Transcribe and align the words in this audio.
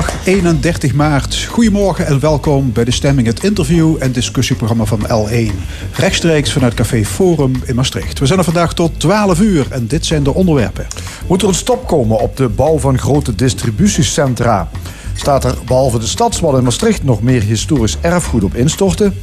Zondag 0.00 0.26
31 0.26 0.94
maart. 0.94 1.44
Goedemorgen 1.44 2.06
en 2.06 2.20
welkom 2.20 2.72
bij 2.72 2.84
de 2.84 2.90
Stemming, 2.90 3.26
het 3.26 3.44
interview- 3.44 3.96
en 3.98 4.12
discussieprogramma 4.12 4.84
van 4.84 5.06
L1. 5.06 5.54
Rechtstreeks 5.92 6.52
vanuit 6.52 6.74
Café 6.74 7.04
Forum 7.04 7.52
in 7.64 7.74
Maastricht. 7.74 8.18
We 8.18 8.26
zijn 8.26 8.38
er 8.38 8.44
vandaag 8.44 8.74
tot 8.74 9.00
12 9.00 9.40
uur 9.40 9.66
en 9.70 9.86
dit 9.86 10.06
zijn 10.06 10.22
de 10.22 10.34
onderwerpen. 10.34 10.86
Moet 11.26 11.42
er 11.42 11.48
een 11.48 11.54
stop 11.54 11.86
komen 11.86 12.18
op 12.18 12.36
de 12.36 12.48
bouw 12.48 12.78
van 12.78 12.98
grote 12.98 13.34
distributiecentra? 13.34 14.68
Staat 15.14 15.44
er 15.44 15.54
behalve 15.66 15.98
de 15.98 16.06
stadswal 16.06 16.56
in 16.56 16.64
Maastricht 16.64 17.04
nog 17.04 17.22
meer 17.22 17.42
historisch 17.42 17.96
erfgoed 18.00 18.44
op 18.44 18.54
instorten? 18.54 19.14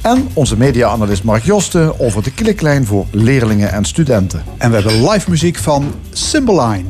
En 0.00 0.28
onze 0.32 0.56
media-analyst 0.56 1.24
Mark 1.24 1.44
Josten 1.44 2.00
over 2.00 2.22
de 2.22 2.32
kliklijn 2.34 2.86
voor 2.86 3.06
leerlingen 3.10 3.72
en 3.72 3.84
studenten. 3.84 4.42
En 4.58 4.70
we 4.70 4.76
hebben 4.76 5.10
live 5.10 5.30
muziek 5.30 5.56
van 5.56 5.94
Cymbeline. 6.12 6.84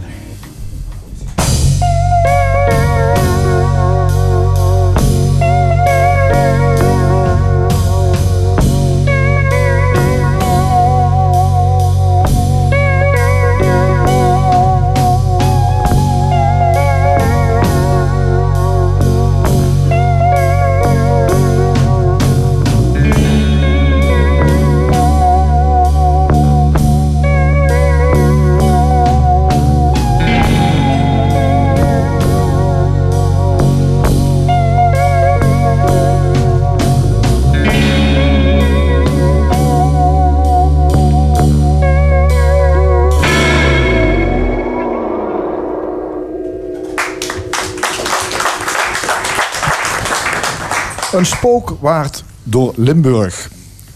Een 51.13 51.27
spook 51.27 51.77
waard 51.81 52.25
door 52.43 52.73
Limburg. 52.77 53.51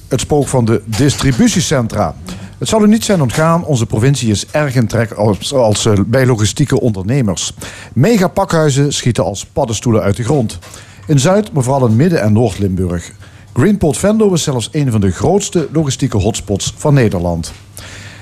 Het 0.09 0.21
spook 0.21 0.49
van 0.49 0.65
de 0.65 0.83
distributiecentra. 0.87 2.15
Het 2.59 2.69
zal 2.69 2.83
u 2.83 2.89
niet 2.89 3.05
zijn 3.05 3.23
ontgaan, 3.23 3.65
onze 3.65 3.87
provincie 3.87 4.31
is 4.31 4.47
erg 4.47 4.75
in 4.75 4.87
trek 4.87 5.13
als, 5.13 5.55
als 5.55 5.87
eh, 5.87 5.93
bij 6.07 6.27
logistieke 6.27 6.81
ondernemers. 6.81 7.53
Megapakhuizen 7.93 8.93
schieten 8.93 9.25
als 9.25 9.47
paddenstoelen 9.47 10.03
uit 10.03 10.17
de 10.17 10.25
grond. 10.25 10.59
In 11.07 11.19
Zuid, 11.19 11.53
maar 11.53 11.63
vooral 11.63 11.87
in 11.87 11.97
Midden- 11.97 12.23
en 12.23 12.33
Noord-Limburg. 12.33 13.13
Greenport 13.53 13.97
Venlo 13.97 14.33
is 14.33 14.43
zelfs 14.43 14.69
een 14.73 14.91
van 14.91 15.01
de 15.01 15.11
grootste 15.11 15.69
logistieke 15.73 16.17
hotspots 16.17 16.75
van 16.77 16.95
Nederland. 16.95 17.53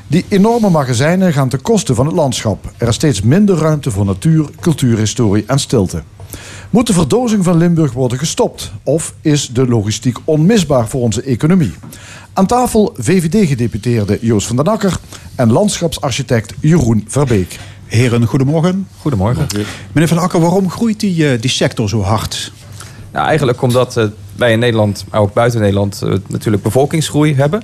Die 0.06 0.24
enorme 0.28 0.70
magazijnen 0.70 1.32
gaan 1.32 1.48
ten 1.48 1.62
koste 1.62 1.94
van 1.94 2.06
het 2.06 2.14
landschap. 2.14 2.72
Er 2.76 2.88
is 2.88 2.94
steeds 2.94 3.22
minder 3.22 3.56
ruimte 3.56 3.90
voor 3.90 4.04
natuur, 4.04 4.48
cultuurhistorie 4.60 5.44
en 5.46 5.58
stilte. 5.58 6.02
Moet 6.74 6.86
de 6.86 6.92
verdozing 6.92 7.44
van 7.44 7.56
Limburg 7.56 7.92
worden 7.92 8.18
gestopt? 8.18 8.72
Of 8.82 9.14
is 9.20 9.48
de 9.48 9.66
logistiek 9.66 10.18
onmisbaar 10.24 10.88
voor 10.88 11.00
onze 11.00 11.22
economie? 11.22 11.72
Aan 12.32 12.46
tafel 12.46 12.94
VVD-gedeputeerde 12.96 14.18
Joost 14.20 14.46
van 14.46 14.56
den 14.56 14.66
Akker 14.68 14.96
en 15.34 15.52
landschapsarchitect 15.52 16.54
Jeroen 16.60 17.04
Verbeek. 17.08 17.58
Heren, 17.86 18.26
goedemorgen. 18.26 18.88
Goedemorgen. 19.00 19.46
Meneer 19.92 20.08
Van 20.08 20.18
Akker, 20.18 20.40
waarom 20.40 20.70
groeit 20.70 21.00
die, 21.00 21.30
eh, 21.30 21.40
die 21.40 21.50
sector 21.50 21.88
zo 21.88 22.02
hard? 22.02 22.52
Nou, 23.12 23.26
eigenlijk 23.26 23.62
omdat 23.62 23.96
uh, 23.96 24.04
wij 24.36 24.52
in 24.52 24.58
Nederland, 24.58 25.04
maar 25.10 25.20
ook 25.20 25.32
buiten 25.32 25.60
Nederland, 25.60 26.00
uh, 26.04 26.14
natuurlijk 26.28 26.62
bevolkingsgroei 26.62 27.34
hebben. 27.34 27.62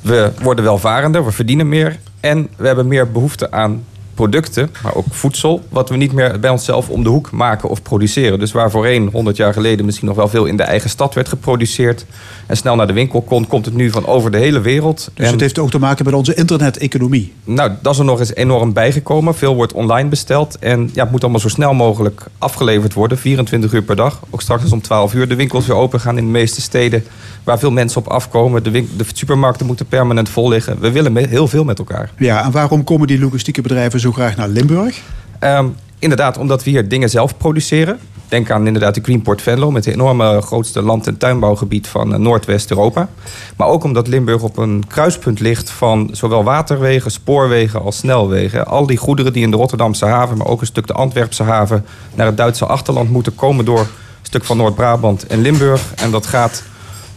We 0.00 0.32
worden 0.42 0.64
welvarender, 0.64 1.24
we 1.24 1.32
verdienen 1.32 1.68
meer 1.68 1.98
en 2.20 2.48
we 2.56 2.66
hebben 2.66 2.88
meer 2.88 3.10
behoefte 3.10 3.50
aan 3.50 3.84
producten, 4.14 4.70
maar 4.82 4.94
ook 4.94 5.06
voedsel, 5.10 5.62
wat 5.68 5.88
we 5.88 5.96
niet 5.96 6.12
meer 6.12 6.40
bij 6.40 6.50
onszelf 6.50 6.88
om 6.88 7.02
de 7.02 7.08
hoek 7.08 7.30
maken 7.30 7.68
of 7.68 7.82
produceren. 7.82 8.38
Dus 8.38 8.52
waar 8.52 8.70
voorheen 8.70 9.08
100 9.12 9.36
jaar 9.36 9.52
geleden 9.52 9.84
misschien 9.84 10.06
nog 10.06 10.16
wel 10.16 10.28
veel 10.28 10.44
in 10.44 10.56
de 10.56 10.62
eigen 10.62 10.90
stad 10.90 11.14
werd 11.14 11.28
geproduceerd 11.28 12.06
en 12.46 12.56
snel 12.56 12.76
naar 12.76 12.86
de 12.86 12.92
winkel 12.92 13.22
kon, 13.22 13.46
komt 13.46 13.64
het 13.64 13.74
nu 13.74 13.90
van 13.90 14.06
over 14.06 14.30
de 14.30 14.38
hele 14.38 14.60
wereld. 14.60 15.10
Dus 15.14 15.26
en, 15.26 15.32
het 15.32 15.40
heeft 15.40 15.58
ook 15.58 15.70
te 15.70 15.78
maken 15.78 16.04
met 16.04 16.14
onze 16.14 16.34
internet-economie. 16.34 17.32
Nou, 17.44 17.70
dat 17.82 17.92
is 17.92 17.98
er 17.98 18.04
nog 18.04 18.18
eens 18.18 18.34
enorm 18.34 18.72
bijgekomen. 18.72 19.34
Veel 19.34 19.54
wordt 19.54 19.72
online 19.72 20.08
besteld 20.08 20.58
en 20.58 20.90
ja, 20.92 21.02
het 21.02 21.10
moet 21.10 21.22
allemaal 21.22 21.40
zo 21.40 21.48
snel 21.48 21.74
mogelijk 21.74 22.22
afgeleverd 22.38 22.94
worden, 22.94 23.18
24 23.18 23.72
uur 23.72 23.82
per 23.82 23.96
dag. 23.96 24.20
Ook 24.30 24.40
straks 24.40 24.72
om 24.72 24.80
12 24.80 25.14
uur 25.14 25.28
de 25.28 25.34
winkels 25.34 25.66
weer 25.66 25.76
open 25.76 26.00
gaan 26.00 26.18
in 26.18 26.24
de 26.24 26.30
meeste 26.30 26.60
steden 26.60 27.04
waar 27.44 27.58
veel 27.58 27.70
mensen 27.70 28.00
op 28.00 28.06
afkomen. 28.06 28.62
De, 28.62 28.70
de 28.70 29.04
supermarkten 29.14 29.66
moeten 29.66 29.86
permanent 29.86 30.28
vol 30.28 30.48
liggen. 30.48 30.80
We 30.80 30.90
willen 30.90 31.16
heel 31.16 31.48
veel 31.48 31.64
met 31.64 31.78
elkaar. 31.78 32.10
Ja, 32.18 32.44
en 32.44 32.50
waarom 32.50 32.84
komen 32.84 33.06
die 33.06 33.18
logistieke 33.18 33.62
bedrijven 33.62 34.00
zo 34.04 34.12
graag 34.12 34.36
naar 34.36 34.48
Limburg? 34.48 35.00
Um, 35.40 35.74
inderdaad, 35.98 36.38
omdat 36.38 36.64
we 36.64 36.70
hier 36.70 36.88
dingen 36.88 37.10
zelf 37.10 37.36
produceren. 37.36 37.98
Denk 38.28 38.50
aan 38.50 38.66
inderdaad 38.66 38.94
de 38.94 39.00
Greenport 39.02 39.42
Venlo 39.42 39.70
met 39.70 39.84
het 39.84 39.94
enorme 39.94 40.40
grootste 40.40 40.82
land- 40.82 41.06
en 41.06 41.16
tuinbouwgebied 41.16 41.88
van 41.88 42.22
Noordwest-Europa. 42.22 43.08
Maar 43.56 43.68
ook 43.68 43.84
omdat 43.84 44.08
Limburg 44.08 44.42
op 44.42 44.56
een 44.56 44.84
kruispunt 44.88 45.40
ligt 45.40 45.70
van 45.70 46.08
zowel 46.12 46.44
waterwegen, 46.44 47.10
spoorwegen 47.10 47.82
als 47.82 47.96
snelwegen. 47.96 48.66
Al 48.66 48.86
die 48.86 48.96
goederen 48.96 49.32
die 49.32 49.42
in 49.42 49.50
de 49.50 49.56
Rotterdamse 49.56 50.06
haven, 50.06 50.36
maar 50.36 50.46
ook 50.46 50.60
een 50.60 50.66
stuk 50.66 50.86
de 50.86 50.92
Antwerpse 50.92 51.42
haven 51.42 51.84
naar 52.14 52.26
het 52.26 52.36
Duitse 52.36 52.66
achterland 52.66 53.10
moeten 53.10 53.34
komen 53.34 53.64
door 53.64 53.80
een 53.80 53.86
stuk 54.22 54.44
van 54.44 54.56
Noord-Brabant 54.56 55.26
en 55.26 55.40
Limburg. 55.40 55.92
En 55.94 56.10
dat 56.10 56.26
gaat 56.26 56.62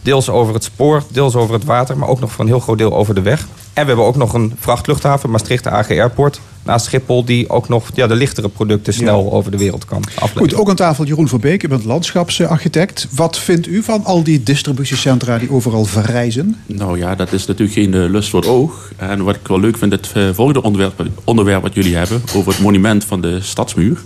deels 0.02 0.28
over 0.28 0.54
het 0.54 0.64
spoor, 0.64 1.02
deels 1.12 1.34
over 1.34 1.54
het 1.54 1.64
water, 1.64 1.98
maar 1.98 2.08
ook 2.08 2.20
nog 2.20 2.32
voor 2.32 2.44
een 2.44 2.50
heel 2.50 2.60
groot 2.60 2.78
deel 2.78 2.94
over 2.94 3.14
de 3.14 3.22
weg. 3.22 3.46
En 3.72 3.84
we 3.84 3.90
hebben 3.90 4.06
ook 4.06 4.16
nog 4.16 4.32
een 4.32 4.54
vrachtluchthaven, 4.58 5.30
Maastricht 5.30 5.66
AG 5.66 5.90
Airport, 5.90 6.40
naast 6.62 6.84
Schiphol, 6.86 7.24
die 7.24 7.50
ook 7.50 7.68
nog 7.68 7.90
ja, 7.94 8.06
de 8.06 8.14
lichtere 8.14 8.48
producten 8.48 8.94
snel 8.94 9.24
ja. 9.24 9.30
over 9.30 9.50
de 9.50 9.56
wereld 9.56 9.84
kan 9.84 10.02
afleveren. 10.14 10.48
Goed, 10.48 10.54
ook 10.54 10.68
aan 10.68 10.76
tafel 10.76 11.04
Jeroen 11.04 11.28
Verbeek, 11.28 11.62
u 11.62 11.68
bent 11.68 11.84
landschapsarchitect. 11.84 13.08
Wat 13.10 13.38
vindt 13.38 13.66
u 13.66 13.82
van 13.82 14.04
al 14.04 14.22
die 14.22 14.42
distributiecentra 14.42 15.38
die 15.38 15.50
overal 15.50 15.84
verrijzen? 15.84 16.56
Nou 16.66 16.98
ja, 16.98 17.14
dat 17.14 17.32
is 17.32 17.46
natuurlijk 17.46 17.78
geen 17.78 17.94
uh, 17.94 18.10
lust 18.10 18.30
voor 18.30 18.40
het 18.40 18.48
oog. 18.48 18.92
En 18.96 19.24
wat 19.24 19.34
ik 19.34 19.46
wel 19.46 19.60
leuk 19.60 19.76
vind, 19.76 19.92
het 19.92 20.12
uh, 20.16 20.28
volgende 20.32 20.62
onderwerp, 20.62 21.02
onderwerp 21.24 21.62
wat 21.62 21.74
jullie 21.74 21.96
hebben, 21.96 22.22
over 22.34 22.52
het 22.52 22.60
monument 22.60 23.04
van 23.04 23.20
de 23.20 23.40
stadsmuur. 23.40 23.98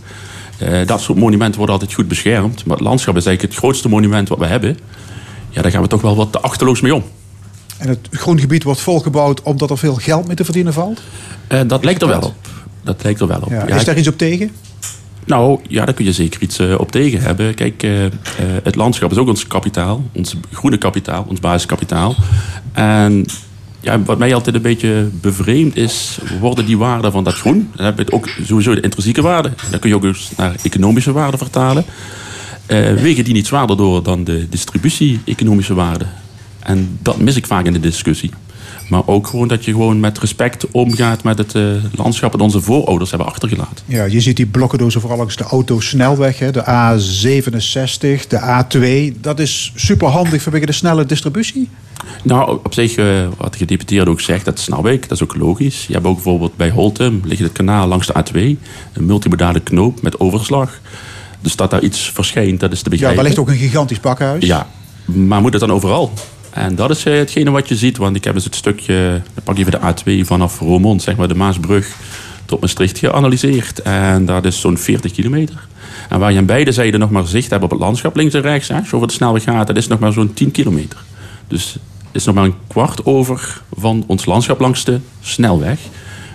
Uh, 0.63 0.87
dat 0.87 1.01
soort 1.01 1.19
monumenten 1.19 1.57
worden 1.57 1.75
altijd 1.75 1.95
goed 1.95 2.09
beschermd, 2.09 2.65
maar 2.65 2.77
het 2.77 2.87
landschap 2.87 3.17
is 3.17 3.27
eigenlijk 3.27 3.55
het 3.55 3.65
grootste 3.65 3.89
monument 3.89 4.29
wat 4.29 4.39
we 4.39 4.47
hebben. 4.47 4.79
Ja, 5.53 5.63
daar 5.63 5.71
gaan 5.71 5.83
we 5.83 5.89
toch 5.89 6.03
wel 6.03 6.17
wat 6.17 6.43
achterloos 6.43 6.81
mee 6.81 6.95
om. 6.95 7.03
En 7.79 7.89
het 7.89 8.09
grondgebied 8.11 8.63
wordt 8.63 8.81
volgebouwd 8.81 9.43
omdat 9.43 9.71
er 9.71 9.79
veel 9.79 9.95
geld 9.95 10.27
mee 10.27 10.37
te 10.37 10.45
verdienen 10.45 10.73
valt? 10.73 11.01
Uh, 11.49 11.61
dat 11.67 11.85
lijkt 11.85 12.03
er 12.03 12.09
wel 12.09 12.21
op. 12.21 12.35
Dat 12.83 13.03
lijkt 13.03 13.21
er 13.21 13.27
wel 13.27 13.41
op. 13.41 13.51
Ja, 13.51 13.67
is 13.67 13.85
daar 13.85 13.99
iets 13.99 14.09
op 14.09 14.19
tegen? 14.19 14.51
Nou, 15.25 15.61
ja, 15.69 15.85
daar 15.85 15.95
kun 15.95 16.05
je 16.05 16.13
zeker 16.13 16.43
iets 16.43 16.61
uh, 16.61 16.79
op 16.79 16.93
tegen 16.93 17.21
hebben. 17.21 17.55
Kijk, 17.55 17.83
uh, 17.83 18.05
het 18.63 18.75
landschap 18.75 19.11
is 19.11 19.17
ook 19.17 19.29
ons 19.29 19.47
kapitaal. 19.47 20.03
Ons 20.13 20.37
groene 20.53 20.79
kapitaal, 20.79 21.25
ons 21.29 21.41
basiskapitaal. 21.41 22.15
En 22.73 23.27
ja, 23.81 24.03
wat 24.03 24.19
mij 24.19 24.35
altijd 24.35 24.57
een 24.57 24.63
beetje 24.63 25.09
bevreemd 25.21 25.77
is... 25.77 26.19
worden 26.41 26.67
die 26.67 26.79
waarden 26.79 27.13
van 27.13 27.25
dat 27.25 27.35
groen... 27.35 27.71
dan 27.77 27.85
heb 27.85 27.99
je 27.99 28.13
ook 28.13 28.29
sowieso 28.43 28.75
de 28.75 28.81
intrinsieke 28.81 29.23
waarde. 29.23 29.53
Dan 29.71 29.81
kun 29.81 29.89
je 29.89 29.97
ook 29.97 30.05
eens 30.05 30.31
naar 30.37 30.55
economische 30.63 31.13
waarde 31.13 31.39
vertalen. 31.39 31.85
Uh, 32.67 32.95
wegen 32.95 33.25
die 33.25 33.35
niet 33.35 33.47
zwaarder 33.47 33.77
door 33.77 34.03
dan 34.03 34.25
de 34.25 34.49
distributie-economische 34.49 35.75
waarde. 35.75 36.07
En 36.59 36.99
dat 37.03 37.19
mis 37.19 37.37
ik 37.37 37.47
vaak 37.47 37.67
in 37.67 37.73
de 37.73 37.81
discussie. 37.81 38.31
Maar 38.89 39.07
ook 39.07 39.27
gewoon 39.27 39.49
dat 39.49 39.65
je 39.65 39.71
gewoon 39.71 40.01
met 40.01 40.19
respect 40.19 40.67
omgaat 40.71 41.23
met 41.23 41.39
het 41.39 41.55
uh, 41.55 41.73
landschap 41.97 42.33
dat 42.33 42.41
onze 42.41 42.61
voorouders 42.61 43.11
hebben 43.11 43.29
achtergelaten. 43.29 43.85
Ja, 43.87 44.05
je 44.05 44.21
ziet 44.21 44.37
die 44.37 44.47
blokkendozen 44.47 45.01
vooral 45.01 45.19
langs 45.19 45.37
de 45.37 45.45
autosnelweg, 45.45 46.39
hè, 46.39 46.51
de 46.51 46.63
A67, 46.63 48.27
de 48.29 48.65
A2. 49.15 49.21
Dat 49.21 49.41
is 49.41 49.73
superhandig 49.75 50.43
vanwege 50.43 50.67
de 50.67 50.73
snelle 50.73 51.07
distributie. 51.07 51.69
Nou, 52.23 52.59
op 52.65 52.75
zich, 52.75 52.97
uh, 52.97 53.29
wat 53.37 53.53
de 53.53 53.59
gedeputeerde 53.59 54.11
ook 54.11 54.21
zegt, 54.21 54.45
dat 54.45 54.59
snap 54.59 54.87
ik. 54.87 55.09
Dat 55.09 55.21
is 55.21 55.23
ook 55.23 55.37
logisch. 55.37 55.87
Je 55.87 55.93
hebt 55.93 56.07
ook 56.07 56.15
bijvoorbeeld 56.15 56.57
bij 56.57 56.71
Holtem, 56.71 57.21
ligt 57.25 57.43
het 57.43 57.53
kanaal 57.53 57.87
langs 57.87 58.07
de 58.07 58.15
A2. 58.15 58.37
Een 58.93 59.07
multimodale 59.07 59.61
knoop 59.61 60.03
met 60.03 60.21
overslag. 60.21 60.81
Dus 61.43 61.57
dat 61.57 61.71
daar 61.71 61.83
iets 61.83 62.11
verschijnt, 62.15 62.61
dat 62.61 62.73
is 62.73 62.83
te 62.83 62.91
begrijpen. 62.91 63.17
Ja, 63.17 63.23
daar 63.23 63.31
ligt 63.31 63.49
ook 63.49 63.55
een 63.55 63.69
gigantisch 63.69 63.99
pakhuis. 63.99 64.45
Ja, 64.45 64.67
maar 65.05 65.41
moet 65.41 65.53
het 65.53 65.61
dan 65.61 65.73
overal? 65.73 66.13
En 66.51 66.75
dat 66.75 66.91
is 66.91 67.05
hetgene 67.05 67.51
wat 67.51 67.69
je 67.69 67.77
ziet, 67.77 67.97
want 67.97 68.17
ik 68.17 68.25
heb 68.25 68.35
eens 68.35 68.45
het 68.45 68.55
stukje, 68.55 69.23
dan 69.35 69.45
pak 69.45 69.59
even 69.59 69.73
de 69.73 69.79
A2 69.79 70.27
vanaf 70.27 70.59
Roermond, 70.59 71.03
zeg 71.03 71.17
maar 71.17 71.29
de 71.29 71.35
Maasbrug, 71.35 71.97
tot 72.45 72.61
Maastricht 72.61 72.99
geanalyseerd. 72.99 73.83
En 73.83 74.27
dat 74.27 74.45
is 74.45 74.61
zo'n 74.61 74.79
40 74.79 75.13
kilometer. 75.13 75.67
En 76.09 76.19
waar 76.19 76.33
je 76.33 76.39
aan 76.39 76.47
beide 76.47 76.73
zijden 76.73 77.01
nog 77.01 77.11
maar 77.11 77.27
zicht 77.27 77.51
hebt 77.51 77.65
op 77.65 77.71
het 77.71 77.81
landschap, 77.81 78.17
links 78.17 78.35
en 78.35 78.41
rechts, 78.41 78.71
als 78.71 78.89
je 78.89 78.97
over 78.97 79.09
de 79.09 79.15
snelweg 79.15 79.43
gaat, 79.43 79.67
dat 79.67 79.77
is 79.77 79.87
nog 79.87 79.99
maar 79.99 80.13
zo'n 80.13 80.33
10 80.33 80.51
kilometer. 80.51 80.99
Dus 81.49 81.77
is 82.13 82.25
nog 82.25 82.35
maar 82.35 82.45
een 82.45 82.55
kwart 82.67 83.07
over 83.07 83.63
van 83.79 84.05
ons 84.07 84.25
landschap 84.25 84.61
langs 84.61 84.85
de 84.85 85.01
snelweg. 85.21 85.79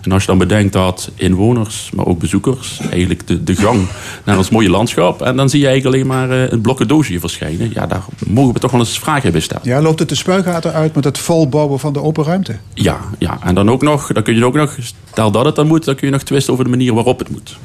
En 0.01 0.11
als 0.11 0.21
je 0.21 0.27
dan 0.27 0.37
bedenkt 0.37 0.73
dat 0.73 1.11
inwoners, 1.15 1.89
maar 1.93 2.05
ook 2.05 2.19
bezoekers, 2.19 2.79
eigenlijk 2.89 3.27
de, 3.27 3.43
de 3.43 3.55
gang 3.55 3.87
naar 4.23 4.37
ons 4.37 4.49
mooie 4.49 4.69
landschap. 4.69 5.21
En 5.21 5.35
dan 5.35 5.49
zie 5.49 5.59
je 5.59 5.67
eigenlijk 5.67 5.95
alleen 5.95 6.07
maar 6.07 6.51
een 6.51 6.61
blokken 6.61 6.87
doosje 6.87 7.19
verschijnen. 7.19 7.69
Ja, 7.73 7.87
daar 7.87 8.03
mogen 8.27 8.53
we 8.53 8.59
toch 8.59 8.71
wel 8.71 8.79
eens 8.79 8.99
vragen 8.99 9.31
bij 9.31 9.41
stellen. 9.41 9.63
Ja, 9.65 9.81
loopt 9.81 9.99
het 9.99 10.09
de 10.09 10.15
spuigaten 10.15 10.73
uit 10.73 10.95
met 10.95 11.03
het 11.03 11.17
volbouwen 11.17 11.79
van 11.79 11.93
de 11.93 12.01
open 12.01 12.23
ruimte? 12.23 12.55
Ja, 12.73 12.99
ja. 13.17 13.39
en 13.43 13.55
dan 13.55 13.69
ook 13.69 13.81
nog, 13.81 14.13
dan 14.13 14.23
kun 14.23 14.35
je 14.35 14.45
ook 14.45 14.55
nog, 14.55 14.77
stel 15.11 15.31
dat 15.31 15.45
het 15.45 15.55
dan 15.55 15.67
moet, 15.67 15.85
dan 15.85 15.95
kun 15.95 16.07
je 16.07 16.13
nog 16.13 16.23
twisten 16.23 16.53
over 16.53 16.65
de 16.65 16.71
manier 16.71 16.93
waarop 16.93 17.19
het 17.19 17.29
moet. 17.29 17.57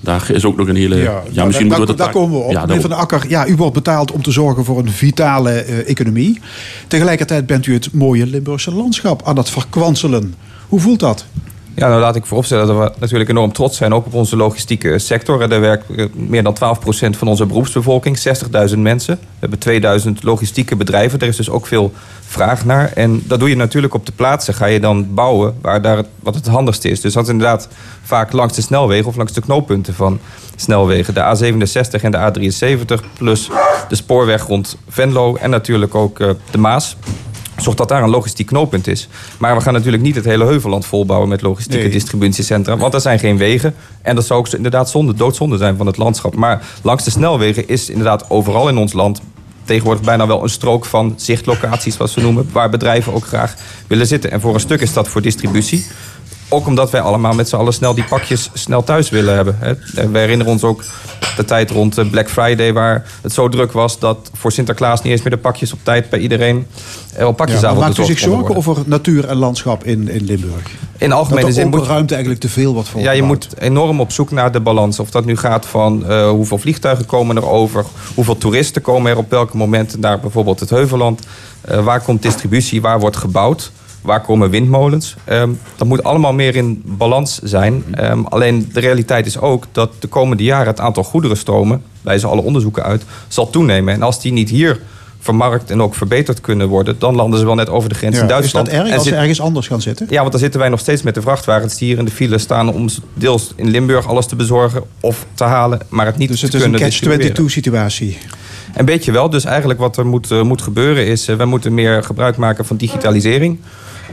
Daar 0.00 0.30
is 0.30 0.44
ook 0.44 0.56
nog 0.56 0.68
een 0.68 0.76
hele. 0.76 0.96
Ja, 0.96 1.22
ja 1.30 1.44
misschien 1.44 1.68
daar, 1.68 1.86
daar, 1.86 1.96
daar 1.96 2.10
komen 2.10 2.38
we 2.38 2.44
op. 2.44 2.52
Ja, 2.52 2.60
Meneer 2.60 2.80
Van 2.80 2.90
de 2.90 2.96
Akker, 2.96 3.24
ja, 3.28 3.46
u 3.46 3.56
wordt 3.56 3.74
betaald 3.74 4.12
om 4.12 4.22
te 4.22 4.30
zorgen 4.30 4.64
voor 4.64 4.78
een 4.78 4.90
vitale 4.90 5.66
uh, 5.66 5.88
economie. 5.88 6.40
Tegelijkertijd 6.86 7.46
bent 7.46 7.66
u 7.66 7.72
het 7.72 7.92
mooie 7.92 8.26
Limburgse 8.26 8.74
landschap 8.74 9.22
aan 9.24 9.36
het 9.36 9.50
verkwanselen. 9.50 10.34
Hoe 10.68 10.80
voelt 10.80 11.00
dat? 11.00 11.26
Ja, 11.76 11.88
nou 11.88 12.00
laat 12.00 12.16
ik 12.16 12.26
vooropstellen 12.26 12.66
dat 12.66 12.76
we 12.76 13.00
natuurlijk 13.00 13.30
enorm 13.30 13.52
trots 13.52 13.76
zijn 13.76 13.94
ook 13.94 14.06
op 14.06 14.14
onze 14.14 14.36
logistieke 14.36 14.98
sector. 14.98 15.52
Er 15.52 15.60
werkt 15.60 15.84
meer 16.14 16.42
dan 16.42 16.56
12% 16.56 16.58
van 17.10 17.28
onze 17.28 17.46
beroepsbevolking, 17.46 18.18
60.000 18.70 18.78
mensen. 18.78 19.14
We 19.14 19.26
hebben 19.38 19.58
2000 19.58 20.22
logistieke 20.22 20.76
bedrijven. 20.76 21.20
Er 21.20 21.26
is 21.26 21.36
dus 21.36 21.50
ook 21.50 21.66
veel 21.66 21.92
vraag 22.20 22.64
naar. 22.64 22.92
En 22.92 23.22
dat 23.24 23.38
doe 23.38 23.48
je 23.48 23.56
natuurlijk 23.56 23.94
op 23.94 24.06
de 24.06 24.12
plaatsen. 24.12 24.54
Ga 24.54 24.66
je 24.66 24.80
dan 24.80 25.14
bouwen 25.14 25.54
waar 25.60 25.82
daar 25.82 26.04
wat 26.20 26.34
het 26.34 26.46
handigste 26.46 26.88
is. 26.88 27.00
Dus 27.00 27.12
dat 27.12 27.22
is 27.22 27.30
inderdaad 27.30 27.68
vaak 28.02 28.32
langs 28.32 28.54
de 28.54 28.62
snelwegen 28.62 29.06
of 29.06 29.16
langs 29.16 29.32
de 29.32 29.40
knooppunten 29.40 29.94
van 29.94 30.18
snelwegen. 30.56 31.14
De 31.14 31.20
A67 31.20 32.02
en 32.02 32.10
de 32.10 32.50
A73 32.98 33.04
plus 33.18 33.50
de 33.88 33.96
spoorweg 33.96 34.46
rond 34.46 34.76
Venlo 34.88 35.34
en 35.34 35.50
natuurlijk 35.50 35.94
ook 35.94 36.18
uh, 36.18 36.30
de 36.50 36.58
Maas. 36.58 36.96
Zorg 37.56 37.76
dat 37.76 37.88
daar 37.88 38.02
een 38.02 38.10
logistiek 38.10 38.46
knooppunt 38.46 38.86
is. 38.86 39.08
Maar 39.38 39.56
we 39.56 39.60
gaan 39.60 39.72
natuurlijk 39.72 40.02
niet 40.02 40.14
het 40.14 40.24
hele 40.24 40.44
Heuvelland 40.44 40.86
volbouwen 40.86 41.28
met 41.28 41.42
logistieke 41.42 41.82
nee. 41.82 41.92
distributiecentra. 41.92 42.76
Want 42.76 42.94
er 42.94 43.00
zijn 43.00 43.18
geen 43.18 43.36
wegen. 43.36 43.74
En 44.02 44.14
dat 44.14 44.26
zou 44.26 44.38
ook 44.38 44.48
inderdaad 44.48 44.90
zonde, 44.90 45.14
doodzonde 45.14 45.56
zijn 45.56 45.76
van 45.76 45.86
het 45.86 45.96
landschap. 45.96 46.34
Maar 46.34 46.66
langs 46.82 47.04
de 47.04 47.10
snelwegen 47.10 47.68
is 47.68 47.90
inderdaad 47.90 48.30
overal 48.30 48.68
in 48.68 48.78
ons 48.78 48.92
land 48.92 49.20
tegenwoordig 49.64 50.04
bijna 50.04 50.26
wel 50.26 50.42
een 50.42 50.48
strook 50.48 50.84
van 50.84 51.14
zichtlocaties, 51.16 51.96
wat 51.96 52.10
ze 52.10 52.20
noemen, 52.20 52.48
waar 52.52 52.70
bedrijven 52.70 53.12
ook 53.12 53.26
graag 53.26 53.54
willen 53.86 54.06
zitten. 54.06 54.30
En 54.30 54.40
voor 54.40 54.54
een 54.54 54.60
stuk 54.60 54.80
is 54.80 54.92
dat 54.92 55.08
voor 55.08 55.22
distributie. 55.22 55.86
Ook 56.48 56.66
omdat 56.66 56.90
wij 56.90 57.00
allemaal 57.00 57.34
met 57.34 57.48
z'n 57.48 57.56
allen 57.56 57.72
snel 57.72 57.94
die 57.94 58.04
pakjes 58.04 58.50
snel 58.52 58.84
thuis 58.84 59.10
willen 59.10 59.34
hebben. 59.34 59.58
We 60.12 60.18
herinneren 60.18 60.52
ons 60.52 60.64
ook 60.64 60.84
de 61.36 61.44
tijd 61.44 61.70
rond 61.70 61.98
eh, 61.98 62.10
Black 62.10 62.30
Friday... 62.30 62.72
waar 62.72 63.04
het 63.22 63.32
zo 63.32 63.48
druk 63.48 63.72
was 63.72 63.98
dat 63.98 64.30
voor 64.32 64.52
Sinterklaas 64.52 65.02
niet 65.02 65.12
eens 65.12 65.22
meer 65.22 65.30
de 65.30 65.38
pakjes 65.38 65.72
op 65.72 65.78
tijd... 65.82 66.10
bij 66.10 66.18
iedereen 66.18 66.66
eh, 67.14 67.26
op 67.26 67.36
pakjesavond 67.36 67.80
ja, 67.80 67.86
Maakt 67.86 67.98
u 67.98 68.04
zich 68.04 68.18
zorgen 68.18 68.56
over 68.56 68.76
natuur 68.86 69.28
en 69.28 69.36
landschap 69.36 69.84
in, 69.84 70.08
in 70.08 70.24
Limburg? 70.24 70.70
In 70.98 71.12
algemene 71.12 71.52
zin 71.52 71.68
moet 71.68 71.86
ruimte 71.86 72.12
eigenlijk 72.12 72.42
te 72.42 72.48
veel 72.48 72.74
wat 72.74 72.88
voor. 72.88 73.00
Ja, 73.00 73.10
je 73.10 73.22
moet 73.22 73.48
enorm 73.58 74.00
op 74.00 74.12
zoek 74.12 74.30
naar 74.30 74.52
de 74.52 74.60
balans. 74.60 74.98
Of 74.98 75.10
dat 75.10 75.24
nu 75.24 75.36
gaat 75.36 75.66
van 75.66 76.04
uh, 76.08 76.28
hoeveel 76.28 76.58
vliegtuigen 76.58 77.06
komen 77.06 77.36
er 77.36 77.48
over... 77.48 77.84
hoeveel 78.14 78.38
toeristen 78.38 78.82
komen 78.82 79.10
er 79.10 79.18
op 79.18 79.30
welke 79.30 79.56
momenten 79.56 80.00
naar 80.00 80.20
bijvoorbeeld 80.20 80.60
het 80.60 80.70
Heuvelland... 80.70 81.20
Uh, 81.70 81.84
waar 81.84 82.00
komt 82.00 82.22
distributie, 82.22 82.80
waar 82.80 83.00
wordt 83.00 83.16
gebouwd... 83.16 83.70
Waar 84.06 84.20
komen 84.20 84.50
windmolens? 84.50 85.16
Um, 85.28 85.58
dat 85.76 85.88
moet 85.88 86.02
allemaal 86.02 86.32
meer 86.32 86.56
in 86.56 86.82
balans 86.84 87.38
zijn. 87.42 87.84
Um, 88.00 88.26
alleen 88.26 88.70
de 88.72 88.80
realiteit 88.80 89.26
is 89.26 89.38
ook 89.38 89.64
dat 89.72 89.90
de 89.98 90.08
komende 90.08 90.42
jaren 90.42 90.66
het 90.66 90.80
aantal 90.80 91.02
goederenstromen, 91.04 91.82
wijzen 92.02 92.28
alle 92.28 92.42
onderzoeken 92.42 92.82
uit, 92.82 93.04
zal 93.28 93.50
toenemen. 93.50 93.94
En 93.94 94.02
als 94.02 94.20
die 94.20 94.32
niet 94.32 94.50
hier 94.50 94.80
vermarkt 95.18 95.70
en 95.70 95.82
ook 95.82 95.94
verbeterd 95.94 96.40
kunnen 96.40 96.68
worden, 96.68 96.96
dan 96.98 97.14
landen 97.14 97.38
ze 97.38 97.44
wel 97.44 97.54
net 97.54 97.68
over 97.68 97.88
de 97.88 97.94
grens 97.94 98.16
ja, 98.16 98.22
in 98.22 98.28
Duitsland. 98.28 98.66
Is 98.68 98.74
dat 98.74 98.84
erg 98.84 98.94
als 98.94 99.06
ze 99.06 99.14
ergens 99.14 99.40
anders 99.40 99.66
gaan 99.66 99.80
zitten? 99.80 100.06
Ja, 100.10 100.18
want 100.18 100.30
dan 100.30 100.40
zitten 100.40 100.60
wij 100.60 100.68
nog 100.68 100.80
steeds 100.80 101.02
met 101.02 101.14
de 101.14 101.22
vrachtwagens 101.22 101.76
die 101.76 101.88
hier 101.88 101.98
in 101.98 102.04
de 102.04 102.10
file 102.10 102.38
staan 102.38 102.72
om 102.72 102.88
deels 103.14 103.52
in 103.56 103.70
Limburg 103.70 104.08
alles 104.08 104.26
te 104.26 104.36
bezorgen 104.36 104.82
of 105.00 105.26
te 105.34 105.44
halen, 105.44 105.80
maar 105.88 106.06
het 106.06 106.16
niet 106.16 106.28
dus 106.28 106.40
het 106.40 106.50
te 106.50 106.58
kunnen 106.58 106.80
Dus 106.80 106.94
het 106.94 107.02
is 107.02 107.08
een 107.08 107.34
catch-22 107.34 107.52
situatie? 107.52 108.18
Een 108.74 108.84
beetje 108.84 109.12
wel. 109.12 109.30
Dus 109.30 109.44
eigenlijk 109.44 109.80
wat 109.80 109.96
er 109.96 110.06
moet, 110.06 110.30
uh, 110.30 110.42
moet 110.42 110.62
gebeuren 110.62 111.06
is, 111.06 111.28
uh, 111.28 111.36
we 111.36 111.44
moeten 111.44 111.74
meer 111.74 112.02
gebruik 112.02 112.36
maken 112.36 112.64
van 112.64 112.76
digitalisering. 112.76 113.58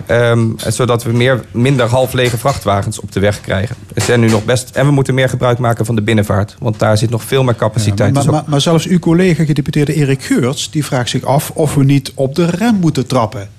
Um, 0.08 0.56
zodat 0.68 1.04
we 1.04 1.12
meer, 1.12 1.44
minder 1.52 1.86
half 1.86 2.14
lege 2.14 2.38
vrachtwagens 2.38 3.00
op 3.00 3.12
de 3.12 3.20
weg 3.20 3.42
krijgen. 3.42 3.76
Er 3.94 4.02
zijn 4.02 4.20
nu 4.20 4.30
nog 4.30 4.46
best, 4.46 4.70
en 4.76 4.86
we 4.86 4.92
moeten 4.92 5.14
meer 5.14 5.30
gebruik 5.30 5.58
maken 5.58 5.86
van 5.86 5.96
de 5.96 6.02
binnenvaart. 6.02 6.56
Want 6.60 6.80
daar 6.80 6.98
zit 6.98 7.10
nog 7.10 7.24
veel 7.24 7.44
meer 7.44 7.56
capaciteit. 7.56 8.16
Ja, 8.16 8.24
maar, 8.24 8.34
maar, 8.34 8.44
maar, 8.48 8.62
zelfs 8.62 8.88
uw 8.88 9.00
collega, 9.00 9.44
gedeputeerde 9.44 9.94
Erik 9.94 10.24
Geurts... 10.24 10.72
die 10.72 10.86
vraagt 10.86 11.10
zich 11.10 11.24
af 11.24 11.50
of 11.50 11.76
we 11.76 11.84
niet 11.84 12.12
op 12.16 12.36
de 12.36 12.46
rem 12.46 12.76
moeten 12.76 13.08
trappen. 13.08 13.50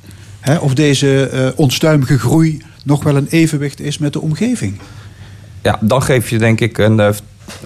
He, 0.41 0.57
of 0.57 0.75
deze 0.75 1.31
uh, 1.33 1.49
onstuimige 1.57 2.19
groei 2.19 2.63
nog 2.85 3.03
wel 3.03 3.17
een 3.17 3.27
evenwicht 3.31 3.81
is 3.81 3.99
met 3.99 4.13
de 4.13 4.21
omgeving. 4.21 4.79
Ja, 5.63 5.79
dan 5.81 6.03
geef 6.03 6.31
je 6.31 6.39
denk 6.39 6.61
ik 6.61 6.79
een 6.79 6.99
uh, 6.99 7.09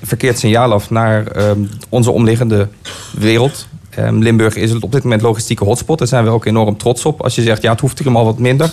verkeerd 0.03 0.39
signaal 0.39 0.73
af 0.73 0.91
naar 0.91 1.37
uh, 1.37 1.51
onze 1.89 2.11
omliggende 2.11 2.69
wereld. 3.19 3.69
Um, 3.99 4.23
Limburg 4.23 4.57
is 4.57 4.81
op 4.81 4.93
dit 4.93 5.03
moment 5.03 5.23
logistieke 5.23 5.65
hotspot. 5.65 5.99
Daar 5.99 6.09
zijn 6.09 6.25
we 6.25 6.31
ook 6.31 6.45
enorm 6.45 6.77
trots 6.77 7.05
op. 7.05 7.23
Als 7.23 7.35
je 7.35 7.43
zegt, 7.43 7.63
ja, 7.63 7.71
het 7.71 7.81
hoeft 7.81 7.99
hier 7.99 8.07
allemaal 8.07 8.25
wat 8.25 8.39
minder... 8.39 8.73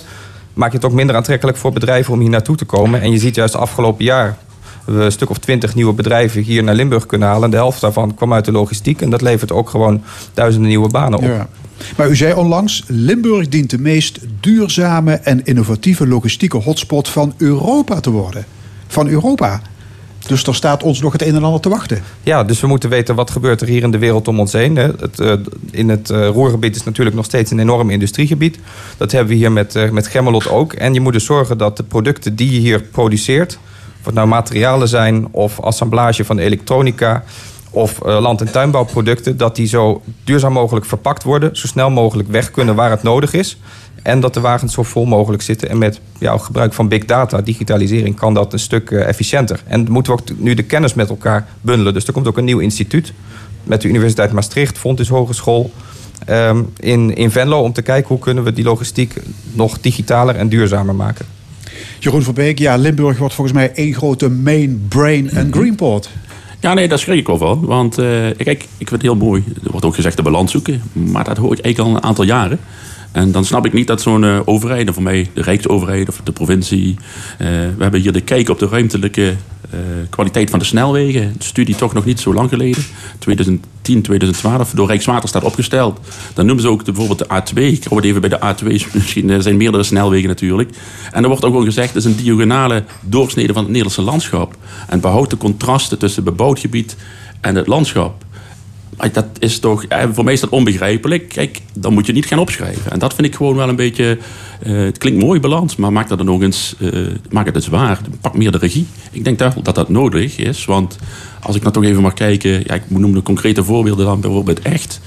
maak 0.53 0.69
je 0.69 0.75
het 0.75 0.85
ook 0.85 0.91
minder 0.91 1.15
aantrekkelijk 1.15 1.57
voor 1.57 1.73
bedrijven 1.73 2.13
om 2.13 2.19
hier 2.19 2.29
naartoe 2.29 2.55
te 2.55 2.65
komen. 2.65 3.01
En 3.01 3.11
je 3.11 3.17
ziet 3.17 3.35
juist 3.35 3.55
afgelopen 3.55 4.05
jaar... 4.05 4.37
we 4.85 5.03
een 5.03 5.11
stuk 5.11 5.29
of 5.29 5.37
twintig 5.37 5.75
nieuwe 5.75 5.93
bedrijven 5.93 6.41
hier 6.41 6.63
naar 6.63 6.75
Limburg 6.75 7.05
kunnen 7.05 7.27
halen. 7.27 7.43
En 7.43 7.49
de 7.49 7.55
helft 7.55 7.81
daarvan 7.81 8.15
kwam 8.15 8.33
uit 8.33 8.45
de 8.45 8.51
logistiek. 8.51 9.01
En 9.01 9.09
dat 9.09 9.21
levert 9.21 9.51
ook 9.51 9.69
gewoon 9.69 10.01
duizenden 10.33 10.69
nieuwe 10.69 10.89
banen 10.89 11.19
op. 11.19 11.25
Ja. 11.25 11.47
Maar 11.97 12.09
u 12.09 12.15
zei 12.15 12.33
onlangs, 12.33 12.83
Limburg 12.87 13.49
dient 13.49 13.69
de 13.69 13.79
meest 13.79 14.19
duurzame 14.39 15.13
en 15.13 15.45
innovatieve 15.45 16.07
logistieke 16.07 16.57
hotspot 16.57 17.07
van 17.07 17.33
Europa 17.37 17.99
te 17.99 18.11
worden. 18.11 18.45
Van 18.87 19.07
Europa. 19.07 19.61
Dus 20.27 20.43
er 20.43 20.55
staat 20.55 20.83
ons 20.83 21.01
nog 21.01 21.11
het 21.11 21.21
een 21.21 21.35
en 21.35 21.43
ander 21.43 21.61
te 21.61 21.69
wachten. 21.69 22.03
Ja, 22.23 22.43
dus 22.43 22.61
we 22.61 22.67
moeten 22.67 22.89
weten 22.89 23.15
wat 23.15 23.31
gebeurt 23.31 23.61
er 23.61 23.67
hier 23.67 23.83
in 23.83 23.91
de 23.91 23.97
wereld 23.97 24.27
om 24.27 24.39
ons 24.39 24.51
heen. 24.51 24.75
Het, 24.75 25.19
uh, 25.19 25.33
in 25.71 25.89
het 25.89 26.09
uh, 26.09 26.27
Roergebied 26.27 26.75
is 26.75 26.83
natuurlijk 26.83 27.15
nog 27.15 27.25
steeds 27.25 27.51
een 27.51 27.59
enorm 27.59 27.89
industriegebied. 27.89 28.59
Dat 28.97 29.11
hebben 29.11 29.29
we 29.29 29.35
hier 29.35 29.51
met, 29.51 29.75
uh, 29.75 29.89
met 29.89 30.07
Gemmelot 30.07 30.49
ook. 30.49 30.73
En 30.73 30.93
je 30.93 30.99
moet 30.99 31.13
dus 31.13 31.25
zorgen 31.25 31.57
dat 31.57 31.77
de 31.77 31.83
producten 31.83 32.35
die 32.35 32.51
je 32.51 32.59
hier 32.59 32.81
produceert... 32.81 33.59
of 33.99 34.05
het 34.05 34.15
nou 34.15 34.27
materialen 34.27 34.87
zijn 34.87 35.27
of 35.31 35.59
assemblage 35.59 36.25
van 36.25 36.39
elektronica 36.39 37.23
of 37.69 37.99
land- 38.03 38.41
en 38.41 38.51
tuinbouwproducten... 38.51 39.37
dat 39.37 39.55
die 39.55 39.67
zo 39.67 40.01
duurzaam 40.23 40.53
mogelijk 40.53 40.85
verpakt 40.85 41.23
worden... 41.23 41.55
zo 41.55 41.67
snel 41.67 41.89
mogelijk 41.89 42.29
weg 42.29 42.51
kunnen 42.51 42.75
waar 42.75 42.89
het 42.89 43.03
nodig 43.03 43.33
is... 43.33 43.57
En 44.05 44.19
dat 44.19 44.33
de 44.33 44.39
wagens 44.39 44.73
zo 44.73 44.83
vol 44.83 45.05
mogelijk 45.05 45.43
zitten. 45.43 45.69
En 45.69 45.77
met 45.77 45.99
ja, 46.19 46.37
gebruik 46.37 46.73
van 46.73 46.87
big 46.87 47.05
data, 47.05 47.41
digitalisering, 47.41 48.15
kan 48.15 48.33
dat 48.33 48.53
een 48.53 48.59
stuk 48.59 48.89
uh, 48.89 49.07
efficiënter. 49.07 49.63
En 49.67 49.91
moeten 49.91 50.13
we 50.13 50.21
ook 50.21 50.37
nu 50.37 50.53
de 50.53 50.63
kennis 50.63 50.93
met 50.93 51.09
elkaar 51.09 51.47
bundelen. 51.61 51.93
Dus 51.93 52.07
er 52.07 52.13
komt 52.13 52.27
ook 52.27 52.37
een 52.37 52.45
nieuw 52.45 52.59
instituut 52.59 53.13
met 53.63 53.81
de 53.81 53.87
Universiteit 53.87 54.31
Maastricht, 54.31 54.77
Fontys 54.77 55.07
Hogeschool. 55.07 55.71
Um, 56.29 56.69
in, 56.79 57.15
in 57.15 57.31
Venlo 57.31 57.61
om 57.61 57.73
te 57.73 57.81
kijken 57.81 58.07
hoe 58.07 58.19
kunnen 58.19 58.43
we 58.43 58.53
die 58.53 58.63
logistiek 58.63 59.13
nog 59.53 59.79
digitaler 59.79 60.35
en 60.35 60.49
duurzamer 60.49 60.95
maken. 60.95 61.25
Jeroen 61.99 62.23
van 62.23 62.33
Beek, 62.33 62.59
ja, 62.59 62.75
Limburg 62.75 63.17
wordt 63.17 63.33
volgens 63.33 63.57
mij 63.57 63.71
één 63.73 63.93
grote 63.93 64.29
main 64.29 64.85
brain 64.87 65.29
en 65.29 65.53
greenport. 65.53 66.09
Ja, 66.59 66.73
nee, 66.73 66.87
daar 66.87 66.99
schrik 66.99 67.19
ik 67.19 67.27
wel 67.27 67.37
van. 67.37 67.65
Want 67.65 67.99
uh, 67.99 68.05
kijk, 68.37 68.63
ik 68.77 68.87
vind 68.87 68.89
het 68.89 69.01
heel 69.01 69.15
mooi. 69.15 69.43
Er 69.63 69.71
wordt 69.71 69.85
ook 69.85 69.95
gezegd 69.95 70.17
de 70.17 70.23
balans 70.23 70.51
zoeken. 70.51 70.81
Maar 70.93 71.23
dat 71.23 71.37
hoor 71.37 71.53
ik 71.53 71.59
eigenlijk 71.59 71.93
al 71.93 72.01
een 72.01 72.09
aantal 72.09 72.25
jaren. 72.25 72.59
En 73.15 73.31
dan 73.31 73.45
snap 73.45 73.65
ik 73.65 73.73
niet 73.73 73.87
dat 73.87 74.01
zo'n 74.01 74.23
uh, 74.23 74.39
overheid, 74.45 74.89
voor 74.93 75.03
mij 75.03 75.29
de 75.33 75.41
Rijksoverheid 75.41 76.09
of 76.09 76.21
de 76.23 76.31
provincie... 76.31 76.95
Uh, 76.97 77.47
we 77.47 77.75
hebben 77.77 78.01
hier 78.01 78.11
de 78.11 78.21
kijk 78.21 78.49
op 78.49 78.59
de 78.59 78.67
ruimtelijke 78.67 79.21
uh, 79.73 79.79
kwaliteit 80.09 80.49
van 80.49 80.59
de 80.59 80.65
snelwegen. 80.65 81.21
Een 81.21 81.35
studie 81.37 81.75
toch 81.75 81.93
nog 81.93 82.05
niet 82.05 82.19
zo 82.19 82.33
lang 82.33 82.49
geleden. 82.49 82.83
2010, 83.19 84.01
2012, 84.01 84.71
door 84.71 84.87
Rijkswaterstaat 84.87 85.43
opgesteld. 85.43 85.99
Dan 86.33 86.45
noemen 86.45 86.63
ze 86.63 86.69
ook 86.69 86.85
de, 86.85 86.91
bijvoorbeeld 86.91 87.29
de 87.29 87.41
A2. 87.41 87.61
Ik 87.61 87.83
hou 87.83 87.95
het 87.95 88.05
even 88.05 88.21
bij 88.21 88.29
de 88.29 88.39
A2. 88.39 88.65
Misschien 88.93 89.29
er 89.29 89.41
zijn 89.41 89.57
meerdere 89.57 89.83
snelwegen 89.83 90.27
natuurlijk. 90.27 90.69
En 91.11 91.21
er 91.21 91.27
wordt 91.29 91.43
ook 91.43 91.51
gewoon 91.51 91.65
gezegd... 91.65 91.93
het 91.93 92.05
is 92.05 92.11
een 92.11 92.23
diagonale 92.23 92.83
doorsnede 93.01 93.53
van 93.53 93.63
het 93.63 93.71
Nederlandse 93.71 94.01
landschap. 94.01 94.55
En 94.87 94.99
behoudt 94.99 95.29
de 95.29 95.37
contrasten 95.37 95.99
tussen 95.99 96.23
bebouwd 96.23 96.59
gebied 96.59 96.95
en 97.41 97.55
het 97.55 97.67
landschap. 97.67 98.24
Dat 99.11 99.25
is 99.39 99.59
toch, 99.59 99.85
voor 100.13 100.23
mij 100.23 100.33
is 100.33 100.39
dat 100.39 100.49
onbegrijpelijk. 100.49 101.29
Kijk, 101.29 101.61
dan 101.73 101.93
moet 101.93 102.05
je 102.05 102.13
niet 102.13 102.25
gaan 102.25 102.39
opschrijven. 102.39 102.91
En 102.91 102.99
dat 102.99 103.13
vind 103.13 103.27
ik 103.27 103.35
gewoon 103.35 103.55
wel 103.55 103.69
een 103.69 103.75
beetje. 103.75 104.17
Uh, 104.67 104.83
het 104.85 104.97
klinkt 104.97 105.23
mooi 105.23 105.39
balans, 105.39 105.75
maar 105.75 105.91
maak 105.91 106.07
dat 106.07 106.17
dan 106.17 106.27
nog 106.27 106.41
eens. 106.41 106.75
Maak 107.29 107.53
het 107.53 107.63
zwaar. 107.63 107.99
Pak 108.21 108.37
meer 108.37 108.51
de 108.51 108.57
regie. 108.57 108.87
Ik 109.11 109.23
denk 109.23 109.39
dat 109.39 109.55
dat, 109.63 109.75
dat 109.75 109.89
nodig 109.89 110.37
is. 110.37 110.65
Want 110.65 110.97
als 111.41 111.55
ik 111.55 111.61
nou 111.61 111.73
toch 111.73 111.83
even 111.83 112.01
mag 112.01 112.13
kijken. 112.13 112.51
Ja, 112.51 112.73
ik 112.73 112.83
noem 112.87 113.13
de 113.13 113.21
concrete 113.23 113.63
voorbeelden 113.63 114.05
dan 114.05 114.19
bijvoorbeeld 114.19 114.59
echt. 114.59 115.01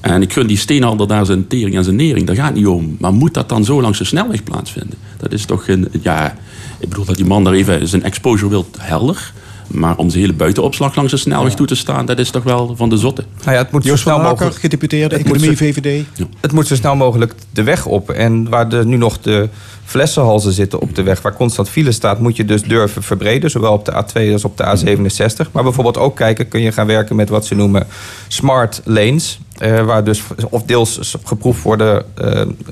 En 0.00 0.22
ik 0.22 0.32
gun 0.32 0.46
die 0.46 0.56
steenhalder 0.56 1.08
daar 1.08 1.26
zijn 1.26 1.46
tering 1.46 1.76
en 1.76 1.84
zijn 1.84 1.96
nering. 1.96 2.26
Daar 2.26 2.36
gaat 2.36 2.46
het 2.46 2.54
niet 2.54 2.66
om. 2.66 2.96
Maar 2.98 3.12
moet 3.12 3.34
dat 3.34 3.48
dan 3.48 3.64
zo 3.64 3.80
langs 3.80 3.98
de 3.98 4.04
snelweg 4.04 4.44
plaatsvinden? 4.44 4.98
Dat 5.16 5.32
is 5.32 5.44
toch 5.44 5.68
een. 5.68 5.88
Ja, 6.02 6.36
ik 6.78 6.88
bedoel 6.88 7.04
dat 7.04 7.16
die 7.16 7.26
man 7.26 7.44
daar 7.44 7.52
even 7.52 7.88
zijn 7.88 8.02
exposure 8.02 8.48
wil 8.48 8.66
helder. 8.78 9.32
Maar 9.68 9.96
om 9.96 10.10
zijn 10.10 10.22
hele 10.22 10.34
buitenopslag 10.36 10.94
langs 10.94 11.10
de 11.10 11.16
snelweg 11.18 11.54
toe 11.54 11.66
te 11.66 11.74
staan, 11.74 12.06
dat 12.06 12.18
is 12.18 12.30
toch 12.30 12.42
wel 12.42 12.76
van 12.76 12.88
de 12.88 12.96
zotte. 12.96 13.24
Nou 13.44 13.52
ja, 13.52 13.62
het 13.62 13.70
moet 13.72 13.82
zo 13.82 13.88
Joost 13.88 14.02
snel 14.02 14.14
van 14.14 14.24
Akker, 14.24 14.38
mogelijk... 14.38 14.60
gedeputeerde 14.60 15.16
het 15.16 15.26
moet 15.26 15.36
Economie 15.36 15.56
zo- 15.56 15.64
VVD. 15.64 16.04
Het 16.40 16.52
moet 16.52 16.66
zo 16.66 16.74
snel 16.74 16.96
mogelijk 16.96 17.34
de 17.50 17.62
weg 17.62 17.86
op. 17.86 18.10
En 18.10 18.48
waar 18.48 18.72
er 18.72 18.86
nu 18.86 18.96
nog 18.96 19.20
de 19.20 19.48
flessenhalzen 19.84 20.52
zitten 20.52 20.80
op 20.80 20.94
de 20.94 21.02
weg, 21.02 21.22
waar 21.22 21.34
constant 21.34 21.68
file 21.68 21.92
staat, 21.92 22.20
moet 22.20 22.36
je 22.36 22.44
dus 22.44 22.62
durven 22.62 23.02
verbreden. 23.02 23.50
Zowel 23.50 23.72
op 23.72 23.84
de 23.84 23.92
A2 24.04 24.32
als 24.32 24.44
op 24.44 24.56
de 24.56 24.64
A67. 24.64 25.50
Maar 25.52 25.62
bijvoorbeeld 25.62 25.98
ook 25.98 26.16
kijken, 26.16 26.48
kun 26.48 26.60
je 26.60 26.72
gaan 26.72 26.86
werken 26.86 27.16
met 27.16 27.28
wat 27.28 27.46
ze 27.46 27.54
noemen 27.54 27.86
smart 28.28 28.80
lanes. 28.84 29.38
Eh, 29.58 29.84
waar 29.84 30.04
dus 30.04 30.22
of 30.50 30.62
deels 30.62 31.16
geproefd 31.24 31.62
worden, 31.62 32.04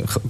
ge- 0.04 0.20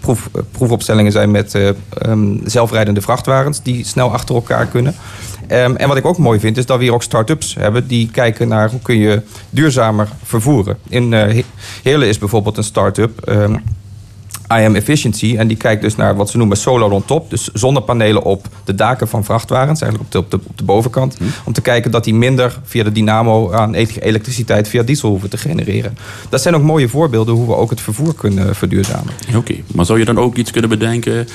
proef, 0.00 0.30
proefopstellingen 0.50 1.12
zijn 1.12 1.30
met 1.30 1.54
eh, 1.54 1.68
ehm, 1.98 2.36
zelfrijdende 2.44 3.00
vrachtwagens 3.00 3.62
die 3.62 3.84
snel 3.84 4.12
achter 4.12 4.34
elkaar 4.34 4.66
kunnen. 4.66 4.94
Ehm, 5.48 5.74
en 5.74 5.88
wat 5.88 5.96
ik 5.96 6.06
ook 6.06 6.18
mooi 6.18 6.40
vind, 6.40 6.56
is 6.56 6.66
dat 6.66 6.76
we 6.78 6.82
hier 6.84 6.94
ook 6.94 7.02
start-ups 7.02 7.54
hebben 7.54 7.86
die 7.86 8.10
kijken 8.10 8.48
naar 8.48 8.70
hoe 8.70 8.80
kun 8.80 8.98
je 8.98 9.22
duurzamer 9.50 10.08
vervoeren. 10.22 10.78
In 10.88 11.12
He- 11.12 11.44
Heerlen 11.82 12.08
is 12.08 12.18
bijvoorbeeld 12.18 12.56
een 12.56 12.64
start-up. 12.64 13.20
ehm, 13.20 13.54
I 14.52 14.64
am 14.64 14.74
Efficiency. 14.74 15.36
En 15.38 15.48
die 15.48 15.56
kijkt 15.56 15.82
dus 15.82 15.96
naar 15.96 16.16
wat 16.16 16.30
ze 16.30 16.36
noemen 16.36 16.56
solar 16.56 16.90
on 16.90 17.04
top. 17.04 17.30
Dus 17.30 17.48
zonnepanelen 17.52 18.22
op 18.22 18.48
de 18.64 18.74
daken 18.74 19.08
van 19.08 19.24
vrachtwagens. 19.24 19.80
Eigenlijk 19.80 20.14
op 20.14 20.30
de, 20.30 20.36
op 20.36 20.42
de, 20.42 20.48
op 20.50 20.58
de 20.58 20.64
bovenkant. 20.64 21.16
Om 21.44 21.52
te 21.52 21.60
kijken 21.60 21.90
dat 21.90 22.04
die 22.04 22.14
minder 22.14 22.58
via 22.62 22.84
de 22.84 22.92
dynamo 22.92 23.52
aan 23.52 23.74
elektriciteit 23.74 24.68
via 24.68 24.82
diesel 24.82 25.08
hoeven 25.08 25.30
te 25.30 25.38
genereren. 25.38 25.98
Dat 26.28 26.42
zijn 26.42 26.54
ook 26.54 26.62
mooie 26.62 26.88
voorbeelden 26.88 27.34
hoe 27.34 27.46
we 27.46 27.54
ook 27.54 27.70
het 27.70 27.80
vervoer 27.80 28.14
kunnen 28.14 28.54
verduurzamen. 28.54 29.12
Oké, 29.36 29.54
maar 29.74 29.84
zou 29.84 29.98
je 29.98 30.04
dan 30.04 30.18
ook 30.18 30.36
iets 30.36 30.50
kunnen 30.50 30.70
bedenken? 30.70 31.26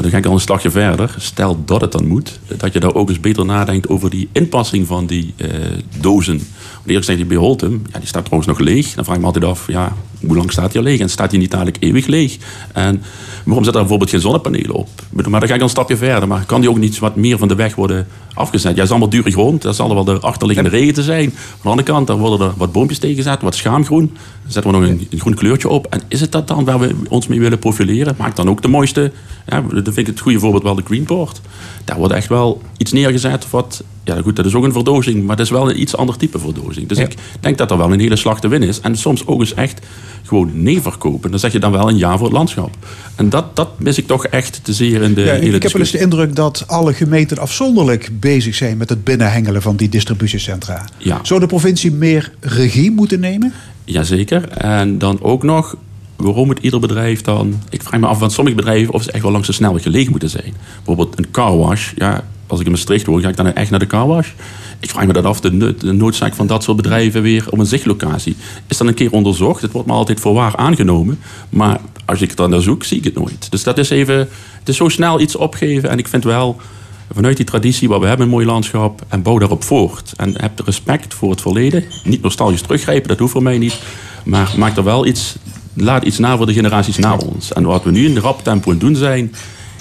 Dan 0.00 0.10
ga 0.10 0.16
ik 0.16 0.26
al 0.26 0.32
een 0.32 0.40
stapje 0.40 0.70
verder. 0.70 1.14
Stel 1.18 1.64
dat 1.64 1.80
het 1.80 1.92
dan 1.92 2.06
moet, 2.06 2.40
dat 2.56 2.72
je 2.72 2.80
daar 2.80 2.94
ook 2.94 3.08
eens 3.08 3.20
beter 3.20 3.44
nadenkt 3.44 3.88
over 3.88 4.10
die 4.10 4.28
inpassing 4.32 4.86
van 4.86 5.06
die 5.06 5.34
eh, 5.36 5.48
dozen. 6.00 6.40
Eerst 6.90 7.04
zeg 7.04 7.18
je 7.18 7.24
bij 7.24 7.36
Holtum, 7.36 7.82
ja, 7.92 7.98
die 7.98 8.08
staat 8.08 8.24
trouwens 8.24 8.48
nog 8.48 8.58
leeg. 8.58 8.94
Dan 8.94 9.04
vraag 9.04 9.16
ik 9.16 9.20
me 9.20 9.26
altijd 9.26 9.44
af, 9.44 9.66
ja, 9.66 9.96
hoe 10.26 10.36
lang 10.36 10.52
staat 10.52 10.72
die 10.72 10.80
al 10.80 10.86
leeg? 10.86 11.00
En 11.00 11.10
staat 11.10 11.30
die 11.30 11.38
niet 11.38 11.50
dadelijk 11.50 11.76
eeuwig 11.80 12.06
leeg? 12.06 12.36
En 12.72 13.02
waarom 13.44 13.64
zit 13.64 13.72
daar 13.72 13.82
bijvoorbeeld 13.82 14.10
geen 14.10 14.20
zonnepanelen 14.20 14.74
op? 14.74 14.88
Maar 15.10 15.40
dan 15.40 15.48
ga 15.48 15.54
ik 15.54 15.60
een 15.60 15.68
stapje 15.68 15.96
verder. 15.96 16.28
Maar 16.28 16.44
kan 16.44 16.60
die 16.60 16.70
ook 16.70 16.78
niet 16.78 16.98
wat 16.98 17.16
meer 17.16 17.38
van 17.38 17.48
de 17.48 17.54
weg 17.54 17.74
worden 17.74 18.06
afgezet? 18.34 18.70
Ja, 18.70 18.76
het 18.76 18.84
is 18.84 18.90
allemaal 18.90 19.08
dure 19.08 19.30
grond. 19.30 19.62
Dat 19.62 19.76
zal 19.76 19.88
er 19.88 19.94
wel 19.94 20.04
de 20.04 20.18
achterliggende 20.18 20.70
regen 20.70 20.94
te 20.94 21.02
zijn. 21.02 21.24
Aan 21.24 21.58
de 21.62 21.68
andere 21.68 21.88
kant, 21.88 22.06
daar 22.06 22.18
worden 22.18 22.46
er 22.46 22.52
wat 22.56 22.72
boompjes 22.72 22.98
tegen 22.98 23.16
gezet, 23.16 23.42
wat 23.42 23.54
schaamgroen. 23.54 24.06
Dan 24.42 24.52
zetten 24.52 24.72
we 24.72 24.78
nog 24.78 24.88
een, 24.88 25.06
een 25.10 25.20
groen 25.20 25.34
kleurtje 25.34 25.68
op. 25.68 25.86
En 25.86 26.00
is 26.08 26.20
het 26.20 26.32
dat 26.32 26.48
dan 26.48 26.64
waar 26.64 26.78
we 26.78 26.94
ons 27.08 27.26
mee 27.26 27.40
willen 27.40 27.58
profileren? 27.58 28.14
Maak 28.18 28.36
dan 28.36 28.48
ook 28.48 28.62
de 28.62 28.68
mooiste. 28.68 29.12
Ja, 29.46 29.60
dan 29.60 29.82
vind 29.82 29.96
ik 29.96 30.06
het 30.06 30.20
goede 30.20 30.38
voorbeeld 30.38 30.62
wel 30.62 30.74
de 30.74 30.82
Greenport. 30.84 31.40
Daar 31.84 31.96
wordt 31.96 32.12
echt 32.12 32.28
wel 32.28 32.62
iets 32.76 32.92
neergezet 32.92 33.50
wat. 33.50 33.84
Ja, 34.04 34.20
goed, 34.22 34.36
dat 34.36 34.46
is 34.46 34.54
ook 34.54 34.64
een 34.64 34.72
verdozing, 34.72 35.24
maar 35.24 35.36
dat 35.36 35.44
is 35.44 35.52
wel 35.52 35.70
een 35.70 35.80
iets 35.80 35.96
ander 35.96 36.16
type 36.16 36.38
verdozing. 36.38 36.77
Dus 36.86 36.98
Ja. 36.98 37.04
ik 37.04 37.14
denk 37.40 37.58
dat 37.58 37.70
er 37.70 37.78
wel 37.78 37.92
een 37.92 38.00
hele 38.00 38.16
slag 38.16 38.40
te 38.40 38.48
winnen 38.48 38.68
is. 38.68 38.80
En 38.80 38.96
soms 38.96 39.26
ook 39.26 39.40
eens 39.40 39.54
echt 39.54 39.86
gewoon 40.24 40.62
nee 40.62 40.80
verkopen. 40.82 41.30
Dan 41.30 41.38
zeg 41.40 41.52
je 41.52 41.58
dan 41.58 41.72
wel 41.72 41.88
een 41.88 41.98
ja 41.98 42.16
voor 42.16 42.26
het 42.26 42.36
landschap. 42.36 42.76
En 43.14 43.28
dat, 43.28 43.56
dat 43.56 43.68
mis 43.80 43.98
ik 43.98 44.06
toch 44.06 44.26
echt 44.26 44.60
te 44.64 44.72
zeer 44.72 45.02
in 45.02 45.14
de 45.14 45.20
Ja, 45.20 45.32
hele 45.32 45.56
ik 45.56 45.62
heb 45.62 45.72
wel 45.72 45.80
eens 45.82 45.90
de 45.90 45.98
indruk 46.00 46.36
dat 46.36 46.64
alle 46.66 46.92
gemeenten 46.94 47.38
afzonderlijk 47.38 48.10
bezig 48.12 48.54
zijn 48.54 48.76
met 48.76 48.88
het 48.88 49.04
binnenhengelen 49.04 49.62
van 49.62 49.76
die 49.76 49.88
distributiecentra. 49.88 50.84
Ja. 50.98 51.18
Zou 51.22 51.40
de 51.40 51.46
provincie 51.46 51.92
meer 51.92 52.32
regie 52.40 52.90
moeten 52.90 53.20
nemen? 53.20 53.52
Jazeker. 53.84 54.48
En 54.48 54.98
dan 54.98 55.22
ook 55.22 55.42
nog, 55.42 55.76
waarom 56.16 56.46
moet 56.46 56.58
ieder 56.60 56.80
bedrijf 56.80 57.20
dan... 57.20 57.60
Ik 57.70 57.82
vraag 57.82 58.00
me 58.00 58.06
af 58.06 58.18
van 58.18 58.30
sommige 58.30 58.56
bedrijven 58.56 58.94
of 58.94 59.02
ze 59.02 59.12
echt 59.12 59.22
wel 59.22 59.32
langs 59.32 59.46
de 59.46 59.52
snelweg 59.52 59.82
gelegen 59.82 60.10
moeten 60.10 60.30
zijn. 60.30 60.54
Bijvoorbeeld 60.76 61.18
een 61.18 61.30
carwash. 61.30 61.92
Ja, 61.96 62.24
als 62.46 62.60
ik 62.60 62.66
in 62.66 62.72
Maastricht 62.72 63.06
hoor, 63.06 63.20
ga 63.20 63.28
ik 63.28 63.36
dan 63.36 63.52
echt 63.52 63.70
naar 63.70 63.78
de 63.78 63.86
carwash? 63.86 64.28
Ik 64.80 64.90
vraag 64.90 65.06
me 65.06 65.12
dat 65.12 65.24
af, 65.24 65.40
de, 65.40 65.52
no- 65.52 65.74
de 65.74 65.92
noodzaak 65.92 66.34
van 66.34 66.46
dat 66.46 66.62
soort 66.62 66.76
bedrijven 66.76 67.22
weer 67.22 67.46
op 67.50 67.58
een 67.58 67.66
zichtlocatie. 67.66 68.36
Is 68.66 68.76
dat 68.76 68.86
een 68.86 68.94
keer 68.94 69.12
onderzocht? 69.12 69.62
Het 69.62 69.72
wordt 69.72 69.88
me 69.88 69.94
altijd 69.94 70.20
voor 70.20 70.34
waar 70.34 70.56
aangenomen. 70.56 71.18
Maar 71.48 71.80
als 72.04 72.20
ik 72.20 72.28
het 72.28 72.36
dan 72.36 72.50
naar 72.50 72.60
zoek, 72.60 72.84
zie 72.84 72.98
ik 72.98 73.04
het 73.04 73.14
nooit. 73.14 73.50
Dus 73.50 73.62
dat 73.62 73.78
is 73.78 73.90
even... 73.90 74.16
Het 74.58 74.68
is 74.68 74.76
zo 74.76 74.88
snel 74.88 75.20
iets 75.20 75.36
opgeven. 75.36 75.90
En 75.90 75.98
ik 75.98 76.08
vind 76.08 76.24
wel 76.24 76.60
vanuit 77.12 77.36
die 77.36 77.46
traditie 77.46 77.88
waar 77.88 78.00
we 78.00 78.06
hebben 78.06 78.26
een 78.26 78.32
mooi 78.32 78.46
landschap 78.46 79.02
en 79.08 79.22
bouw 79.22 79.38
daarop 79.38 79.64
voort. 79.64 80.12
En 80.16 80.40
heb 80.40 80.60
respect 80.64 81.14
voor 81.14 81.30
het 81.30 81.40
verleden. 81.40 81.84
Niet 82.04 82.22
nostalgisch 82.22 82.60
teruggrijpen, 82.62 83.08
dat 83.08 83.18
hoeft 83.18 83.32
voor 83.32 83.42
mij 83.42 83.58
niet. 83.58 83.78
Maar 84.24 84.54
maak 84.56 84.76
er 84.76 84.84
wel 84.84 85.06
iets, 85.06 85.36
laat 85.74 86.02
iets 86.02 86.18
na 86.18 86.36
voor 86.36 86.46
de 86.46 86.52
generaties 86.52 86.96
na 86.96 87.16
ons. 87.16 87.52
En 87.52 87.62
wat 87.62 87.84
we 87.84 87.90
nu 87.90 88.06
in 88.06 88.18
rap 88.18 88.42
tempo 88.42 88.70
aan 88.70 88.78
doen 88.78 88.96
zijn, 88.96 89.34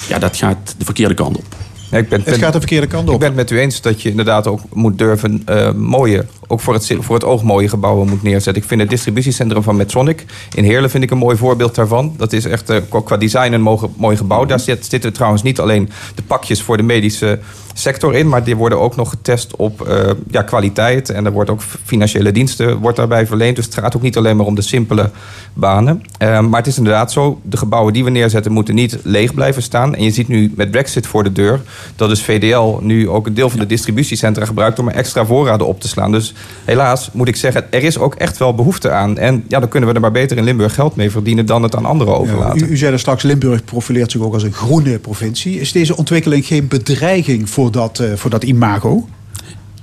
ja, 0.07 0.19
dat 0.19 0.37
gaat 0.37 0.75
de 0.77 0.85
verkeerde 0.85 1.13
kant 1.13 1.37
op. 1.37 1.55
Ik 1.91 2.09
ben, 2.09 2.21
Het 2.25 2.37
gaat 2.37 2.53
de 2.53 2.59
verkeerde 2.59 2.87
kant 2.87 3.07
Ik 3.07 3.13
op. 3.13 3.19
ben 3.19 3.27
het 3.27 3.37
met 3.37 3.51
u 3.51 3.59
eens 3.59 3.81
dat 3.81 4.01
je 4.01 4.09
inderdaad 4.09 4.47
ook 4.47 4.59
moet 4.73 4.97
durven 4.97 5.41
eh, 5.45 5.71
mooie, 5.71 6.25
ook 6.47 6.59
voor 6.59 6.73
het, 6.73 6.95
voor 6.99 7.15
het 7.15 7.23
oog 7.23 7.43
mooie 7.43 7.69
gebouwen 7.69 8.07
moet 8.09 8.23
neerzetten. 8.23 8.61
Ik 8.61 8.67
vind 8.67 8.81
het 8.81 8.89
distributiecentrum 8.89 9.63
van 9.63 9.75
Medtronic 9.75 10.25
in 10.55 10.63
Heerlen 10.63 10.89
vind 10.89 11.03
ik 11.03 11.11
een 11.11 11.17
mooi 11.17 11.37
voorbeeld 11.37 11.75
daarvan. 11.75 12.13
Dat 12.17 12.33
is 12.33 12.45
echt 12.45 12.69
eh, 12.69 12.77
qua- 13.03 13.17
design 13.17 13.51
een 13.53 13.61
moge- 13.61 13.89
mooi 13.97 14.17
gebouw. 14.17 14.45
Daar 14.45 14.59
zit- 14.59 14.85
zitten 14.85 15.13
trouwens 15.13 15.43
niet 15.43 15.59
alleen 15.59 15.89
de 16.15 16.21
pakjes 16.21 16.61
voor 16.61 16.77
de 16.77 16.83
medische 16.83 17.39
sector 17.79 18.15
in, 18.15 18.27
maar 18.27 18.43
die 18.43 18.55
worden 18.55 18.79
ook 18.79 18.95
nog 18.95 19.09
getest 19.09 19.55
op 19.55 19.81
eh, 19.87 20.09
ja, 20.31 20.41
kwaliteit. 20.41 21.09
En 21.09 21.25
er 21.25 21.31
wordt 21.31 21.49
ook 21.49 21.61
financiële 21.83 22.31
diensten 22.31 22.77
wordt 22.77 22.97
daarbij 22.97 23.27
verleend. 23.27 23.55
Dus 23.55 23.65
het 23.65 23.73
gaat 23.73 23.95
ook 23.95 24.01
niet 24.01 24.17
alleen 24.17 24.37
maar 24.37 24.45
om 24.45 24.55
de 24.55 24.61
simpele 24.61 25.09
banen. 25.53 26.01
Eh, 26.17 26.39
maar 26.39 26.59
het 26.59 26.67
is 26.67 26.77
inderdaad 26.77 27.11
zo, 27.11 27.39
de 27.43 27.57
gebouwen 27.57 27.93
die 27.93 28.03
we 28.03 28.09
neerzetten 28.09 28.51
moeten 28.51 28.75
niet 28.75 28.97
leeg 29.03 29.33
blijven 29.33 29.61
staan. 29.61 29.95
En 29.95 30.03
je 30.03 30.11
ziet 30.11 30.27
nu 30.27 30.53
met 30.55 30.71
Brexit 30.71 31.07
voor 31.07 31.23
de 31.23 31.31
deur 31.31 31.61
dat 31.95 32.09
dus 32.09 32.21
VDL 32.23 32.77
nu 32.81 33.09
ook 33.09 33.27
een 33.27 33.33
deel 33.33 33.49
van 33.49 33.59
de 33.59 33.65
distributiecentra 33.65 34.45
gebruikt 34.45 34.79
om 34.79 34.87
er 34.87 34.95
extra 34.95 35.25
voorraden 35.25 35.67
op 35.67 35.81
te 35.81 35.87
slaan. 35.87 36.11
Dus 36.11 36.33
helaas 36.65 37.09
moet 37.13 37.27
ik 37.27 37.35
zeggen, 37.35 37.71
er 37.71 37.83
is 37.83 37.97
ook 37.97 38.15
echt 38.15 38.37
wel 38.37 38.53
behoefte 38.55 38.91
aan. 38.91 39.17
En 39.17 39.43
ja, 39.47 39.59
dan 39.59 39.69
kunnen 39.69 39.89
we 39.89 39.95
er 39.95 40.01
maar 40.01 40.11
beter 40.11 40.37
in 40.37 40.43
Limburg 40.43 40.73
geld 40.73 40.95
mee 40.95 41.11
verdienen 41.11 41.45
dan 41.45 41.63
het 41.63 41.75
aan 41.75 41.85
anderen 41.85 42.13
Ja, 42.13 42.19
overlaten. 42.19 42.67
u, 42.67 42.71
u 42.71 42.77
zei 42.77 42.91
er 42.93 42.99
straks, 42.99 43.23
Limburg 43.23 43.63
profileert 43.63 44.11
zich 44.11 44.21
ook 44.21 44.33
als 44.33 44.43
een 44.43 44.53
groene 44.53 44.99
provincie. 44.99 45.59
Is 45.59 45.71
deze 45.71 45.97
ontwikkeling 45.97 46.45
geen 46.45 46.67
bedreiging 46.67 47.49
voor 47.49 47.66
dat, 47.71 47.99
eh, 47.99 48.13
voor 48.13 48.29
dat 48.29 48.43
imago? 48.43 49.07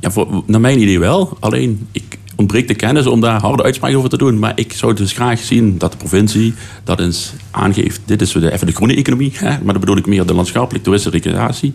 Ja, 0.01 0.11
voor, 0.11 0.43
naar 0.47 0.61
mijn 0.61 0.81
idee 0.81 0.99
wel. 0.99 1.37
Alleen, 1.41 1.87
ik 1.93 2.19
ontbreekt 2.37 2.69
de 2.69 2.75
kennis 2.75 3.07
om 3.07 3.21
daar 3.21 3.41
harde 3.41 3.63
uitspraken 3.63 3.97
over 3.97 4.11
te 4.11 4.19
doen. 4.19 4.39
Maar 4.39 4.53
ik 4.55 4.73
zou 4.73 4.95
dus 4.95 5.13
graag 5.13 5.41
zien 5.41 5.79
dat 5.79 5.91
de 5.91 5.97
provincie 5.97 6.55
dat 6.85 7.01
eens 7.01 7.33
aangeeft. 7.51 8.01
Dit 8.05 8.21
is 8.21 8.33
de, 8.33 8.53
even 8.53 8.67
de 8.67 8.73
groene 8.73 8.95
economie. 8.95 9.33
Hè? 9.35 9.49
Maar 9.49 9.73
dan 9.73 9.81
bedoel 9.81 9.97
ik 9.97 10.07
meer 10.07 10.27
de 10.27 10.35
landschappelijk 10.35 10.85
toeristische 10.85 11.19
recreatie. 11.19 11.75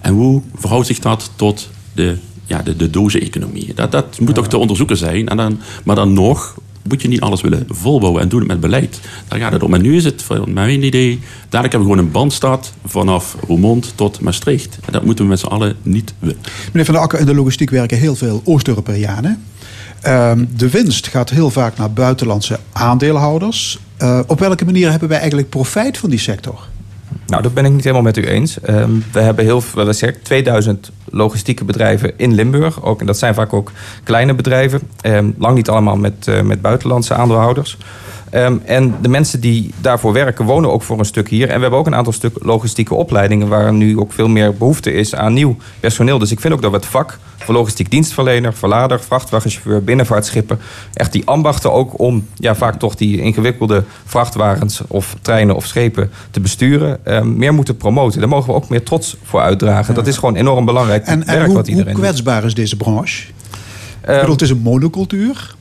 En 0.00 0.12
hoe 0.14 0.42
verhoudt 0.54 0.86
zich 0.86 0.98
dat 0.98 1.30
tot 1.36 1.70
de, 1.92 2.16
ja, 2.46 2.62
de, 2.62 2.76
de 2.76 2.90
dozen-economie? 2.90 3.74
Dat, 3.74 3.92
dat 3.92 4.20
moet 4.20 4.34
toch 4.34 4.48
te 4.48 4.58
onderzoeken 4.58 4.96
zijn. 4.96 5.28
En 5.28 5.36
dan, 5.36 5.60
maar 5.84 5.96
dan 5.96 6.12
nog 6.12 6.54
moet 6.88 7.02
je 7.02 7.08
niet 7.08 7.20
alles 7.20 7.40
willen 7.40 7.66
volbouwen 7.68 8.22
en 8.22 8.28
doen 8.28 8.38
het 8.38 8.48
met 8.48 8.60
beleid. 8.60 9.00
Daar 9.28 9.38
gaat 9.38 9.52
het 9.52 9.62
om. 9.62 9.74
En 9.74 9.82
nu 9.82 9.96
is 9.96 10.04
het, 10.04 10.22
van 10.22 10.52
mijn 10.52 10.82
idee, 10.82 11.20
dadelijk 11.48 11.72
hebben 11.72 11.80
we 11.80 11.94
gewoon 11.94 11.98
een 11.98 12.10
bandstad 12.10 12.72
vanaf 12.84 13.36
Roermond 13.46 13.92
tot 13.94 14.20
Maastricht. 14.20 14.78
En 14.84 14.92
dat 14.92 15.04
moeten 15.04 15.24
we 15.24 15.30
met 15.30 15.40
z'n 15.40 15.46
allen 15.46 15.76
niet 15.82 16.14
willen. 16.18 16.36
Meneer 16.66 16.84
Van 16.84 16.94
der 16.94 17.02
Akker, 17.02 17.18
in 17.18 17.26
de 17.26 17.34
logistiek 17.34 17.70
werken 17.70 17.98
heel 17.98 18.14
veel 18.14 18.40
Oost-Europeanen. 18.44 19.42
Ehm, 20.00 20.44
de 20.56 20.70
winst 20.70 21.06
gaat 21.06 21.30
heel 21.30 21.50
vaak 21.50 21.76
naar 21.76 21.92
buitenlandse 21.92 22.58
aandeelhouders. 22.72 23.78
Eh, 23.96 24.20
op 24.26 24.38
welke 24.38 24.64
manier 24.64 24.90
hebben 24.90 25.08
wij 25.08 25.18
eigenlijk 25.18 25.48
profijt 25.48 25.98
van 25.98 26.10
die 26.10 26.18
sector? 26.18 26.68
Nou, 27.32 27.44
dat 27.44 27.54
ben 27.54 27.64
ik 27.64 27.72
niet 27.72 27.82
helemaal 27.82 28.02
met 28.02 28.16
u 28.16 28.24
eens. 28.24 28.60
Ehm, 28.60 28.90
we 29.12 29.20
hebben 29.20 29.44
heel 29.44 29.60
veel, 29.60 29.92
zeggen 29.92 30.22
2000 30.22 30.90
logistieke 31.10 31.64
bedrijven 31.64 32.12
in 32.16 32.34
Limburg. 32.34 32.82
Ook, 32.82 33.00
en 33.00 33.06
dat 33.06 33.18
zijn 33.18 33.34
vaak 33.34 33.52
ook 33.52 33.72
kleine 34.04 34.34
bedrijven. 34.34 34.80
Ehm, 35.00 35.30
lang 35.38 35.54
niet 35.54 35.68
allemaal 35.68 35.96
met, 35.96 36.28
eh, 36.28 36.40
met 36.40 36.60
buitenlandse 36.60 37.14
aandeelhouders. 37.14 37.78
Ehm, 38.32 38.56
en 38.64 38.94
de 39.02 39.08
mensen 39.08 39.40
die 39.40 39.70
daarvoor 39.80 40.12
werken, 40.12 40.44
wonen 40.44 40.72
ook 40.72 40.82
voor 40.82 40.98
een 40.98 41.04
stuk 41.04 41.28
hier. 41.28 41.48
En 41.48 41.54
we 41.54 41.60
hebben 41.60 41.78
ook 41.78 41.86
een 41.86 41.94
aantal 41.94 42.12
stuk 42.12 42.36
logistieke 42.40 42.94
opleidingen... 42.94 43.48
waar 43.48 43.72
nu 43.72 43.98
ook 43.98 44.12
veel 44.12 44.28
meer 44.28 44.54
behoefte 44.54 44.92
is 44.92 45.14
aan 45.14 45.32
nieuw 45.32 45.56
personeel. 45.80 46.18
Dus 46.18 46.30
ik 46.30 46.40
vind 46.40 46.54
ook 46.54 46.62
dat 46.62 46.70
we 46.70 46.76
het 46.76 46.86
vak 46.86 47.18
voor 47.36 47.54
logistiek 47.54 47.90
dienstverlener... 47.90 48.54
verlader, 48.54 49.00
vrachtwagenchauffeur, 49.00 49.84
binnenvaartschepen... 49.84 50.58
echt 50.94 51.12
die 51.12 51.26
ambachten 51.26 51.72
ook 51.72 51.98
om 52.00 52.26
ja, 52.34 52.54
vaak 52.54 52.78
toch 52.78 52.94
die 52.94 53.20
ingewikkelde 53.20 53.84
vrachtwagens... 54.04 54.80
of 54.88 55.16
treinen 55.22 55.56
of 55.56 55.66
schepen 55.66 56.10
te 56.30 56.40
besturen... 56.40 57.04
ehm, 57.04 57.36
meer 57.36 57.54
moeten 57.54 57.76
promoten. 57.76 58.20
Daar 58.20 58.28
mogen 58.28 58.48
we 58.48 58.54
ook 58.54 58.68
meer 58.68 58.82
trots 58.82 59.16
voor 59.22 59.40
uitdragen. 59.40 59.94
Dat 59.94 60.06
is 60.06 60.16
gewoon 60.16 60.36
enorm 60.36 60.64
belangrijk 60.64 61.06
En, 61.06 61.26
en 61.26 61.34
werk 61.34 61.46
hoe, 61.46 61.54
wat 61.54 61.66
hoe 61.66 61.70
iedereen 61.70 61.94
doet. 61.94 62.02
kwetsbaar 62.02 62.44
is 62.44 62.54
deze 62.54 62.76
branche? 62.76 63.22
Ik 63.22 64.08
Ehm, 64.08 64.18
bedoel, 64.18 64.32
het 64.32 64.42
is 64.42 64.50
een 64.50 64.58
monocultuur. 64.58 65.54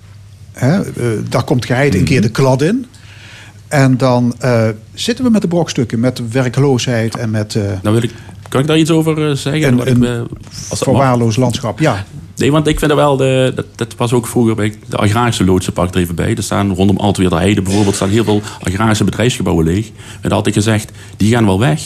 Hè? 0.54 0.82
eh, 0.82 1.06
daar 1.30 1.44
komt 1.44 1.66
geheid 1.66 1.96
een 1.96 2.04
keer 2.04 2.22
de 2.22 2.30
klad 2.30 2.62
in. 2.62 2.86
En 3.68 3.98
dan 3.98 4.34
eh, 4.40 4.68
zitten 4.94 5.26
we 5.26 5.32
met 5.32 5.42
de 5.42 5.48
brokstukken, 5.48 6.00
met 6.00 6.32
werkloosheid 6.32 7.18
en 7.18 7.30
met 7.32 7.56
eh 7.56 7.64
Nou 7.82 7.96
wil 7.96 8.04
ik, 8.04 8.12
kan 8.50 8.62
ik 8.62 8.68
daar 8.68 8.78
iets 8.78 8.92
over 8.92 9.38
zeggen? 9.38 9.88
Een- 9.88 10.06
een 10.06 10.28
landschap. 11.36 11.80
Ja, 11.80 12.06
Nee, 12.36 12.52
want 12.52 12.68
ik 12.68 12.80
vind 12.80 12.92
er 12.92 12.98
wel, 12.98 13.18
de, 13.18 13.52
dat, 13.56 13.66
dat 13.76 13.96
was 13.98 14.14
ook 14.14 14.28
vroeger 14.28 14.56
bij 14.56 14.74
de 14.90 14.98
agrarische 14.98 15.46
loodsen, 15.46 15.74
pak 15.74 15.88
ik 15.88 15.96
er 15.96 16.02
even 16.02 16.16
bij. 16.16 16.36
Er 16.36 16.44
staan 16.44 16.74
rondom 16.76 16.98
Altweer 16.98 17.30
de 17.30 17.36
Heide 17.36 17.62
bijvoorbeeld 17.62 17.96
staan 17.96 18.10
heel 18.10 18.24
veel 18.24 18.42
agrarische 18.64 19.04
bedrijfsgebouwen 19.04 19.66
leeg. 19.66 19.90
Werd 20.22 20.34
altijd 20.34 20.56
gezegd, 20.56 20.92
die 21.18 21.32
gaan 21.32 21.46
wel 21.46 21.60
weg. 21.60 21.82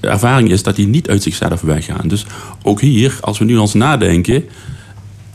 ervaring 0.00 0.50
is 0.50 0.62
dat 0.62 0.76
die 0.76 0.86
niet 0.86 1.08
uit 1.08 1.22
zichzelf 1.22 1.60
weggaan. 1.60 2.08
Dus 2.08 2.26
ook 2.62 2.80
hier, 2.80 3.18
als 3.20 3.38
we 3.38 3.44
nu 3.44 3.58
eens 3.60 3.74
nadenken. 3.74 4.44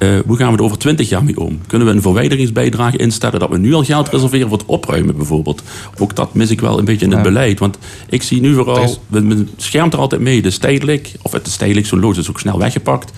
Uh, 0.05 0.19
hoe 0.25 0.37
gaan 0.37 0.51
we 0.51 0.57
er 0.57 0.63
over 0.63 0.77
twintig 0.77 1.09
jaar 1.09 1.23
mee 1.23 1.39
om? 1.39 1.59
Kunnen 1.67 1.87
we 1.87 1.93
een 1.93 2.01
verwijderingsbijdrage 2.01 2.97
instellen 2.97 3.39
dat 3.39 3.49
we 3.49 3.57
nu 3.57 3.73
al 3.73 3.83
geld 3.83 4.09
reserveren 4.09 4.49
voor 4.49 4.57
het 4.57 4.67
opruimen 4.67 5.15
bijvoorbeeld? 5.15 5.63
Ook 5.97 6.15
dat 6.15 6.33
mis 6.33 6.49
ik 6.49 6.61
wel 6.61 6.79
een 6.79 6.85
beetje 6.85 7.05
in 7.05 7.11
het 7.11 7.21
beleid. 7.21 7.59
Want 7.59 7.77
ik 8.09 8.23
zie 8.23 8.41
nu 8.41 8.53
vooral, 8.53 8.97
men 9.07 9.49
schermt 9.57 9.93
er 9.93 9.99
altijd 9.99 10.21
mee, 10.21 10.41
de 10.41 10.49
stedelijk, 10.49 11.11
of 11.21 11.31
het 11.31 11.47
is 11.47 11.55
tijdelijk, 11.55 11.87
zo'n 11.87 11.99
loods 11.99 12.17
is 12.17 12.29
ook 12.29 12.39
snel 12.39 12.59
weggepakt. 12.59 13.11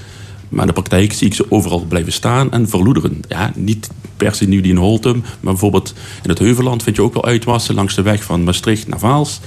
Maar 0.49 0.61
in 0.61 0.67
de 0.67 0.73
praktijk 0.73 1.13
zie 1.13 1.27
ik 1.27 1.33
ze 1.33 1.45
overal 1.51 1.85
blijven 1.87 2.13
staan 2.13 2.51
en 2.51 2.69
verloederen. 2.69 3.21
Ja, 3.27 3.51
niet 3.55 3.89
per 4.17 4.35
se 4.35 4.45
nu 4.45 4.61
die 4.61 4.71
in 4.71 4.77
Holtum, 4.77 5.21
maar 5.21 5.53
bijvoorbeeld 5.53 5.93
in 6.23 6.29
het 6.29 6.39
Heuvelland 6.39 6.83
vind 6.83 6.95
je 6.95 7.01
ook 7.01 7.13
wel 7.13 7.25
uitwassen 7.25 7.75
langs 7.75 7.95
de 7.95 8.01
weg 8.01 8.23
van 8.23 8.43
Maastricht 8.43 8.87
naar 8.87 8.99
Vaals. 8.99 9.39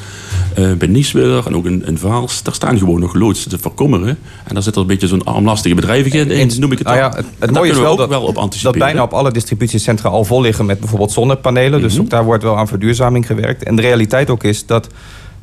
Uh, 0.58 0.72
bij 0.72 0.88
Nieswiller 0.88 1.46
en 1.46 1.56
ook 1.56 1.66
in, 1.66 1.86
in, 1.86 1.98
Vaals. 1.98 2.42
Daar 2.42 2.54
staan 2.54 2.78
gewoon 2.78 3.00
nog 3.00 3.14
loodsen 3.14 3.50
te 3.50 3.58
verkommeren. 3.58 4.18
En 4.44 4.54
daar 4.54 4.62
zit 4.62 4.74
er 4.74 4.80
een 4.80 4.86
beetje 4.86 5.06
zo'n 5.06 5.24
armlastige 5.24 5.74
bedrijvigheid 5.74 6.30
in, 6.30 6.60
noem 6.60 6.72
ik 6.72 6.78
het 6.78 6.86
nou 6.86 6.98
ja, 6.98 7.12
Het, 7.16 7.26
het 7.38 7.50
mooie 7.50 7.70
is 7.70 7.78
wel, 7.78 7.96
dat, 7.96 8.08
wel 8.08 8.22
op 8.22 8.36
anticiperen. 8.36 8.78
dat 8.78 8.88
bijna 8.88 9.02
op 9.02 9.12
alle 9.12 9.30
distributiecentra 9.30 10.08
al 10.08 10.24
vol 10.24 10.40
liggen 10.40 10.66
met 10.66 10.80
bijvoorbeeld 10.80 11.12
zonnepanelen. 11.12 11.80
Dus 11.80 11.92
mhm. 11.92 12.02
ook 12.02 12.10
daar 12.10 12.24
wordt 12.24 12.42
wel 12.42 12.56
aan 12.56 12.68
verduurzaming 12.68 13.26
gewerkt. 13.26 13.62
En 13.62 13.76
de 13.76 13.82
realiteit 13.82 14.30
ook 14.30 14.44
is 14.44 14.66
dat 14.66 14.88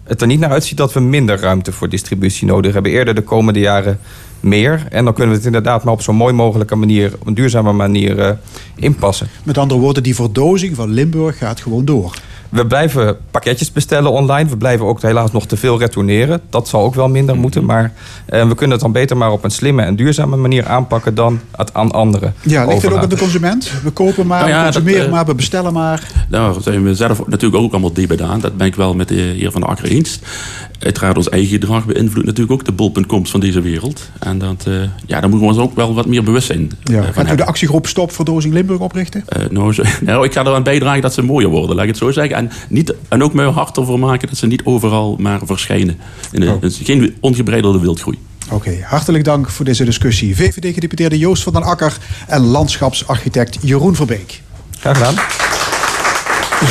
het 0.04 0.22
er 0.22 0.28
niet 0.28 0.40
naar 0.40 0.52
uitziet 0.52 0.78
dat 0.78 0.94
we 0.94 1.00
minder 1.00 1.40
ruimte 1.40 1.72
voor 1.72 1.90
distributie 1.90 2.48
nodig 2.48 2.74
hebben. 2.74 2.92
Eerder 2.92 3.16
de 3.16 3.22
komende 3.22 3.60
jaren 3.60 4.00
meer. 4.40 4.86
En 4.90 5.04
dan 5.04 5.14
kunnen 5.14 5.32
we 5.32 5.38
het 5.38 5.46
inderdaad 5.46 5.84
maar 5.84 5.94
op 5.94 6.02
zo'n 6.02 6.16
mooi 6.16 6.34
mogelijke 6.34 6.76
manier, 6.76 7.14
op 7.20 7.28
een 7.28 7.34
duurzame 7.34 7.72
manier 7.74 8.18
uh, 8.18 8.30
inpassen. 8.76 9.28
Met 9.44 9.58
andere 9.58 9.80
woorden, 9.80 10.04
die 10.04 10.16
verdozing 10.16 10.76
van 10.76 10.90
Limburg 10.90 11.38
gaat 11.38 11.62
gewoon 11.62 11.86
door. 11.86 12.16
We 12.50 12.66
blijven 12.66 13.18
pakketjes 13.32 13.72
bestellen 13.72 14.12
online. 14.12 14.50
We 14.50 14.58
blijven 14.58 14.86
ook 14.86 15.02
helaas 15.02 15.32
nog 15.32 15.46
te 15.46 15.58
veel 15.58 15.80
retourneren. 15.80 16.42
Dat 16.50 16.68
zal 16.68 16.84
ook 16.84 16.96
wel 16.96 17.10
minder 17.10 17.34
mhm. 17.34 17.44
moeten. 17.44 17.66
Maar 17.66 17.94
uh, 18.30 18.48
we 18.48 18.56
kunnen 18.56 18.72
het 18.72 18.82
dan 18.82 18.92
beter 18.92 19.18
maar 19.18 19.32
op 19.32 19.44
een 19.44 19.52
slimme 19.52 19.82
en 19.82 19.96
duurzame 19.96 20.36
manier 20.36 20.66
aanpakken 20.66 21.16
dan 21.16 21.40
het 21.52 21.74
aan 21.74 21.92
anderen. 21.92 22.34
Ja, 22.42 22.66
ligt 22.66 22.82
het 22.82 22.94
ook 22.94 23.02
aan 23.02 23.10
de 23.10 23.18
consument? 23.18 23.72
We 23.84 23.92
kopen 23.92 24.28
maar, 24.28 24.50
nou 24.50 24.58
we 24.58 24.64
consumeren 24.64 25.06
uh, 25.06 25.12
maar, 25.12 25.26
we 25.26 25.36
bestellen 25.36 25.74
maar. 25.74 26.08
Nou, 26.30 26.54
daar 26.54 26.62
zijn 26.62 26.84
we 26.84 26.96
zelf 26.96 27.28
natuurlijk 27.28 27.64
ook 27.64 27.72
allemaal 27.72 27.94
diep 27.94 28.22
aan. 28.22 28.40
Dat 28.40 28.58
ben 28.58 28.68
ik 28.68 28.76
wel 28.76 28.94
met 28.94 29.08
de 29.08 29.16
heer 29.16 29.52
Van 29.52 29.62
de 29.62 29.68
Akker 29.68 29.86
eens 29.86 30.20
uiteraard 30.80 31.18
ons 31.18 31.30
eigen 31.30 31.50
gedrag 31.50 31.86
beïnvloedt 31.86 32.26
natuurlijk 32.26 32.52
ook 32.52 32.66
de 32.66 32.72
bol.coms 32.72 33.32
van 33.32 33.40
deze 33.40 33.62
wereld. 33.62 34.10
En 34.20 34.38
dat, 34.38 34.66
uh, 34.68 34.82
ja, 35.06 35.20
daar 35.20 35.30
moeten 35.30 35.48
we 35.48 35.54
ons 35.54 35.64
ook 35.64 35.76
wel 35.76 35.94
wat 35.94 36.06
meer 36.06 36.24
bewust 36.24 36.48
zijn. 36.48 36.72
Ja. 36.84 37.02
Gaat 37.02 37.32
u 37.32 37.36
de 37.36 37.46
actiegroep 37.46 37.88
Stop 37.88 38.12
Verdozing 38.12 38.54
Limburg 38.54 38.80
oprichten? 38.80 39.24
Uh, 39.38 39.50
nou, 39.50 39.74
zo, 39.74 39.84
nou, 40.02 40.26
ik 40.26 40.34
ga 40.34 40.42
eraan 40.42 40.64
bijdragen 40.64 41.02
dat 41.02 41.14
ze 41.14 41.22
mooier 41.22 41.50
worden, 41.50 41.76
laat 41.76 41.84
ik 41.84 41.90
het 41.90 42.00
zo 42.00 42.12
zeggen. 42.12 42.36
En, 42.38 42.52
niet, 42.70 42.94
en 43.10 43.24
ook 43.24 43.34
me 43.34 43.44
hard 43.44 43.78
ervoor 43.78 44.00
maken 44.00 44.28
dat 44.28 44.38
ze 44.38 44.48
niet 44.48 44.62
overal 44.64 45.16
maar 45.20 45.40
verschijnen. 45.44 45.98
In 46.32 46.40
de, 46.40 46.52
oh. 46.52 46.62
dus 46.62 46.80
geen 46.84 47.16
ongebreidelde 47.20 47.80
wildgroei. 47.80 48.18
Oké, 48.52 48.80
hartelijk 48.84 49.24
dank 49.24 49.50
voor 49.50 49.66
deze 49.66 49.86
discussie. 49.86 50.36
VVD-gedeputeerde 50.36 51.18
Joost 51.18 51.44
van 51.44 51.54
den 51.54 51.64
Akker 51.64 51.98
en 52.28 52.42
landschapsarchitect 52.42 53.58
Jeroen 53.62 53.96
Verbeek. 53.96 54.42
Graag 54.80 54.98
gedaan. 54.98 55.16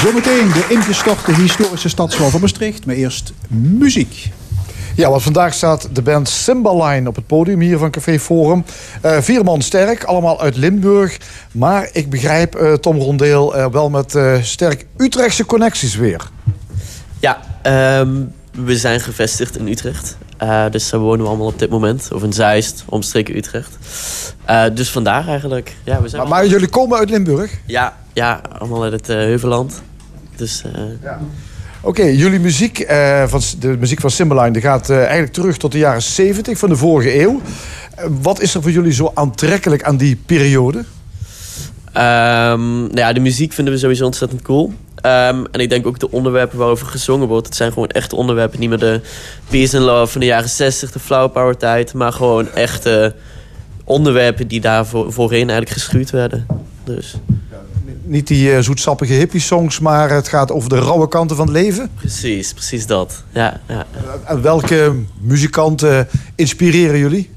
Zometeen 0.03 0.49
de 0.53 0.67
ingestorte 0.69 1.35
historische 1.35 1.89
stadswal 1.89 2.31
van 2.31 2.41
Maastricht. 2.41 2.87
Maar 2.87 2.95
eerst 2.95 3.33
muziek. 3.49 4.31
Ja, 4.97 5.11
want 5.11 5.23
vandaag 5.23 5.55
staat 5.55 5.89
de 5.93 6.03
band 6.03 6.29
Cymbaline 6.29 7.09
op 7.09 7.17
het 7.17 7.27
podium 7.27 7.61
hier 7.61 7.79
van 7.79 7.91
Café 7.91 8.19
Forum. 8.19 8.65
Uh, 9.05 9.21
vier 9.21 9.45
man 9.45 9.63
sterk, 9.63 10.05
allemaal 10.05 10.41
uit 10.41 10.57
Limburg. 10.57 11.19
Maar 11.53 11.89
ik 11.93 12.11
begrijp, 12.11 12.57
uh, 12.61 12.73
Tom 12.73 12.99
Rondeel, 12.99 13.57
uh, 13.57 13.67
wel 13.67 13.91
met 13.91 14.19
sterk 14.43 14.87
Utrechtse 14.97 15.47
connecties 15.47 15.97
weer. 15.97 16.31
Ja, 17.21 17.41
um, 18.01 18.33
we 18.51 18.77
zijn 18.77 19.01
gevestigd 19.01 19.59
in 19.59 19.69
Utrecht. 19.69 20.17
dus 20.71 20.91
daar 20.91 21.01
wonen 21.01 21.21
we 21.21 21.29
allemaal 21.29 21.47
op 21.47 21.59
dit 21.59 21.71
moment. 21.71 22.09
Of 22.13 22.23
in 22.23 22.33
Zeist, 22.33 22.85
omstreken 22.89 23.37
Utrecht. 23.37 23.77
dus 24.75 24.91
vandaag 24.91 25.29
eigenlijk. 25.29 25.77
Ja, 25.85 26.03
we 26.03 26.09
zijn 26.09 26.23
maar, 26.23 26.31
maar 26.31 26.47
jullie 26.47 26.69
komen 26.69 26.99
uit 26.99 27.11
Limburg? 27.11 27.53
Ja, 27.67 27.97
ja, 28.13 28.41
allemaal 28.59 28.83
uit 28.83 28.93
het 28.93 29.09
uh, 29.09 29.17
Heuvelland. 29.17 29.83
Dus, 30.37 30.63
uh... 30.67 30.73
ja. 31.03 31.21
Oké, 31.87 32.03
jullie 32.03 32.41
muziek, 32.41 32.91
uh, 32.91 33.27
van, 33.27 33.41
de 33.59 33.77
muziek 33.79 34.01
van 34.01 34.11
Cymbaline, 34.11 34.51
die 34.51 34.63
gaat 34.63 34.91
eigenlijk 34.91 35.33
terug 35.33 35.57
tot 35.57 35.73
de 35.73 35.79
jaren 35.79 36.03
70 36.03 36.59
van 36.59 36.69
de 36.69 36.77
vorige 36.77 37.21
eeuw. 37.21 37.41
wat 38.23 38.41
is 38.41 38.55
er 38.55 38.63
voor 38.63 38.71
jullie 38.71 38.93
zo 38.93 39.11
aantrekkelijk 39.15 39.83
aan 39.83 39.97
die 39.97 40.17
periode? 40.27 40.79
Um, 40.79 40.85
nou 42.81 42.99
ja, 42.99 43.13
de 43.13 43.21
muziek 43.21 43.53
vinden 43.53 43.75
we 43.75 43.81
sowieso 43.81 44.05
ontzettend 44.05 44.43
cool. 44.43 44.67
Um, 44.67 45.47
en 45.47 45.61
ik 45.61 45.69
denk 45.69 45.87
ook 45.87 45.99
de 45.99 46.11
onderwerpen 46.11 46.59
waarover 46.59 46.87
gezongen 46.87 47.29
wordt. 47.29 47.47
Het 47.47 47.57
zijn 47.57 47.73
gewoon 47.73 47.89
echte 47.89 48.17
onderwerpen. 48.17 48.61
Niet 48.61 48.69
meer 48.69 48.79
de 48.79 49.01
peace 49.49 49.77
and 49.77 49.87
love 49.87 50.13
van 50.13 50.21
de 50.21 50.27
jaren 50.27 50.49
60, 50.49 50.93
de 50.93 50.99
flower 50.99 51.31
power 51.31 51.57
tijd. 51.57 51.95
Maar 51.95 52.13
gewoon 52.13 52.53
echte 52.53 53.15
onderwerpen 53.85 54.49
die 54.49 54.61
daar 54.61 54.87
voor, 54.87 55.13
voorheen 55.13 55.51
eigenlijk 55.51 55.71
geschuurd 55.71 56.11
werden. 56.11 56.47
Dus 56.85 57.15
niet 58.07 58.27
die 58.27 58.51
uh, 58.51 58.59
zoetsappige 58.59 59.13
hippie-songs, 59.13 59.81
maar 59.81 60.11
het 60.11 60.29
gaat 60.29 60.53
over 60.53 60.69
de 60.69 60.79
rauwe 60.79 61.09
kanten 61.09 61.37
van 61.37 61.47
het 61.47 61.55
leven. 61.55 61.91
Precies, 61.95 62.53
precies 62.53 62.87
dat. 62.87 63.25
Ja, 63.31 63.61
ja. 63.69 63.87
En 64.25 64.43
welke 64.43 64.95
muzikanten 65.21 66.09
inspireren 66.35 66.99
jullie? 66.99 67.31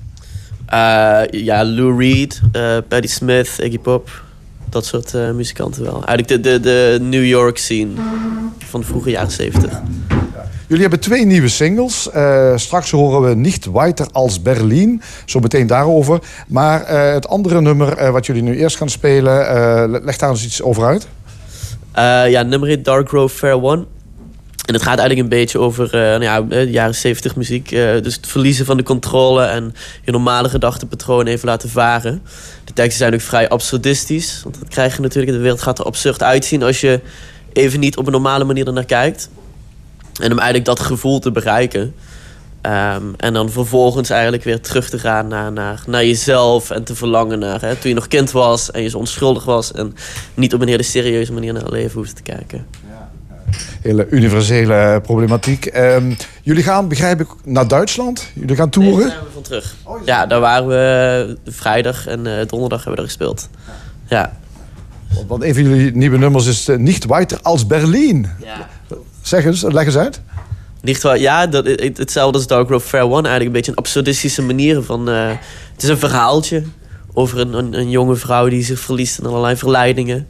Uh, 0.74 1.22
ja, 1.32 1.66
Lou 1.66 1.98
Reed, 1.98 2.42
uh, 2.56 2.78
Patti 2.88 3.08
Smith, 3.08 3.56
Iggy 3.58 3.80
Pop. 3.80 4.24
Dat 4.70 4.86
soort 4.86 5.14
muzikanten 5.14 5.84
wel. 5.84 6.06
Eigenlijk 6.06 6.28
de, 6.28 6.40
de, 6.40 6.60
de 6.60 6.98
New 7.02 7.26
York 7.26 7.58
scene 7.58 7.92
van 8.58 8.80
de 8.80 8.86
vroege 8.86 9.10
jaren 9.10 9.32
zeventig. 9.32 9.82
Jullie 10.68 10.84
hebben 10.84 11.00
twee 11.00 11.26
nieuwe 11.26 11.48
singles. 11.48 12.10
Uh, 12.16 12.58
straks 12.58 12.92
horen 12.92 13.30
we 13.30 13.36
Niet 13.36 13.72
Weiter 13.72 14.08
als 14.12 14.42
Berlin. 14.42 15.02
Zo 15.26 15.40
meteen 15.40 15.68
daarover. 15.68 16.20
Maar 16.48 16.82
uh, 16.82 17.14
het 17.14 17.28
andere 17.28 17.62
nummer 17.62 18.02
uh, 18.02 18.10
wat 18.10 18.26
jullie 18.26 18.42
nu 18.42 18.58
eerst 18.58 18.78
gaan 18.78 18.90
spelen... 18.90 19.36
leg 20.04 20.18
daar 20.18 20.30
eens 20.30 20.46
iets 20.46 20.62
over 20.62 20.86
uit. 20.86 21.08
ja, 22.32 22.42
nummer 22.42 22.70
heet 22.70 22.86
Dark 22.86 23.08
Grove 23.08 23.38
Fair 23.38 23.64
One. 23.64 23.86
En 24.70 24.76
het 24.76 24.84
gaat 24.84 25.00
eigenlijk 25.00 25.20
een 25.20 25.40
beetje 25.40 25.60
over 25.60 25.90
nou 25.92 26.24
ja, 26.24 26.64
jaren 26.64 26.96
70 26.96 27.36
muziek. 27.36 27.70
dus 27.70 28.16
het 28.16 28.28
verliezen 28.28 28.66
van 28.66 28.78
de 28.78 28.84
controle 28.84 29.44
en 29.44 29.76
je 30.04 30.12
normale 30.12 30.50
gedachtenpatroon 30.50 31.28
even 31.28 31.48
laten 31.48 31.70
varen. 31.70 32.22
De 32.64 32.74
teksten 32.74 32.98
zijn 32.98 33.14
ook 33.14 33.22
vrij 33.22 33.50
absurdistisch. 33.50 34.40
Want 34.44 34.60
dat 34.60 34.70
krijg 34.70 34.96
je 34.96 35.02
natuurlijk. 35.02 35.34
De 35.34 35.40
wereld 35.42 35.62
gaat 35.62 35.80
er 35.80 35.86
absurd 35.86 36.24
uitzien 36.24 36.64
als 36.64 36.82
je 36.82 37.00
even 37.54 37.80
niet 37.80 37.98
op 37.98 38.06
een 38.06 38.12
normale 38.12 38.44
manier 38.44 38.68
ernaar 38.68 38.86
kijkt. 38.86 39.30
En 40.22 40.32
om 40.32 40.38
eigenlijk 40.38 40.66
dat 40.66 40.80
gevoel 40.80 41.20
te 41.20 41.32
bereiken. 41.32 41.94
Ehm, 42.62 43.04
en 43.18 43.34
dan 43.34 43.50
vervolgens 43.50 44.10
eigenlijk 44.10 44.44
weer 44.44 44.62
terug 44.62 44.90
te 44.90 45.00
gaan 45.00 45.28
naar, 45.28 45.52
naar, 45.52 45.84
naar 45.88 46.06
jezelf 46.06 46.70
en 46.70 46.84
te 46.84 46.96
verlangen 46.96 47.40
naar 47.40 47.62
hè, 47.62 47.76
toen 47.76 47.90
je 47.90 47.96
nog 47.96 48.08
kind 48.08 48.32
was 48.32 48.72
en 48.72 48.82
je 48.82 48.90
zo 48.90 48.98
onschuldig 48.98 49.46
was 49.46 49.72
en 49.72 49.96
niet 50.34 50.54
op 50.54 50.62
een 50.62 50.68
hele 50.68 50.84
serieuze 50.84 51.34
manier 51.34 51.54
naar 51.54 51.62
het 51.62 51.72
leven 51.72 51.98
hoefde 51.98 52.14
te 52.14 52.22
kijken. 52.22 52.66
Hele 53.82 54.08
universele 54.10 55.02
problematiek. 55.04 55.66
Ehm, 55.66 56.12
jullie 56.42 56.64
gaan, 56.64 56.88
begrijp 56.88 57.20
ik, 57.20 57.28
naar 57.44 57.68
Duitsland? 57.68 58.32
Jullie 58.34 58.56
gaan 58.56 58.70
toeren? 58.70 58.98
Nee, 58.98 59.08
daar 59.08 59.12
zijn 59.12 59.26
we 59.26 59.32
van 59.34 59.42
terug. 59.42 59.76
Oh, 59.84 60.06
ja, 60.06 60.26
daar 60.26 60.40
waren 60.40 60.68
we 60.68 61.38
vrijdag 61.46 62.08
en 62.08 62.26
uh, 62.26 62.34
donderdag 62.48 62.84
hebben 62.84 62.96
we 62.96 63.02
er 63.02 63.08
gespeeld. 63.08 63.50
Ja. 64.08 64.38
Want 65.28 65.44
een 65.44 65.54
van 65.54 65.64
jullie 65.64 65.96
nieuwe 65.96 66.18
nummers 66.18 66.46
is 66.46 66.70
uh, 66.70 66.78
Niet 66.78 67.06
Weiter 67.06 67.40
als 67.42 67.68
Berlin. 67.68 68.28
Ja. 68.44 68.68
Zeg 69.22 69.46
eens, 69.46 69.62
leg 69.62 69.86
eens 69.86 69.98
uit. 69.98 70.22
Niet 70.82 71.02
wel, 71.02 71.16
ja, 71.16 71.48
dat, 71.48 71.66
hetzelfde 71.94 72.38
als 72.38 72.48
Dark 72.48 72.68
Grove 72.68 72.88
Fair 72.88 73.04
One. 73.04 73.14
Eigenlijk 73.14 73.46
een 73.46 73.52
beetje 73.52 73.72
een 73.72 73.78
absurdistische 73.78 74.42
manier 74.42 74.82
van... 74.82 75.10
Uh, 75.10 75.28
het 75.74 75.84
is 75.84 75.90
een 75.90 75.98
verhaaltje 75.98 76.64
over 77.14 77.40
een, 77.40 77.54
een, 77.54 77.74
een, 77.74 77.90
jonge 77.90 78.16
vrouw 78.16 78.50
die 78.50 78.64
zich 78.64 78.80
verliest 78.80 79.20
in 79.20 79.26
allerlei 79.26 79.56
verleidingen. 79.56 80.28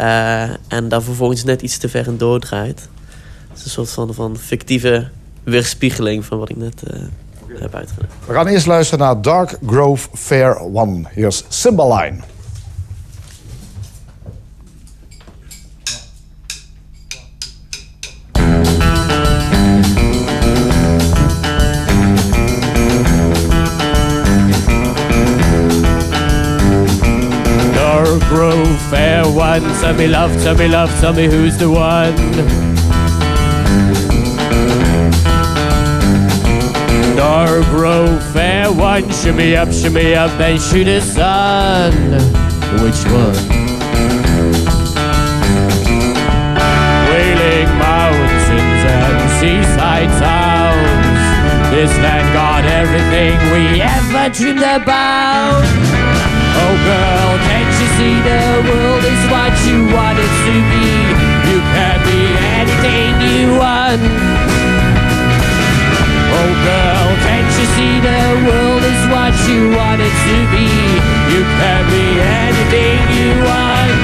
Uh, 0.00 0.42
en 0.68 0.88
daar 0.88 1.02
vervolgens 1.02 1.44
net 1.44 1.62
iets 1.62 1.78
te 1.78 1.88
ver 1.88 2.06
in 2.06 2.16
doordraait. 2.16 2.88
Het 3.48 3.58
is 3.58 3.64
een 3.64 3.70
soort 3.70 3.90
van, 3.90 4.14
van 4.14 4.36
fictieve 4.36 5.08
weerspiegeling 5.44 6.24
van 6.24 6.38
wat 6.38 6.48
ik 6.48 6.56
net 6.56 6.82
uh, 6.94 7.00
heb 7.60 7.74
uitgelegd. 7.74 8.12
We 8.26 8.32
gaan 8.32 8.46
eerst 8.46 8.66
luisteren 8.66 9.04
naar 9.04 9.22
Dark 9.22 9.58
Grove 9.66 10.08
Fair 10.14 10.58
One. 10.58 11.02
Hier 11.14 11.26
is 11.26 11.44
Cymbaline. 11.48 12.18
Grove, 28.18 28.80
fair 28.90 29.24
one. 29.24 29.62
Tell 29.80 29.94
me 29.94 30.06
love, 30.06 30.32
tell 30.42 30.56
me 30.56 30.68
love, 30.68 30.90
tell 31.00 31.12
me 31.12 31.26
who's 31.26 31.56
the 31.58 31.70
one. 31.70 32.14
Grove, 37.70 38.22
fair 38.32 38.70
one. 38.70 39.08
Shimmy 39.10 39.56
up, 39.56 39.72
shimmy 39.72 40.14
up, 40.14 40.30
and 40.40 40.60
shoot 40.60 40.84
the 40.84 41.00
sun. 41.00 41.92
Which 42.82 43.04
one? 43.06 43.36
Wailing 47.08 47.70
mountains 47.78 48.82
and 48.84 49.30
seaside 49.38 50.10
towns 50.20 50.50
this 51.70 51.96
land 51.98 52.34
got 52.34 52.64
everything 52.64 53.38
we 53.52 53.80
ever 53.80 54.28
dreamed 54.34 54.58
about. 54.58 55.62
Oh 56.62 56.74
girl, 56.84 57.59
see 58.00 58.16
the 58.32 58.44
world 58.68 59.04
is 59.04 59.22
what 59.28 59.52
you 59.68 59.78
want 59.92 60.16
it 60.16 60.32
to 60.46 60.54
be? 60.72 60.88
You 61.50 61.58
can 61.74 61.98
be 62.08 62.22
anything 62.60 63.12
you 63.28 63.44
want. 63.60 64.00
Oh 66.38 66.50
girl, 66.68 67.06
can't 67.24 67.50
you 67.60 67.66
see 67.76 67.94
the 68.08 68.22
world 68.46 68.82
is 68.92 69.02
what 69.12 69.34
you 69.48 69.60
want 69.76 70.00
it 70.00 70.16
to 70.28 70.36
be? 70.54 70.68
You 71.32 71.42
can 71.60 71.82
be 71.92 72.06
anything 72.40 73.00
you 73.18 73.30
want. 73.44 73.99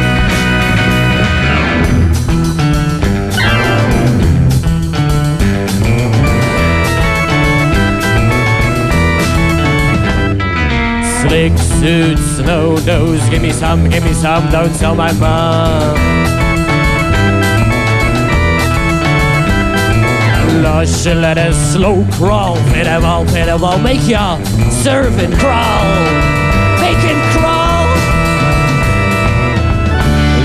Slick 11.27 11.59
suits, 11.59 12.23
snow 12.37 12.77
nose, 12.87 13.29
give 13.29 13.43
me 13.43 13.51
some, 13.51 13.89
give 13.89 14.05
me 14.05 14.12
some, 14.12 14.49
don't 14.53 14.73
tell 14.77 14.95
my 14.95 15.11
mom. 15.15 15.97
Lush 20.62 21.07
lettuce, 21.07 21.73
slow 21.73 22.07
crawl, 22.12 22.55
pit 22.73 22.87
em 22.87 23.05
all, 23.05 23.25
pit 23.25 23.49
em 23.49 23.65
all, 23.65 23.79
make 23.79 24.07
ya 24.07 24.39
servant 24.71 25.35
crawl, 25.41 25.85
bacon 26.79 27.19
crawl. 27.35 27.87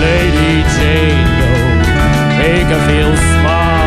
Lady 0.02 0.64
Jane, 0.76 1.30
no, 1.40 1.52
make 2.42 2.70
her 2.74 2.82
feel 2.90 3.14
small, 3.38 3.86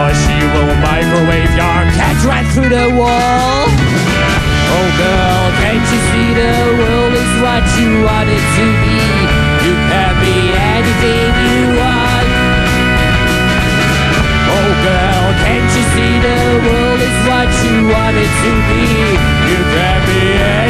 or 0.00 0.10
she 0.22 0.36
will 0.52 0.74
microwave 0.82 1.52
your 1.54 1.80
cat 1.94 2.16
right 2.26 2.46
through 2.52 2.68
the 2.68 2.88
wall. 2.98 3.68
Oh 4.72 4.88
girl, 4.98 5.29
the 6.34 6.54
world 6.78 7.14
is 7.14 7.32
what 7.42 7.64
you 7.78 7.90
want 8.06 8.28
it 8.28 8.44
to 8.58 8.66
be? 8.82 9.00
You 9.66 9.74
can 9.90 10.12
be 10.22 10.36
anything 10.76 11.30
you 11.46 11.60
want. 11.80 12.28
Oh 14.54 14.70
girl, 14.86 15.24
can't 15.42 15.70
you 15.76 15.84
see 15.94 16.14
the 16.28 16.40
world 16.64 17.00
is 17.08 17.18
what 17.28 17.48
you 17.64 17.76
want 17.92 18.16
it 18.16 18.32
to 18.42 18.50
be? 18.68 18.86
You 19.50 19.58
can 19.74 19.98
be 20.06 20.20
anything 20.38 20.69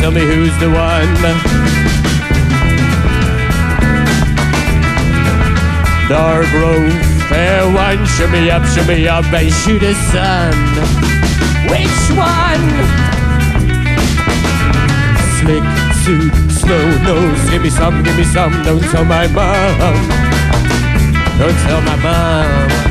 tell 0.00 0.10
me 0.10 0.20
who's 0.20 0.56
the 0.58 0.70
one. 0.70 1.12
Dark 6.08 6.46
grove, 6.50 6.92
fair 7.28 7.64
one, 7.66 7.98
me 8.32 8.50
up, 8.50 8.64
show 8.64 8.84
me 8.86 9.06
up, 9.06 9.24
and 9.26 9.52
shoot 9.52 9.82
a 9.82 9.94
sun. 10.10 10.54
Which 11.68 12.00
one? 12.16 12.66
Slick 15.36 15.64
suit, 16.02 16.50
snow 16.50 16.84
nose, 17.04 17.50
give 17.50 17.62
me 17.62 17.70
some, 17.70 18.02
give 18.02 18.16
me 18.16 18.24
some, 18.24 18.52
don't 18.62 18.82
tell 18.84 19.04
my 19.04 19.26
mom. 19.26 20.08
Don't 21.38 21.58
tell 21.66 21.80
my 21.82 21.96
mom. 21.96 22.89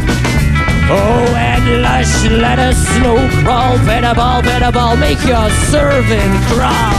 Oh, 0.92 1.36
and 1.38 1.84
lush 1.84 2.26
lettuce, 2.26 2.82
snow 2.98 3.22
crawl, 3.44 3.78
vegetable, 3.86 4.42
vegetable, 4.42 4.98
make 4.98 5.22
your 5.22 5.48
servant 5.70 6.34
crawl. 6.50 6.98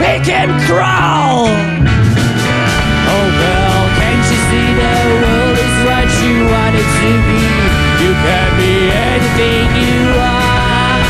Make 0.00 0.24
him 0.24 0.48
crawl. 0.64 1.52
Oh, 3.12 3.26
girl, 3.44 3.82
can't 4.00 4.24
you 4.24 4.40
see 4.48 4.68
the 4.72 4.96
world 5.20 5.56
is 5.60 5.76
what 5.84 6.08
you 6.24 6.48
want 6.48 6.74
it 6.80 6.88
to 6.88 7.10
be? 7.28 7.44
You 8.00 8.12
can 8.24 8.48
be 8.56 8.88
anything 8.88 9.68
you 9.76 10.00
want. 10.16 11.04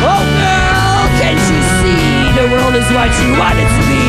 Oh, 0.00 0.24
girl, 0.40 1.00
can't 1.20 1.44
you 1.44 1.60
see 1.76 2.32
the 2.40 2.46
world 2.56 2.72
is 2.72 2.88
what 2.96 3.12
you 3.20 3.36
want 3.36 3.60
it 3.60 3.68
to 3.68 3.82
be? 3.84 4.08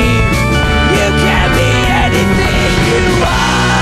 You 0.96 1.08
can 1.20 1.48
be 1.52 1.72
anything 2.00 2.72
you 2.88 3.04
want. 3.20 3.79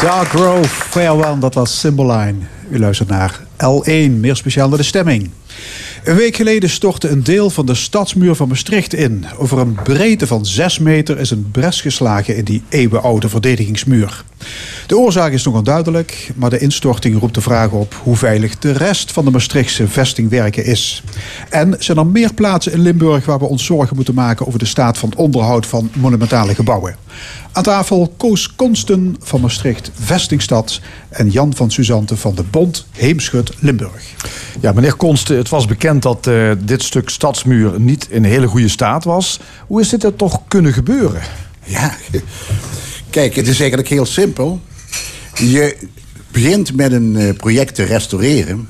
Dark 0.00 0.28
Grove, 0.28 0.68
Fairwan, 0.68 1.40
dat 1.40 1.54
was 1.54 1.80
Symboline. 1.80 2.34
U 2.70 2.78
luistert 2.78 3.08
naar 3.08 3.40
L1, 3.56 4.10
meer 4.10 4.36
speciaal 4.36 4.68
naar 4.68 4.78
de 4.78 4.84
stemming. 4.84 5.30
Een 6.04 6.16
week 6.16 6.36
geleden 6.36 6.70
stortte 6.70 7.08
een 7.08 7.22
deel 7.22 7.50
van 7.50 7.66
de 7.66 7.74
stadsmuur 7.74 8.34
van 8.34 8.48
Maastricht 8.48 8.94
in. 8.94 9.24
Over 9.36 9.58
een 9.58 9.78
breedte 9.84 10.26
van 10.26 10.46
6 10.46 10.78
meter 10.78 11.18
is 11.18 11.30
een 11.30 11.48
bres 11.50 11.80
geslagen 11.80 12.36
in 12.36 12.44
die 12.44 12.62
eeuwenoude 12.68 13.28
verdedigingsmuur. 13.28 14.24
De 14.86 14.98
oorzaak 14.98 15.32
is 15.32 15.44
nog 15.44 15.54
onduidelijk, 15.54 16.30
maar 16.34 16.50
de 16.50 16.58
instorting 16.58 17.20
roept 17.20 17.34
de 17.34 17.40
vraag 17.40 17.70
op 17.70 18.00
hoe 18.02 18.16
veilig 18.16 18.58
de 18.58 18.72
rest 18.72 19.12
van 19.12 19.24
de 19.24 19.30
Maastrichtse 19.30 19.88
vestingwerken 19.88 20.64
is. 20.64 21.02
En 21.50 21.76
zijn 21.78 21.98
er 21.98 22.06
meer 22.06 22.34
plaatsen 22.34 22.72
in 22.72 22.80
Limburg 22.80 23.26
waar 23.26 23.38
we 23.38 23.44
ons 23.44 23.64
zorgen 23.64 23.96
moeten 23.96 24.14
maken 24.14 24.46
over 24.46 24.58
de 24.58 24.64
staat 24.64 24.98
van 24.98 25.12
onderhoud 25.16 25.66
van 25.66 25.90
monumentale 25.94 26.54
gebouwen? 26.54 27.05
Aan 27.52 27.62
tafel 27.62 28.14
Koos 28.16 28.54
Konsten 28.54 29.16
van 29.22 29.40
Maastricht 29.40 29.90
Vestingstad 29.94 30.80
en 31.08 31.30
Jan 31.30 31.54
van 31.54 31.70
Suzante 31.70 32.16
van 32.16 32.34
de 32.34 32.42
Bond 32.42 32.86
Heemschut 32.90 33.52
Limburg. 33.58 34.14
Ja, 34.60 34.72
meneer 34.72 34.94
Konsten, 34.94 35.36
het 35.36 35.48
was 35.48 35.66
bekend 35.66 36.02
dat 36.02 36.26
eh, 36.26 36.50
dit 36.58 36.82
stuk 36.82 37.08
stadsmuur 37.10 37.80
niet 37.80 38.06
in 38.10 38.24
hele 38.24 38.46
goede 38.46 38.68
staat 38.68 39.04
was. 39.04 39.40
Hoe 39.66 39.80
is 39.80 39.88
dit 39.88 40.04
er 40.04 40.16
toch 40.16 40.40
kunnen 40.48 40.72
gebeuren? 40.72 41.22
Ja, 41.64 41.96
kijk, 43.10 43.34
het 43.34 43.48
is 43.48 43.58
eigenlijk 43.58 43.88
heel 43.88 44.06
simpel. 44.06 44.60
Je 45.34 45.76
begint 46.30 46.76
met 46.76 46.92
een 46.92 47.16
eh, 47.16 47.34
project 47.36 47.74
te 47.74 47.82
restaureren. 47.82 48.68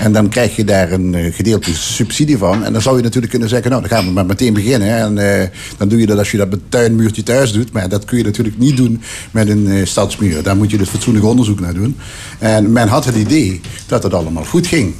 En 0.00 0.12
dan 0.12 0.28
krijg 0.28 0.56
je 0.56 0.64
daar 0.64 0.92
een 0.92 1.14
eh, 1.14 1.34
gedeelte 1.34 1.74
subsidie 1.74 2.38
van. 2.38 2.64
En 2.64 2.72
dan 2.72 2.82
zou 2.82 2.96
je 2.96 3.02
natuurlijk 3.02 3.30
kunnen 3.30 3.48
zeggen, 3.48 3.70
nou, 3.70 3.82
dan 3.82 3.90
gaan 3.90 4.04
we 4.04 4.10
maar 4.10 4.26
meteen 4.26 4.54
beginnen. 4.54 4.88
En 4.88 5.40
eh, 5.40 5.48
dan 5.76 5.88
doe 5.88 6.00
je 6.00 6.06
dat 6.06 6.18
als 6.18 6.30
je 6.30 6.36
dat 6.36 6.50
met 6.50 6.60
tuinmuurtje 6.68 7.22
thuis 7.22 7.52
doet. 7.52 7.72
Maar 7.72 7.88
dat 7.88 8.04
kun 8.04 8.18
je 8.18 8.24
natuurlijk 8.24 8.58
niet 8.58 8.76
doen 8.76 9.00
met 9.30 9.48
een 9.48 9.68
eh, 9.68 9.84
stadsmuur. 9.86 10.42
Daar 10.42 10.56
moet 10.56 10.70
je 10.70 10.78
dus 10.78 10.88
fatsoenlijk 10.88 11.26
onderzoek 11.26 11.60
naar 11.60 11.74
doen. 11.74 11.96
En 12.38 12.72
men 12.72 12.88
had 12.88 13.04
het 13.04 13.16
idee 13.16 13.60
dat 13.86 14.02
het 14.02 14.14
allemaal 14.14 14.44
goed 14.44 14.66
ging. 14.66 14.94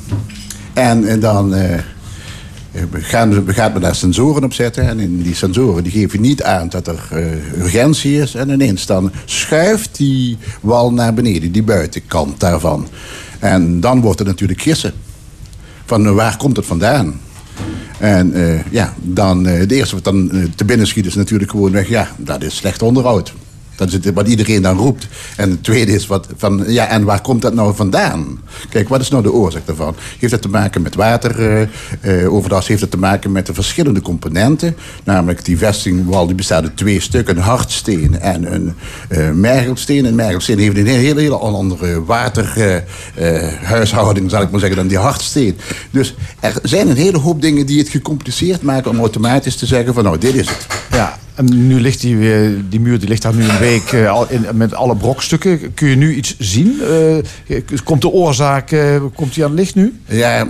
En, 0.72 1.08
en 1.08 1.20
dan... 1.20 1.50
we 2.90 3.00
gaan, 3.00 3.44
we 3.44 3.52
gaan 3.52 3.80
daar 3.80 3.94
sensoren 3.94 4.44
op 4.44 4.52
zetten. 4.52 4.88
En 4.88 5.00
in 5.00 5.22
die 5.22 5.34
sensoren 5.34 5.82
die 5.82 5.92
geven 5.92 6.20
niet 6.20 6.42
aan 6.42 6.68
dat 6.68 6.86
er 6.86 7.08
urgentie 7.58 8.20
is. 8.20 8.34
En 8.34 8.50
ineens 8.50 8.86
dan 8.86 9.12
schuift 9.24 9.96
die 9.96 10.38
wal 10.60 10.92
naar 10.92 11.14
beneden, 11.14 11.52
die 11.52 11.62
buitenkant 11.62 12.40
daarvan. 12.40 12.88
En 13.38 13.80
dan 13.80 14.00
wordt 14.00 14.18
het 14.18 14.28
natuurlijk 14.28 14.60
gissen. 14.60 14.92
Van 15.84 16.06
eh, 16.06 16.12
waar 16.12 16.36
komt 16.36 16.56
het 16.56 16.66
vandaan? 16.66 17.20
En 17.98 18.32
eh, 18.32 18.64
ja, 18.70 18.94
dan, 19.02 19.44
het 19.44 19.70
eerste 19.70 19.94
wat 19.94 20.04
dan 20.04 20.30
te 20.54 20.64
binnen 20.64 20.86
schiet 20.86 21.06
is 21.06 21.14
natuurlijk 21.14 21.50
gewoon 21.50 21.72
weg. 21.72 21.88
Ja, 21.88 22.08
dat 22.16 22.42
is 22.42 22.56
slecht 22.56 22.82
onderhoud. 22.82 23.34
Dat 23.78 23.92
het, 23.92 24.12
wat 24.12 24.28
iedereen 24.28 24.62
dan 24.62 24.76
roept. 24.76 25.08
En 25.36 25.50
het 25.50 25.64
tweede 25.64 25.92
is 25.92 26.06
wat 26.06 26.26
van, 26.36 26.64
ja, 26.66 26.88
en 26.88 27.04
waar 27.04 27.20
komt 27.20 27.42
dat 27.42 27.54
nou 27.54 27.74
vandaan? 27.74 28.40
Kijk, 28.70 28.88
wat 28.88 29.00
is 29.00 29.08
nou 29.08 29.22
de 29.22 29.32
oorzaak 29.32 29.66
daarvan? 29.66 29.94
Heeft 30.18 30.32
dat 30.32 30.42
te 30.42 30.48
maken 30.48 30.82
met 30.82 30.94
wateroverlast? 30.94 32.68
heeft 32.68 32.80
het 32.80 32.90
te 32.90 32.98
maken 32.98 33.32
met 33.32 33.46
de 33.46 33.54
verschillende 33.54 34.00
componenten? 34.00 34.76
Namelijk 35.04 35.44
die 35.44 35.58
vestingwal, 35.58 36.26
die 36.26 36.34
bestaat 36.34 36.62
uit 36.62 36.76
twee 36.76 37.00
stukken. 37.00 37.36
Een 37.36 37.42
hardsteen 37.42 38.20
en 38.20 38.54
een 38.54 38.74
eh 39.08 39.30
mergelsteen. 39.30 40.06
En 40.06 40.14
mergelsteen 40.14 40.58
heeft 40.58 40.76
een 40.76 40.86
hele, 40.86 41.20
hele 41.20 41.36
andere 41.36 42.04
waterhuishouding, 42.04 44.30
zal 44.30 44.42
ik 44.42 44.50
maar 44.50 44.60
zeggen, 44.60 44.78
dan 44.78 44.88
die 44.88 44.98
hardsteen. 44.98 45.58
Dus 45.90 46.14
er 46.40 46.54
zijn 46.62 46.88
een 46.88 46.96
hele 46.96 47.18
hoop 47.18 47.40
dingen 47.40 47.66
die 47.66 47.78
het 47.78 47.88
gecompliceerd 47.88 48.62
maken 48.62 48.90
om 48.90 48.98
automatisch 48.98 49.56
te 49.56 49.66
zeggen 49.66 49.94
van, 49.94 50.04
nou, 50.04 50.18
dit 50.18 50.34
is 50.34 50.48
het. 50.48 50.66
Ja, 50.90 51.18
en 51.38 51.66
nu 51.66 51.80
ligt 51.80 52.00
die, 52.00 52.16
weer- 52.16 52.64
die 52.68 52.80
muur 52.80 52.98
die 52.98 53.08
ligt 53.08 53.22
daar 53.22 53.34
nu 53.34 53.48
een 53.48 53.58
week 53.58 53.92
eh, 53.92 54.20
in, 54.28 54.46
met 54.54 54.74
alle 54.74 54.96
brokstukken. 54.96 55.74
Kun 55.74 55.88
je 55.88 55.96
nu 55.96 56.14
iets 56.14 56.34
zien? 56.38 56.80
Eh, 57.46 57.60
komt 57.84 58.02
de 58.02 58.08
oorzaak 58.08 58.70
eh, 58.72 59.02
komt 59.14 59.34
die 59.34 59.44
aan 59.44 59.50
het 59.50 59.58
licht 59.58 59.74
nu? 59.74 60.00
Ja, 60.08 60.46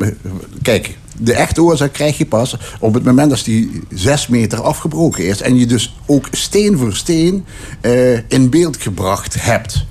kijk, 0.63 0.97
de 1.19 1.33
echte 1.33 1.63
oorzaak 1.63 1.93
krijg 1.93 2.19
je 2.19 2.27
pas 2.27 2.57
op 2.81 2.95
het 2.95 3.05
moment 3.05 3.31
dat 3.31 3.45
die 3.45 3.83
zes 3.95 4.29
meter 4.29 4.61
afgebroken 4.63 5.27
is. 5.27 5.41
En 5.41 5.59
je 5.59 5.67
dus 5.67 5.97
ook 6.07 6.29
steen 6.31 6.79
voor 6.79 6.95
steen 6.95 7.45
eh, 7.81 8.13
in 8.29 8.51
beeld 8.51 8.77
gebracht 8.83 9.43
hebt. 9.43 9.85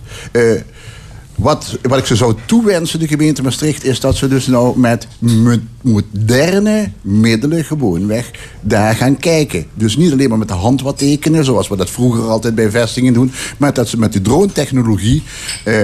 Wat, 1.37 1.77
wat 1.81 1.97
ik 1.97 2.05
ze 2.05 2.15
zou 2.15 2.35
toewensen, 2.45 2.99
de 2.99 3.07
gemeente 3.07 3.43
Maastricht, 3.43 3.83
is 3.83 3.99
dat 3.99 4.15
ze 4.15 4.27
dus 4.27 4.47
nou 4.47 4.79
met 4.79 5.07
mo- 5.19 5.57
moderne 5.81 6.91
middelen 7.01 7.63
gewoonweg 7.65 8.31
daar 8.61 8.95
gaan 8.95 9.17
kijken. 9.17 9.65
Dus 9.73 9.97
niet 9.97 10.11
alleen 10.11 10.29
maar 10.29 10.37
met 10.37 10.47
de 10.47 10.53
hand 10.53 10.81
wat 10.81 10.97
tekenen, 10.97 11.45
zoals 11.45 11.67
we 11.67 11.75
dat 11.75 11.89
vroeger 11.89 12.23
altijd 12.23 12.55
bij 12.55 12.71
vestingen 12.71 13.13
doen, 13.13 13.31
maar 13.57 13.73
dat 13.73 13.87
ze 13.87 13.97
met 13.99 14.13
de 14.13 14.21
drone-technologie 14.21 15.23
eh, 15.63 15.75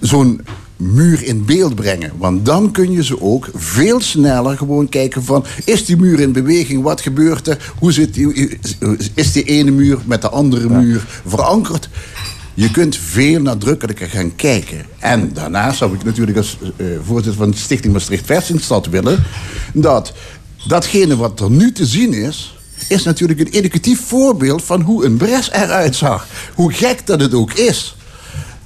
zo'n 0.00 0.40
muur 0.76 1.22
in 1.24 1.44
beeld 1.44 1.74
brengen. 1.74 2.12
Want 2.18 2.46
dan 2.46 2.70
kun 2.70 2.92
je 2.92 3.04
ze 3.04 3.20
ook 3.20 3.48
veel 3.54 4.00
sneller 4.00 4.56
gewoon 4.56 4.88
kijken 4.88 5.24
van... 5.24 5.44
is 5.64 5.84
die 5.84 5.96
muur 5.96 6.20
in 6.20 6.32
beweging? 6.32 6.82
Wat 6.82 7.00
gebeurt 7.00 7.48
er? 7.48 7.72
Hoe 7.78 7.92
zit 7.92 8.14
die, 8.14 8.58
is 9.14 9.32
die 9.32 9.44
ene 9.44 9.70
muur 9.70 9.98
met 10.04 10.22
de 10.22 10.28
andere 10.28 10.68
muur 10.68 11.06
verankerd? 11.26 11.88
Je 12.60 12.70
kunt 12.70 12.96
veel 12.96 13.40
nadrukkelijker 13.40 14.08
gaan 14.08 14.36
kijken. 14.36 14.84
En 14.98 15.30
daarnaast 15.32 15.78
zou 15.78 15.94
ik 15.94 16.04
natuurlijk 16.04 16.36
als 16.36 16.58
eh, 16.76 16.86
voorzitter 17.04 17.38
van 17.40 17.50
de 17.50 17.56
Stichting 17.56 17.92
Maastricht 17.92 18.26
Vestingstad 18.26 18.86
willen... 18.86 19.24
dat 19.72 20.12
datgene 20.68 21.16
wat 21.16 21.40
er 21.40 21.50
nu 21.50 21.72
te 21.72 21.86
zien 21.86 22.12
is... 22.12 22.58
is 22.88 23.02
natuurlijk 23.02 23.40
een 23.40 23.48
educatief 23.48 24.00
voorbeeld 24.06 24.64
van 24.64 24.80
hoe 24.80 25.04
een 25.04 25.16
bres 25.16 25.50
eruit 25.50 25.96
zag. 25.96 26.26
Hoe 26.54 26.72
gek 26.72 27.06
dat 27.06 27.20
het 27.20 27.34
ook 27.34 27.52
is. 27.52 27.96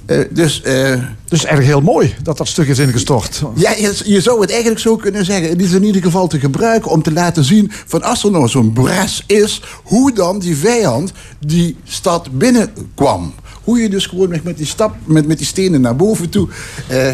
Eh, 0.05 0.19
dus... 0.31 0.61
eh, 0.61 0.99
Dus 1.29 1.43
eigenlijk 1.45 1.67
heel 1.67 1.91
mooi 1.93 2.15
dat 2.23 2.37
dat 2.37 2.47
stuk 2.47 2.67
is 2.67 2.79
ingestort. 2.79 3.41
ja, 3.55 3.71
je, 3.71 4.01
je 4.05 4.21
zou 4.21 4.41
het 4.41 4.49
eigenlijk 4.49 4.81
zo 4.81 4.95
kunnen 4.95 5.25
zeggen. 5.25 5.49
Het 5.49 5.61
is 5.61 5.71
in 5.71 5.83
ieder 5.83 6.01
geval 6.01 6.27
te 6.27 6.39
gebruiken 6.39 6.91
om 6.91 7.01
te 7.01 7.11
laten 7.13 7.43
zien... 7.43 7.71
van 7.85 8.03
als 8.03 8.23
er 8.23 8.31
nou 8.31 8.47
zo'n 8.47 8.73
bres 8.73 9.23
is... 9.27 9.61
hoe 9.83 10.13
dan 10.13 10.39
die 10.39 10.57
vijand 10.57 11.11
die 11.45 11.75
stad 11.83 12.37
binnenkwam. 12.37 13.33
Hoe 13.65 13.79
je 13.79 13.89
dus 13.89 14.05
gewoon 14.05 14.29
met 14.43 14.57
die, 14.57 14.65
stap, 14.65 14.95
met, 15.03 15.27
met 15.27 15.37
die 15.37 15.47
stenen 15.47 15.81
naar 15.81 15.95
boven 15.95 16.29
toe... 16.29 16.47
eh, 16.87 17.13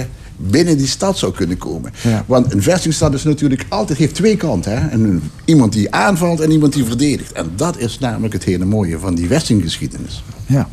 binnen 0.49 0.77
die 0.77 0.87
stad 0.87 1.17
zou 1.17 1.31
kunnen 1.31 1.57
komen. 1.57 1.93
Ja. 2.01 2.23
Want 2.27 2.53
een 2.53 2.61
vestingstad 2.61 3.13
is 3.13 3.23
natuurlijk 3.23 3.65
altijd 3.69 3.97
heeft 3.97 4.15
twee 4.15 4.37
kanten. 4.37 4.71
Hè? 4.81 4.87
En 4.87 5.31
iemand 5.45 5.73
die 5.73 5.91
aanvalt 5.91 6.39
en 6.39 6.51
iemand 6.51 6.73
die 6.73 6.85
verdedigt. 6.85 7.31
En 7.31 7.51
dat 7.55 7.77
is 7.77 7.99
namelijk 7.99 8.33
het 8.33 8.43
hele 8.43 8.65
mooie 8.65 8.99
van 8.99 9.15
die 9.15 9.27
vestinggeschiedenis. 9.27 10.23
Ja. 10.45 10.67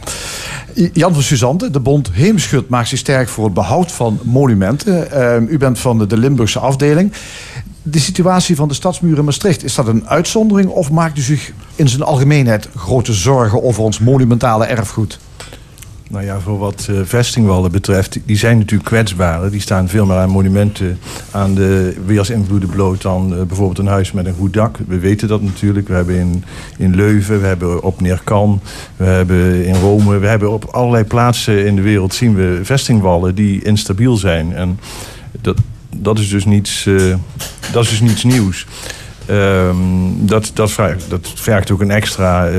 Jan 0.93 1.15
van 1.15 1.23
Suzanne, 1.23 1.71
de 1.71 1.81
bond 1.81 2.11
Heemschut 2.13 2.69
maakt 2.69 2.89
zich 2.89 2.99
sterk 2.99 3.29
voor 3.29 3.45
het 3.45 3.55
behoud 3.55 3.93
van 3.93 4.19
monumenten. 4.23 5.11
Ehm, 5.11 5.45
u 5.49 5.59
bent 5.59 5.79
van 5.79 5.99
de, 5.99 6.07
de 6.07 6.17
Limburgse 6.17 6.59
afdeling. 6.59 7.13
De 7.83 7.99
situatie 7.99 8.57
van 8.57 8.69
de 8.69 8.75
stadsmuur 8.75 9.19
in 9.19 9.25
Maastricht, 9.25 9.65
is 9.65 9.75
dat 9.75 9.87
een 9.87 10.09
uitzondering... 10.09 10.71
of 10.71 10.91
maakt 10.91 11.19
u 11.19 11.21
zich 11.21 11.53
in 11.75 11.89
zijn 11.89 12.03
algemeenheid 12.03 12.69
grote 12.77 13.13
zorgen 13.13 13.63
over 13.63 13.83
ons 13.83 13.99
monumentale 13.99 14.65
erfgoed? 14.65 15.19
Nou 16.11 16.25
ja, 16.25 16.41
voor 16.41 16.59
wat 16.59 16.87
eh, 16.91 16.97
vestingwallen 17.05 17.71
betreft, 17.73 18.19
die- 18.25 18.37
zijn 18.37 18.59
natuurlijk 18.59 18.89
kwetsbaar. 18.89 19.51
Die 19.51 19.61
staan 19.61 19.89
veel 19.89 20.07
meer 20.07 20.17
aan 20.17 20.31
monumenten 20.31 20.99
aan 21.31 21.55
de 21.55 21.97
weersinvloeden 22.07 22.69
bloot 22.69 23.03
dan 23.03 23.33
eh, 23.37 23.43
bijvoorbeeld 23.43 23.79
een 23.79 23.87
huis 23.87 24.13
met 24.13 24.27
een 24.27 24.35
goed 24.35 24.53
dak. 24.53 24.79
We 24.87 24.99
weten 24.99 25.29
dat 25.29 25.43
natuurlijk. 25.43 25.89
We 25.89 25.95
hebben 25.95 26.15
in, 26.17 26.45
in 26.79 26.95
Leuven, 26.95 27.41
we 27.41 27.47
hebben 27.47 27.83
op 27.83 28.01
Neerkan, 28.01 28.61
we 28.97 29.05
hebben 29.05 29.65
in 29.67 29.75
Rome, 29.75 30.19
we 30.19 30.27
hebben 30.27 30.51
op 30.53 30.65
allerlei 30.65 31.05
plaatsen 31.05 31.67
in 31.67 31.77
de 31.77 31.83
wereld 31.83 32.15
zien 32.15 32.35
we 32.35 32.61
vestingwallen 32.63 33.35
die 33.35 33.65
instabiel 33.65 34.17
zijn. 34.17 34.55
En 34.55 34.81
dat, 35.41 35.57
dat 35.97 36.19
is 36.19 36.29
dus 36.29 36.45
niets, 36.45 36.87
eh, 36.87 37.15
dat 37.73 37.85
is 37.85 37.91
dus 37.91 38.01
niets 38.01 38.25
nieuws. 38.25 38.67
Ehm, 39.29 39.77
dat, 40.17 40.51
dat, 40.55 40.71
vraagt, 40.71 41.05
dat 41.09 41.33
vergt 41.35 41.71
ook 41.71 41.81
een 41.81 41.91
extra 41.91 42.47
eh, 42.49 42.55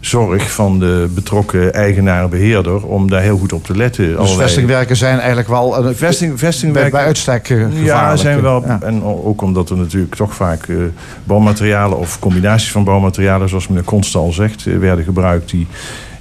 zorg 0.00 0.52
van 0.52 0.78
de 0.78 1.08
betrokken 1.14 1.74
eigenaar-beheerder 1.74 2.86
om 2.86 3.10
daar 3.10 3.22
heel 3.22 3.38
goed 3.38 3.52
op 3.52 3.64
te 3.64 3.76
letten. 3.76 4.06
Dus 4.06 4.16
Allerlei- 4.16 4.38
vestingwerken 4.42 4.96
zijn 4.96 5.18
eigenlijk 5.18 5.48
wel 5.48 5.84
een 5.86 5.96
Vesting, 5.96 6.30
bij, 6.30 6.38
vestingwerken 6.38 6.90
bij 6.92 7.04
uitstek 7.04 7.50
eh, 7.50 7.56
gevaarlijk. 7.56 7.84
ja, 7.84 8.16
zijn 8.16 8.40
wel. 8.42 8.62
Ja. 8.66 8.78
En 8.82 9.02
ook 9.04 9.42
omdat 9.42 9.70
er 9.70 9.76
natuurlijk 9.76 10.14
toch 10.14 10.34
vaak 10.34 10.66
eh, 10.68 10.76
bouwmaterialen 11.24 11.98
of 11.98 12.18
combinaties 12.18 12.70
van 12.70 12.84
bouwmaterialen, 12.84 13.48
zoals 13.48 13.68
meneer 13.68 13.84
Constant 13.84 14.24
al 14.24 14.32
zegt, 14.32 14.66
eh, 14.66 14.76
werden 14.78 15.04
gebruikt 15.04 15.50
die, 15.50 15.66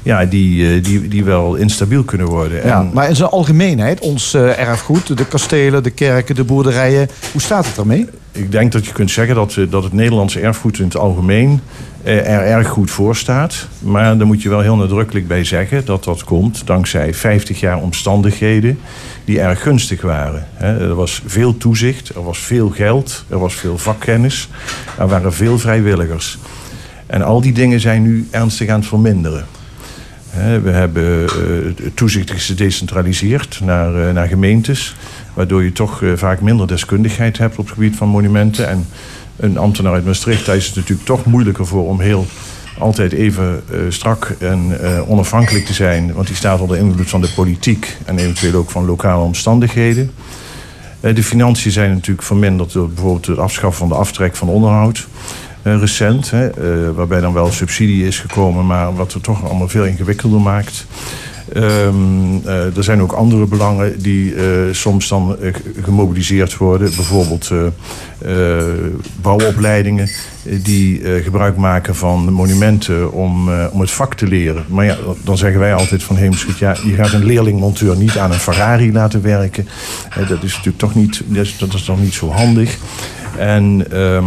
ja, 0.04 0.26
die, 0.26 0.76
eh, 0.76 0.84
die, 0.84 1.08
die 1.08 1.24
wel 1.24 1.56
instabiel 1.56 2.04
kunnen 2.04 2.28
worden. 2.28 2.66
Ja, 2.66 2.80
En- 2.80 2.90
maar 2.94 3.10
in 3.10 3.16
zijn 3.16 3.30
algemeenheid, 3.30 4.00
ons 4.00 4.34
eh, 4.34 4.60
erfgoed, 4.60 5.18
de 5.18 5.26
kastelen, 5.26 5.84
de 5.84 5.90
kerken, 5.90 6.36
de 6.36 6.44
boerderijen, 6.44 7.10
hoe 7.32 7.42
staat 7.42 7.66
het 7.66 7.78
ermee? 7.78 8.08
Ik 8.32 8.52
denk 8.52 8.72
dat 8.72 8.86
je 8.86 8.92
kunt 8.92 9.12
zeggen 9.12 9.36
dat, 9.36 9.56
eh, 9.58 9.66
dat 9.70 9.84
het 9.84 9.94
Nederlandse 9.94 10.40
erfgoed 10.40 10.80
in 10.80 10.86
het 10.86 10.98
algemeen 10.98 11.60
eh, 12.04 12.18
er 12.18 12.42
erg 12.42 12.68
goed 12.68 12.92
voor 12.92 13.16
staat. 13.16 13.68
Maar 13.80 14.18
daar 14.18 14.28
moet 14.28 14.42
je 14.42 14.50
wel 14.50 14.60
heel 14.60 14.76
nadrukkelijk 14.76 15.28
bij 15.28 15.44
zeggen 15.44 15.86
dat 15.86 16.04
dat 16.04 16.24
komt 16.24 16.68
dankzij 16.68 17.14
50 17.14 17.60
jaar 17.60 17.78
omstandigheden 17.78 18.80
die 19.26 19.40
erg 19.40 19.62
gunstig 19.62 20.02
waren. 20.02 20.48
Er 20.58 20.96
was 20.96 21.22
veel 21.26 21.58
toezicht, 21.58 22.10
er 22.10 22.24
was 22.24 22.40
veel 22.40 22.70
geld, 22.70 23.26
er 23.30 23.40
was 23.40 23.54
veel 23.54 23.78
vakkennis, 23.78 24.50
er 24.98 25.08
waren 25.08 25.34
veel 25.34 25.60
vrijwilligers. 25.60 26.38
En 27.06 27.22
al 27.22 27.42
die 27.42 27.54
dingen 27.54 27.80
zijn 27.80 28.02
nu 28.02 28.28
ernstig 28.32 28.70
aan 28.70 28.80
het 28.80 28.88
verminderen. 28.88 29.46
We 30.34 30.70
hebben 30.70 31.28
eh, 31.28 31.86
toezicht 31.94 32.32
gedecentraliseerd 32.32 33.60
naar, 33.64 34.08
eh, 34.08 34.14
naar 34.14 34.28
gemeentes. 34.28 34.96
Waardoor 35.34 35.64
je 35.64 35.72
toch 35.72 36.02
eh, 36.04 36.12
vaak 36.16 36.42
minder 36.42 36.68
deskundigheid 36.68 37.38
hebt 37.38 37.58
op 37.58 37.66
het 37.66 37.74
gebied 37.74 37.96
van 37.96 38.08
monumenten. 38.08 38.70
En 38.70 38.88
een 39.36 39.58
ambtenaar 39.58 39.94
uit 39.94 40.06
Maastricht, 40.06 40.46
daar 40.46 40.56
is 40.56 40.66
het 40.66 40.76
natuurlijk 40.76 41.08
toch 41.08 41.26
moeilijker 41.26 41.68
voor 41.68 41.88
om 41.88 42.00
heel 42.00 42.26
altijd 42.78 43.12
even 43.12 43.64
strak 43.90 44.36
en 44.40 44.80
onafhankelijk 45.08 45.66
te 45.66 45.74
zijn. 45.74 46.14
Want 46.14 46.28
die 46.28 46.36
staat 46.36 46.60
onder 46.60 46.78
invloed 46.78 47.10
van 47.10 47.22
de 47.22 47.32
politiek 47.36 47.98
en 48.06 48.18
eventueel 48.18 48.54
ook 48.54 48.70
van 48.70 48.86
lokale 48.86 49.24
omstandigheden. 49.24 50.12
De 51.00 51.24
financiën 51.24 51.72
zijn 51.72 51.92
natuurlijk 51.94 52.28
verminderd 52.28 52.74
door 52.74 52.88
bijvoorbeeld 52.88 53.26
het 53.26 53.38
afschaffen 53.38 53.80
van 53.80 53.90
de 53.90 53.96
aftrek 53.96 54.36
van 54.36 54.48
onderhoud. 54.48 55.08
Eh, 55.62 55.80
recent, 55.80 56.32
hè, 56.32 56.48
eh, 56.48 56.96
waarbij 56.96 57.22
dan 57.22 57.34
wel 57.34 57.52
subsidie 57.52 58.08
is 58.08 58.20
gekomen, 58.20 58.66
maar 58.66 58.96
wat 58.96 59.14
het 59.14 59.24
toch 59.24 59.46
allemaal 59.46 59.70
veel 59.70 59.86
ingewikkelder 59.86 60.42
maakt. 60.42 60.86
Ehm, 61.54 61.96
eh, 62.46 62.78
er 62.78 62.84
zijn 62.84 63.02
ook 63.02 63.12
andere 63.12 63.46
belangen 63.46 64.02
die 64.02 64.34
soms 64.72 65.08
dan 65.08 65.38
gemobiliseerd 65.82 66.58
worden. 66.58 66.92
Bijvoorbeeld 66.96 67.52
bouwopleidingen 69.22 70.10
die 70.64 71.02
gebruik 71.24 71.56
maken 71.56 71.96
van 71.96 72.34
monumenten 72.34 73.12
om, 73.12 73.50
om 73.72 73.82
het 73.82 73.92
vak 73.92 74.14
te 74.14 74.28
leren. 74.28 74.66
Maar 74.68 74.86
ja, 74.86 74.98
dan 75.24 75.38
zeggen 75.38 75.60
wij 75.60 75.74
altijd 75.74 76.04
van 76.04 76.16
Heemschiet, 76.16 76.58
ja, 76.58 76.76
je 76.86 76.94
gaat 76.94 77.14
een 77.14 77.26
leerlingmonteur 77.26 77.98
niet 77.98 78.18
aan 78.18 78.32
een 78.32 78.40
Ferrari 78.40 78.92
laten 78.92 79.22
werken. 79.22 79.68
Dat 80.28 80.44
is 80.44 80.52
natuurlijk 80.52 80.78
toch 80.78 80.96
niet, 80.96 81.22
dat 81.60 81.74
is 81.74 81.84
toch 81.84 82.02
niet 82.02 82.14
zo 82.14 82.30
handig. 82.30 82.78
En 83.38 83.86
ehm, 83.92 84.26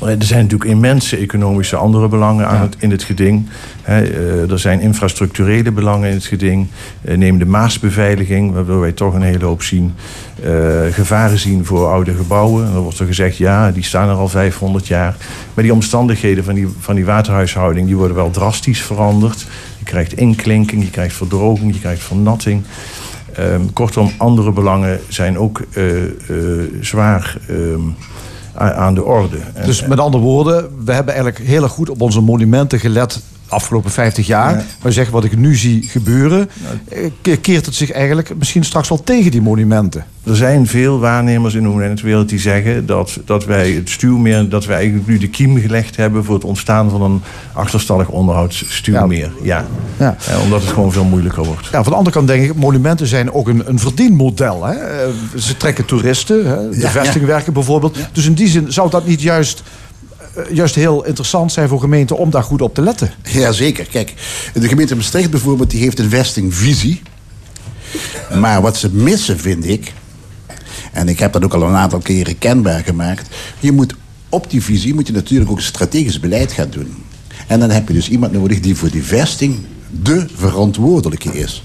er 0.00 0.24
zijn 0.24 0.42
natuurlijk 0.42 0.70
immense 0.70 1.16
economische 1.16 1.76
andere 1.76 2.08
belangen 2.08 2.48
aan 2.48 2.60
het, 2.60 2.76
in 2.78 2.90
het 2.90 3.02
geding. 3.02 3.48
Eh, 3.82 4.50
er 4.50 4.58
zijn 4.58 4.80
infrastructurele 4.80 5.72
belangen 5.72 6.08
in 6.08 6.14
het 6.14 6.24
geding. 6.24 6.66
Eh, 7.02 7.16
neem 7.16 7.38
de 7.38 7.46
Maasbeveiliging, 7.46 8.52
waardoor 8.52 8.80
wij 8.80 8.92
toch 8.92 9.14
een 9.14 9.22
hele 9.22 9.44
hoop 9.44 9.62
zien. 9.62 9.94
eh, 10.42 10.52
gevaren 10.90 11.38
zien 11.38 11.64
voor 11.64 11.86
oude 11.86 12.14
gebouwen. 12.14 12.66
En 12.66 12.72
dan 12.72 12.82
wordt 12.82 12.98
er 12.98 13.06
gezegd, 13.06 13.36
ja, 13.36 13.70
die 13.70 13.82
staan 13.82 14.08
er 14.08 14.14
al 14.14 14.28
500 14.28 14.86
jaar. 14.86 15.16
Maar 15.54 15.64
die 15.64 15.72
omstandigheden 15.72 16.44
van 16.44 16.54
die, 16.54 16.68
van 16.78 16.94
die 16.94 17.04
waterhuishouding... 17.04 17.86
die 17.86 17.96
worden 17.96 18.16
wel 18.16 18.30
drastisch 18.30 18.82
veranderd. 18.82 19.46
Je 19.78 19.84
krijgt 19.84 20.12
inklinking, 20.12 20.82
je 20.84 20.90
krijgt 20.90 21.14
verdroging, 21.14 21.74
je 21.74 21.80
krijgt 21.80 22.02
vernatting. 22.02 22.62
Ehm, 23.36 23.60
kortom, 23.72 24.10
andere 24.16 24.52
belangen 24.52 25.00
zijn 25.08 25.38
ook 25.38 25.60
eh, 25.72 26.04
eh, 26.04 26.10
zwaar 26.80 27.36
ehm, 27.48 27.80
aan 28.58 28.94
de 28.94 29.04
orde. 29.04 29.38
Dus 29.64 29.86
met 29.86 29.98
andere 29.98 30.22
woorden, 30.22 30.84
we 30.84 30.92
hebben 30.92 31.14
eigenlijk 31.14 31.48
heel 31.48 31.62
erg 31.62 31.72
goed 31.72 31.90
op 31.90 32.00
onze 32.00 32.20
monumenten 32.20 32.80
gelet 32.80 33.20
afgelopen 33.48 33.90
50 33.90 34.26
jaar. 34.26 34.56
Ja. 34.56 34.64
Maar 34.82 34.92
zeg 34.92 35.10
wat 35.10 35.24
ik 35.24 35.36
nu 35.36 35.54
zie 35.56 35.82
gebeuren, 35.82 36.50
eh, 36.88 37.10
ke- 37.20 37.36
keert 37.36 37.66
het 37.66 37.74
zich 37.74 37.90
eigenlijk 37.92 38.36
misschien 38.38 38.64
straks 38.64 38.88
wel 38.88 39.02
tegen 39.04 39.30
die 39.30 39.42
monumenten. 39.42 40.04
Er 40.24 40.36
zijn 40.36 40.66
veel 40.66 40.98
waarnemers 40.98 41.54
in 41.54 41.62
de 41.62 41.68
monumentenwereld 41.68 42.28
die 42.28 42.38
zeggen 42.38 42.86
dat, 42.86 43.18
dat 43.24 43.44
wij 43.44 43.70
het 43.70 43.90
stuwmeer, 43.90 44.48
dat 44.48 44.64
wij 44.66 44.76
eigenlijk 44.76 45.06
nu 45.06 45.18
de 45.18 45.28
kiem 45.28 45.60
gelegd 45.60 45.96
hebben 45.96 46.24
voor 46.24 46.34
het 46.34 46.44
ontstaan 46.44 46.90
van 46.90 47.02
een 47.02 47.22
achterstallig 47.52 48.08
onderhoudsstuwmeer. 48.08 49.30
Ja. 49.42 49.64
Ja. 49.98 50.16
Omdat 50.42 50.60
het 50.60 50.70
gewoon 50.70 50.92
veel 50.92 51.04
moeilijker 51.04 51.44
wordt. 51.44 51.66
Ja, 51.72 51.82
van 51.82 51.92
de 51.92 51.98
andere 51.98 52.16
kant 52.16 52.26
denk 52.28 52.44
ik, 52.44 52.54
monumenten 52.54 53.06
zijn 53.06 53.32
ook 53.32 53.48
een, 53.48 53.62
een 53.68 53.78
verdienmodel. 53.78 54.64
Hè? 54.64 54.74
Eh, 54.74 55.08
Ze 55.36 55.56
trekken 55.56 55.84
toeristen, 55.84 56.46
hè? 56.46 56.68
de 56.70 56.88
vestingwerken 56.88 57.52
bijvoorbeeld. 57.52 57.96
Dus 58.12 58.26
in 58.26 58.34
die 58.34 58.48
zin 58.48 58.72
zou 58.72 58.90
dat 58.90 59.06
niet 59.06 59.22
juist, 59.22 59.62
juist 60.52 60.74
heel 60.74 61.04
interessant 61.04 61.52
zijn 61.52 61.68
voor 61.68 61.80
gemeenten 61.80 62.16
om 62.18 62.30
daar 62.30 62.42
goed 62.42 62.62
op 62.62 62.74
te 62.74 62.82
letten. 62.82 63.10
Jazeker. 63.22 63.84
Kijk, 63.84 64.14
de 64.54 64.68
gemeente 64.68 64.96
Maastricht 64.96 65.30
bijvoorbeeld, 65.30 65.70
die 65.70 65.80
heeft 65.80 65.98
een 65.98 66.10
vestingvisie. 66.10 67.02
Maar 68.38 68.62
wat 68.62 68.76
ze 68.76 68.90
missen, 68.92 69.38
vind 69.38 69.68
ik... 69.68 69.92
En 70.92 71.08
ik 71.08 71.18
heb 71.18 71.32
dat 71.32 71.44
ook 71.44 71.54
al 71.54 71.62
een 71.62 71.74
aantal 71.74 71.98
keren 71.98 72.38
kenbaar 72.38 72.84
gemaakt. 72.84 73.28
Je 73.60 73.72
moet 73.72 73.94
op 74.28 74.50
die 74.50 74.62
visie 74.62 74.94
moet 74.94 75.06
je 75.06 75.12
natuurlijk 75.12 75.50
ook 75.50 75.60
strategisch 75.60 76.20
beleid 76.20 76.52
gaan 76.52 76.70
doen. 76.70 76.94
En 77.46 77.60
dan 77.60 77.70
heb 77.70 77.88
je 77.88 77.94
dus 77.94 78.08
iemand 78.08 78.32
nodig 78.32 78.60
die 78.60 78.76
voor 78.76 78.90
die 78.90 79.04
vesting 79.04 79.56
de 80.02 80.26
verantwoordelijke 80.34 81.38
is. 81.38 81.64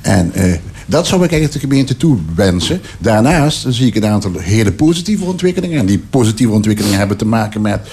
En 0.00 0.32
eh, 0.32 0.52
dat 0.86 1.06
zou 1.06 1.24
ik 1.24 1.30
eigenlijk 1.30 1.62
de 1.62 1.68
gemeente 1.68 1.96
toewensen. 1.96 2.80
Daarnaast 2.98 3.66
zie 3.68 3.86
ik 3.86 3.94
een 3.94 4.06
aantal 4.06 4.32
hele 4.38 4.72
positieve 4.72 5.24
ontwikkelingen. 5.24 5.78
En 5.78 5.86
die 5.86 6.04
positieve 6.10 6.52
ontwikkelingen 6.52 6.98
hebben 6.98 7.16
te 7.16 7.26
maken 7.26 7.60
met 7.60 7.88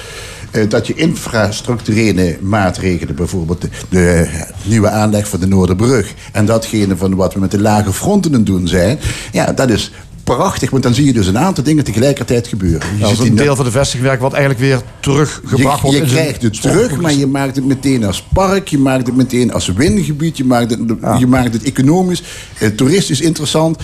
eh, 0.52 0.70
dat 0.70 0.88
je 0.88 0.94
infrastructurele 0.94 2.38
maatregelen, 2.42 3.16
bijvoorbeeld 3.16 3.62
de, 3.62 3.70
de 3.90 4.30
nieuwe 4.64 4.90
aanleg 4.90 5.28
van 5.28 5.40
de 5.40 5.48
Noorderbrug 5.48 6.14
en 6.32 6.46
datgene 6.46 6.98
van 6.98 7.16
wat 7.16 7.34
we 7.34 7.40
met 7.40 7.52
de 7.52 7.62
lage 7.62 7.94
fronten 7.94 8.44
doen 8.44 8.68
zijn, 8.68 9.00
ja, 9.32 9.52
dat 9.54 9.70
is 9.70 9.92
prachtig, 10.36 10.70
want 10.70 10.84
dan 10.84 10.94
zie 10.94 11.06
je 11.06 11.14
dus 11.14 11.28
een 11.28 11.38
aantal 11.38 11.64
dingen 11.64 11.84
tegelijkertijd 11.84 12.48
gebeuren. 12.48 12.88
Je 12.98 13.04
is 13.04 13.18
ziet 13.18 13.28
een 13.28 13.36
deel 13.36 13.56
van 13.56 13.66
de 13.66 13.72
vestingwerk 13.72 14.22
wat 14.22 14.34
eigenlijk 14.34 14.62
weer 14.62 14.82
teruggebracht 15.00 15.82
wordt. 15.82 15.98
je 15.98 16.04
krijgt 16.04 16.42
het 16.42 16.62
terug, 16.62 17.02
maar 17.02 17.14
je 17.14 17.28
maakt 17.28 17.56
het 17.56 17.66
meteen 17.66 18.04
als 18.04 18.24
park, 18.34 18.68
je 18.68 18.78
maakt 18.78 19.08
het 19.08 19.16
meteen 19.16 19.54
als 19.54 19.68
wingebied, 19.68 20.38
je 20.38 20.46
maakt 20.46 20.72
het, 20.72 20.80
je 21.20 21.28
maakt 21.28 21.54
het 21.54 21.64
economisch, 21.64 22.24
eh, 22.60 22.70
toeristisch 22.70 23.22
interessant. 23.22 23.78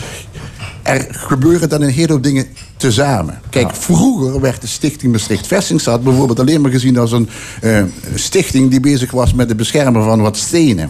Er 0.84 1.08
gebeuren 1.10 1.69
dan 1.69 1.81
een 1.81 1.89
hele 1.89 2.12
hoop 2.12 2.23
dingen 2.23 2.45
tezamen. 2.77 3.39
Kijk, 3.49 3.75
vroeger 3.75 4.41
werd 4.41 4.62
de 4.62 4.67
Stichting 4.67 5.12
Maastricht 5.12 5.47
Vestingstad 5.47 6.03
bijvoorbeeld 6.03 6.39
alleen 6.39 6.62
maar 6.62 6.71
gezien 6.71 6.97
als 6.97 7.12
een 7.12 7.29
eh, 7.62 7.84
stichting 8.15 8.69
die 8.69 8.79
bezig 8.79 9.12
was 9.12 9.34
met 9.34 9.47
het 9.47 9.58
beschermen 9.58 10.03
van 10.03 10.21
wat 10.21 10.38
stenen. 10.38 10.89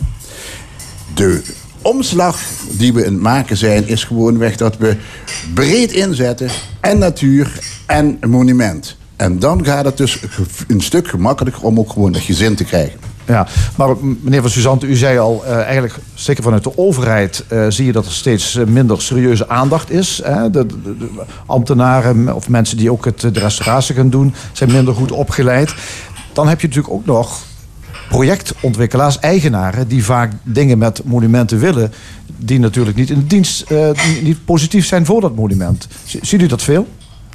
De 1.14 1.42
omslag 1.86 2.40
die 2.72 2.94
we 2.94 3.06
aan 3.06 3.14
het 3.14 3.22
maken 3.22 3.58
zijn, 3.58 3.88
is 3.88 4.04
gewoonweg 4.04 4.56
dat 4.56 4.78
we 4.78 4.96
breed 5.54 5.92
inzetten 5.92 6.50
en 6.80 6.98
natuur 6.98 7.60
en 7.86 8.18
monument. 8.28 8.98
En 9.16 9.40
dan 9.40 9.66
gaat 9.66 9.86
het 9.86 9.98
dus 9.98 10.20
een 10.68 10.82
stuk 10.82 11.08
gemakkelijker 11.08 11.64
om 11.64 11.80
ook 11.80 11.92
gewoon 11.92 12.12
dat 12.12 12.22
gezin 12.22 12.56
te 12.56 12.64
krijgen. 12.64 13.00
Ja, 13.26 13.48
maar 13.76 13.96
meneer 14.22 14.42
Van 14.42 14.50
Suzanne, 14.50 14.86
u 14.88 14.96
zei 14.96 15.18
al, 15.18 15.44
eh, 15.46 15.56
eigenlijk 15.56 15.96
zeker 16.14 16.44
vanuit 16.44 16.64
de 16.64 16.78
overheid 16.78 17.44
eh, 17.48 17.66
zie 17.70 17.86
je 17.86 17.92
dat 17.92 18.06
er 18.06 18.12
steeds 18.12 18.56
eh, 18.56 18.66
minder 18.66 19.02
serieuze 19.02 19.50
aandacht 19.50 19.92
is. 19.92 20.22
Hè? 20.24 20.50
De, 20.50 20.66
de- 20.66 20.98
de 20.98 21.10
ambtenaren 21.46 22.36
of 22.36 22.50
mensen 22.50 22.78
die 22.78 22.92
ook 22.92 23.06
het, 23.06 23.20
de 23.22 23.30
restauratie 23.40 23.96
gaan 23.96 24.10
doen, 24.10 24.34
zijn 24.52 24.72
minder 24.72 24.94
goed 24.96 25.12
opgeleid. 25.12 25.74
Dan 26.34 26.48
heb 26.48 26.62
je 26.62 26.68
natuurlijk 26.68 26.94
ook 26.94 27.06
nog 27.06 27.40
projectontwikkelaars, 28.16 29.20
eigenaren, 29.20 29.88
die 29.88 30.04
vaak 30.04 30.32
dingen 30.44 30.78
met 30.78 31.02
monumenten 31.04 31.60
willen, 31.60 31.92
die 32.38 32.60
natuurlijk 32.60 32.98
niet 32.98 33.10
in 33.10 33.26
dienst, 33.28 33.62
eh, 33.62 33.90
niet- 34.24 34.46
positief 34.46 34.86
zijn 34.86 35.06
voor 35.06 35.22
dat 35.22 35.36
monument. 35.36 35.88
Ziet 36.22 36.42
u 36.42 36.48
dat 36.48 36.62
veel? 36.62 36.88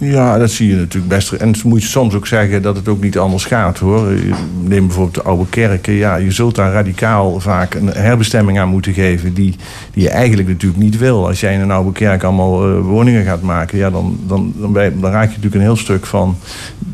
Ja, 0.03 0.39
dat 0.39 0.51
zie 0.51 0.69
je 0.69 0.77
natuurlijk 0.77 1.09
best. 1.13 1.33
En 1.33 1.55
moet 1.65 1.83
je 1.83 1.89
soms 1.89 2.15
ook 2.15 2.27
zeggen 2.27 2.63
dat 2.63 2.77
het 2.77 2.89
ook 2.89 3.03
niet 3.03 3.19
anders 3.19 3.45
gaat 3.45 3.79
hoor. 3.79 4.11
Je- 4.13 4.35
Neem 4.65 4.87
bijvoorbeeld 4.87 5.15
de 5.15 5.23
oude 5.23 5.47
kerken. 5.51 5.93
Ja, 5.93 6.17
je 6.17 6.31
zult 6.31 6.55
daar 6.55 6.73
radicaal 6.73 7.41
vaak 7.41 7.75
een 7.75 7.87
herbestemming 7.87 8.59
aan 8.59 8.69
moeten 8.69 8.93
geven 8.93 9.35
die, 9.35 9.57
die 9.93 10.03
je 10.03 10.11
eigenlijk 10.11 10.49
natuurlijk 10.49 10.83
niet 10.83 10.99
wil. 10.99 11.27
Als 11.27 11.41
jij 11.41 11.55
in 11.55 11.61
een 11.61 11.71
oude 11.71 11.93
kerk 11.93 12.23
allemaal 12.23 12.69
eh, 12.69 12.81
woningen 12.81 13.25
gaat 13.25 13.43
maken, 13.43 13.79
ja, 13.79 13.91
dan, 13.91 14.19
dan, 14.27 14.53
dan, 14.57 14.73
dan 14.73 15.11
raak 15.11 15.23
je 15.23 15.29
natuurlijk 15.29 15.55
een 15.55 15.61
heel 15.61 15.77
stuk 15.77 16.07
van 16.07 16.37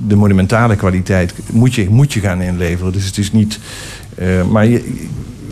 de 0.07 0.17
monumentale 0.17 0.77
kwaliteit. 0.77 1.35
Moet 1.53 1.75
je, 1.75 1.91
moet 1.91 2.13
je 2.13 2.21
gaan 2.21 2.41
inleveren. 2.43 2.93
Dus 2.93 3.07
het 3.07 3.19
is 3.19 3.33
niet. 3.33 3.59
eh, 4.15 4.27
maar 4.51 4.67
je, 4.67 4.95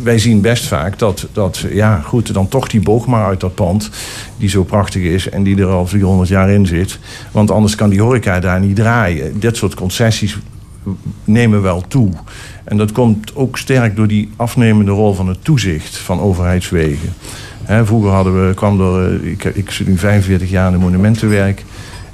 wij 0.05 0.19
zien 0.19 0.41
best 0.41 0.67
vaak 0.67 0.99
dat, 0.99 1.27
dat, 1.33 1.65
ja, 1.71 2.01
goed, 2.01 2.35
dan 2.35 2.49
toch 2.49 2.69
die 2.69 2.81
boog 2.81 3.07
maar 3.07 3.25
uit 3.25 3.41
dat 3.41 3.55
pand, 3.55 3.91
die 4.37 4.49
zo 4.49 4.65
prachtig 4.65 5.03
is 5.03 5.29
en 5.29 5.43
die 5.43 5.57
er 5.57 5.67
al 5.67 5.87
400 5.87 6.29
jaar 6.29 6.51
in 6.51 6.67
zit. 6.67 6.99
Want 7.33 7.51
anders 7.51 7.75
kan 7.75 7.91
die 7.91 8.03
horeca 8.03 8.41
daar 8.41 8.61
niet 8.61 8.77
draaien. 8.77 9.41
Dit 9.41 9.57
soort 9.57 9.75
concessies 9.75 10.39
nemen 11.25 11.63
wel 11.63 11.85
toe. 11.89 12.11
En 12.65 12.77
dat 12.77 12.93
komt 12.93 13.37
ook 13.37 13.59
sterk 13.59 13.97
door 13.97 14.07
die 14.07 14.31
afnemende 14.37 14.91
rol 14.91 15.15
van 15.15 15.29
het 15.29 15.45
toezicht 15.45 15.97
van 15.97 16.21
overheidswegen. 16.21 17.13
Vroeger 17.83 18.11
hadden 18.11 18.49
we, 18.49 18.55
kwam 18.55 18.81
er, 18.81 19.15
eh, 19.15 19.31
ik, 19.31 19.45
ik 19.45 19.71
zit 19.71 19.87
nu 19.87 19.99
45 19.99 20.51
jaar 20.51 20.67
in 20.67 20.73
de 20.73 20.85
monumentenwerk. 20.85 21.65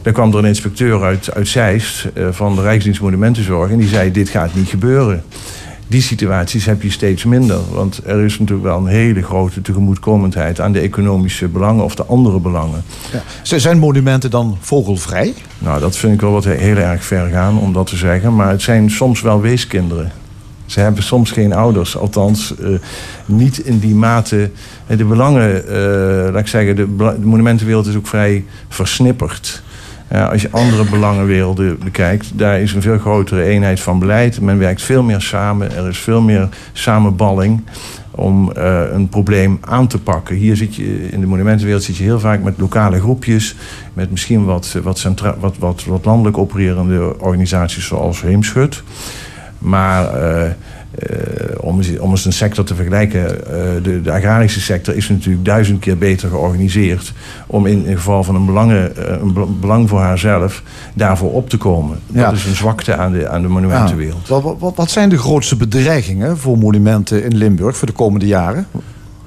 Daar 0.02 0.12
kwam 0.12 0.32
er 0.32 0.38
een 0.38 0.44
inspecteur 0.44 1.02
uit, 1.02 1.34
uit 1.34 1.48
Zeist 1.48 2.04
eh, 2.14 2.26
van 2.30 2.54
de 2.54 2.62
Rijksdienst 2.62 3.00
Monumentenzorg 3.00 3.70
en 3.70 3.78
die 3.78 3.88
zei: 3.88 4.10
Dit 4.10 4.28
gaat 4.28 4.54
niet 4.54 4.68
gebeuren 4.68 5.22
die 5.90 6.02
situaties 6.02 6.64
heb 6.66 6.82
je 6.82 6.90
steeds 6.90 7.24
minder. 7.24 7.58
Want 7.72 8.00
er 8.06 8.24
is 8.24 8.38
natuurlijk 8.38 8.66
wel 8.68 8.78
een 8.78 8.86
hele 8.86 9.22
grote 9.22 9.60
tegemoetkomendheid 9.62 10.60
aan 10.60 10.72
de 10.72 10.80
economische 10.80 11.48
belangen 11.48 11.84
of 11.84 11.94
de 11.94 12.04
andere 12.04 12.38
belangen. 12.40 12.82
Z- 13.42 13.52
Zijn 13.56 13.78
monumenten 13.78 14.30
dan 14.30 14.56
vogelvrij? 14.60 15.34
Nou, 15.58 15.80
dat 15.80 15.96
vind 15.96 16.14
ik 16.14 16.20
wel 16.20 16.32
wat 16.32 16.44
heel 16.44 16.76
erg 16.76 17.04
ver 17.04 17.28
gaan 17.28 17.58
om 17.58 17.72
dat 17.72 17.86
te 17.86 17.96
zeggen. 17.96 18.34
Maar 18.34 18.50
het 18.50 18.62
zijn 18.62 18.90
soms 18.90 19.20
wel 19.20 19.40
weeskinderen. 19.40 20.12
Ze 20.66 20.80
hebben 20.80 21.02
soms 21.02 21.30
geen 21.30 21.52
ouders, 21.52 21.96
althans 21.96 22.54
eh, 22.58 22.68
niet 23.26 23.58
in 23.58 23.78
die 23.78 23.94
mate. 23.94 24.50
Eh, 24.86 24.96
De 24.98 25.04
belangen, 25.04 25.68
eh, 25.68 26.32
laat 26.32 26.40
ik 26.40 26.46
zeggen, 26.46 26.76
de, 26.76 26.96
de 26.96 27.16
monumentenwereld 27.26 27.86
is 27.86 27.96
ook 27.96 28.06
vrij 28.06 28.44
versnipperd. 28.68 29.62
Ja, 30.10 30.26
als 30.26 30.42
je 30.42 30.50
andere 30.50 30.84
belangenwerelden 30.84 31.78
bekijkt, 31.78 32.38
daar 32.38 32.60
is 32.60 32.72
een 32.72 32.82
veel 32.82 32.98
grotere 32.98 33.42
eenheid 33.42 33.80
van 33.80 33.98
beleid. 33.98 34.40
Men 34.40 34.58
werkt 34.58 34.82
veel 34.82 35.02
meer 35.02 35.20
samen, 35.20 35.76
er 35.76 35.88
is 35.88 35.98
veel 35.98 36.20
meer 36.20 36.48
samenballing 36.72 37.62
om 38.10 38.52
eh, 38.52 38.82
een 38.92 39.08
probleem 39.08 39.58
aan 39.60 39.86
te 39.86 39.98
pakken. 39.98 40.36
Hier 40.36 40.56
zit 40.56 40.76
je 40.76 41.08
in 41.08 41.20
de 41.20 41.26
monumentenwereld 41.26 41.84
zit 41.84 41.96
je 41.96 42.02
heel 42.02 42.20
vaak 42.20 42.42
met 42.42 42.58
lokale 42.58 43.00
groepjes, 43.00 43.56
met 43.92 44.10
misschien 44.10 44.44
wat, 44.44 44.76
wat, 44.82 44.98
centra- 44.98 45.36
wat, 45.40 45.58
wat, 45.58 46.04
landelijk 46.04 46.38
opererende 46.38 47.18
organisaties 47.18 47.86
zoals 47.86 48.22
Heemschut. 48.22 48.82
Maar 49.58 50.14
eh, 50.14 50.46
eh, 50.46 50.52
om, 51.60 51.76
eens, 51.76 51.98
om 51.98 52.10
eens 52.10 52.24
een 52.24 52.32
sector 52.32 52.64
te 52.64 52.74
vergelijken, 52.74 53.46
eh, 53.46 53.52
de, 53.82 54.00
de 54.02 54.12
agrarische 54.12 54.60
sector 54.60 54.96
is 54.96 55.08
natuurlijk 55.08 55.44
duizend 55.44 55.78
keer 55.80 55.98
beter 55.98 56.28
georganiseerd 56.28 57.12
om 57.46 57.66
in, 57.66 57.84
in 57.86 57.96
geval 57.96 58.24
van 58.24 58.34
een, 58.34 58.44
belangen, 58.46 58.96
eh, 58.96 59.20
een 59.20 59.32
be- 59.32 59.46
belang 59.60 59.88
voor 59.88 60.00
haarzelf 60.00 60.62
daarvoor 60.94 61.32
op 61.32 61.48
te 61.50 61.56
komen. 61.56 61.98
Ja. 62.06 62.24
Dat 62.24 62.32
is 62.38 62.44
een 62.46 62.56
zwakte 62.56 62.96
aan 62.96 63.12
de, 63.12 63.28
aan 63.28 63.42
de 63.42 63.48
monumentenwereld. 63.48 64.28
Ja. 64.28 64.40
Wat, 64.40 64.56
wat, 64.58 64.76
wat 64.76 64.90
zijn 64.90 65.08
de 65.08 65.18
grootste 65.18 65.56
bedreigingen 65.56 66.38
voor 66.38 66.58
monumenten 66.58 67.24
in 67.24 67.36
Limburg 67.36 67.76
voor 67.76 67.86
de 67.86 67.92
komende 67.92 68.26
jaren? 68.26 68.66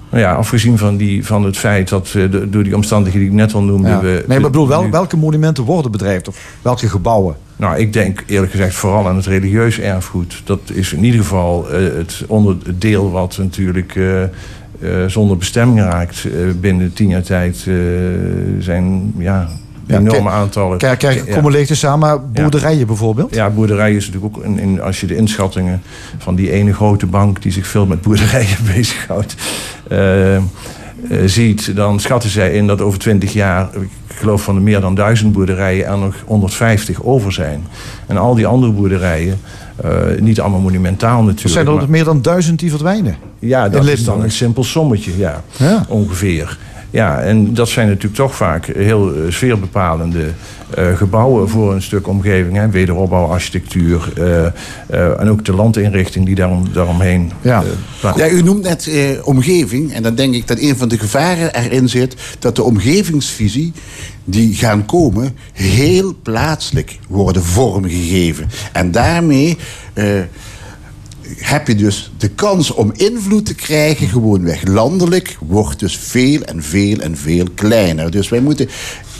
Nou 0.10 0.26
ja, 0.26 0.34
afgezien 0.34 0.78
van, 0.78 0.98
die, 0.98 1.26
van 1.26 1.44
het 1.44 1.58
feit 1.58 1.90
dat 1.90 2.08
eh, 2.08 2.14
de- 2.32 2.50
door 2.50 2.64
die 2.64 2.76
omstandigheden 2.76 3.28
die 3.30 3.38
ik 3.38 3.44
net 3.46 3.54
al 3.54 3.64
noemde... 3.64 3.88
Ja. 3.88 4.00
We, 4.00 4.08
nee, 4.08 4.24
maar 4.28 4.38
ik 4.38 4.44
bedoel, 4.44 4.68
wel, 4.68 4.90
welke 4.90 5.18
monumenten 5.18 5.64
worden 5.64 5.92
bedreigd? 5.92 6.28
Of 6.28 6.38
welke 6.62 6.90
gebouwen? 6.90 7.36
Nou, 7.56 7.78
ik 7.78 7.94
denk 7.94 8.24
eerlijk 8.28 8.52
gezegd 8.52 8.76
vooral 8.76 9.08
aan 9.08 9.16
het 9.16 9.26
religieus 9.26 9.80
erfgoed. 9.80 10.42
Dat 10.46 10.60
is 10.74 10.94
in 10.94 11.04
ieder 11.04 11.20
geval 11.20 11.70
eh, 11.70 11.84
het 11.84 12.24
onderdeel 12.28 13.12
wat 13.12 13.38
natuurlijk 13.38 13.96
eh, 13.96 14.24
eh, 14.24 14.30
zonder 15.08 15.38
bestemming 15.38 15.80
raakt. 15.80 16.28
Binnen 16.62 16.94
tien 16.94 17.10
jaar 17.10 17.24
tijd 17.24 17.58
zijn 18.60 19.14
ja, 19.18 19.50
Ja, 19.88 20.00
enorme 20.00 20.30
aantallen. 20.30 20.78
Kerken 20.78 21.26
Ja. 21.26 21.34
komen 21.36 21.52
leeg 21.52 21.68
te 21.68 21.76
staan, 21.76 22.00
maar 22.00 22.30
boerderijen 22.30 22.88
bijvoorbeeld? 22.88 23.36
Ja, 23.36 23.50
boerderij 23.50 23.96
is 23.96 24.06
natuurlijk 24.06 24.38
ook, 24.38 24.44
een, 24.44 24.60
in, 24.60 24.82
als 24.82 25.02
je 25.02 25.08
de 25.08 25.16
inschattingen 25.16 25.82
van 26.18 26.36
die 26.36 26.52
ene 26.52 26.74
grote 26.74 27.06
bank 27.06 27.42
die 27.42 27.52
zich 27.52 27.68
veel 27.68 27.86
met 27.86 28.02
boerderijen 28.02 28.58
bezighoudt, 28.76 29.36
ziet, 31.26 31.76
dan 31.76 32.00
schatten 32.00 32.30
zij 32.30 32.52
in 32.54 32.68
dat 32.68 32.82
over 32.82 33.00
20 33.00 33.34
jaar, 33.34 33.70
ik 33.82 33.90
geloof 34.16 34.44
van 34.44 34.56
de 34.56 34.62
meer 34.62 34.82
dan 34.82 34.96
duizend 34.96 35.34
boerderijen, 35.34 35.86
er 35.88 35.98
nog 35.98 36.16
150 36.26 37.04
over 37.04 37.32
zijn. 37.34 37.64
En 38.08 38.18
al 38.18 38.36
die 38.36 38.46
andere 38.48 38.72
boerderijen, 38.72 39.40
eh, 39.76 39.92
niet 40.20 40.40
allemaal 40.40 40.60
monumentaal 40.60 41.18
natuurlijk. 41.18 41.44
Er 41.44 41.50
zijn 41.50 41.68
er 41.68 41.74
maar- 41.74 41.90
meer 41.90 42.04
dan 42.04 42.22
duizend 42.22 42.60
die 42.60 42.70
verdwijnen. 42.70 43.16
ja, 43.40 43.70
dat 43.70 43.88
is 43.88 44.04
dan 44.04 44.24
een 44.24 44.32
simpel 44.32 44.64
sommetje, 44.64 45.18
ja, 45.18 45.44
Ja. 45.58 45.86
ongeveer. 45.88 46.58
Ja, 46.94 47.22
en 47.22 47.54
dat 47.54 47.70
zijn 47.70 47.88
natuurlijk 47.88 48.16
toch 48.16 48.36
vaak 48.36 48.66
heel 48.66 49.16
eh, 49.16 49.32
sfeerbepalende 49.32 50.32
eh, 50.76 50.98
gebouwen 50.98 51.50
voor 51.50 51.74
een 51.74 51.82
stuk 51.82 52.08
omgeving. 52.08 52.56
Hè. 52.56 52.70
Wederopbouw, 52.70 53.26
architectuur 53.26 54.14
eh, 54.18 55.20
en 55.20 55.30
ook 55.30 55.46
de 55.46 55.54
landinrichting 55.54 56.26
die 56.26 56.36
daarom, 56.36 56.68
daaromheen 56.74 57.32
Ja. 57.42 57.64
Ja, 58.16 58.30
u 58.30 58.42
noemt 58.42 58.64
net 58.64 58.90
omgeving. 59.24 59.94
En 59.94 60.04
dan 60.04 60.16
denk 60.16 60.34
ik 60.34 60.48
dat 60.48 60.60
een 60.60 60.78
van 60.78 60.88
de 60.88 60.98
gevaren 60.98 61.54
erin 61.54 61.90
zit... 61.90 62.16
dat 62.40 62.56
de 62.56 62.64
omgevingsvisie 62.64 63.74
die 64.24 64.56
gaan 64.56 64.86
komen... 64.86 65.38
heel 65.54 66.16
plaatselijk 66.24 67.00
worden 67.08 67.44
vormgegeven. 67.44 68.50
En 68.74 68.92
daarmee... 68.92 69.58
heb 71.38 71.68
je 71.68 71.76
dus 71.76 72.12
de 72.18 72.30
kans 72.30 72.72
om 72.72 72.92
invloed 72.96 73.46
te 73.46 73.56
krijgen, 73.56 74.08
gewoonweg 74.08 74.68
landelijk, 74.68 75.38
wordt 75.40 75.80
dus 75.80 75.98
veel 75.98 76.42
en 76.42 76.64
veel 76.64 77.00
en 77.00 77.18
veel 77.18 77.46
kleiner. 77.56 78.12
Dus 78.12 78.30
wij 78.30 78.42
moeten 78.42 78.70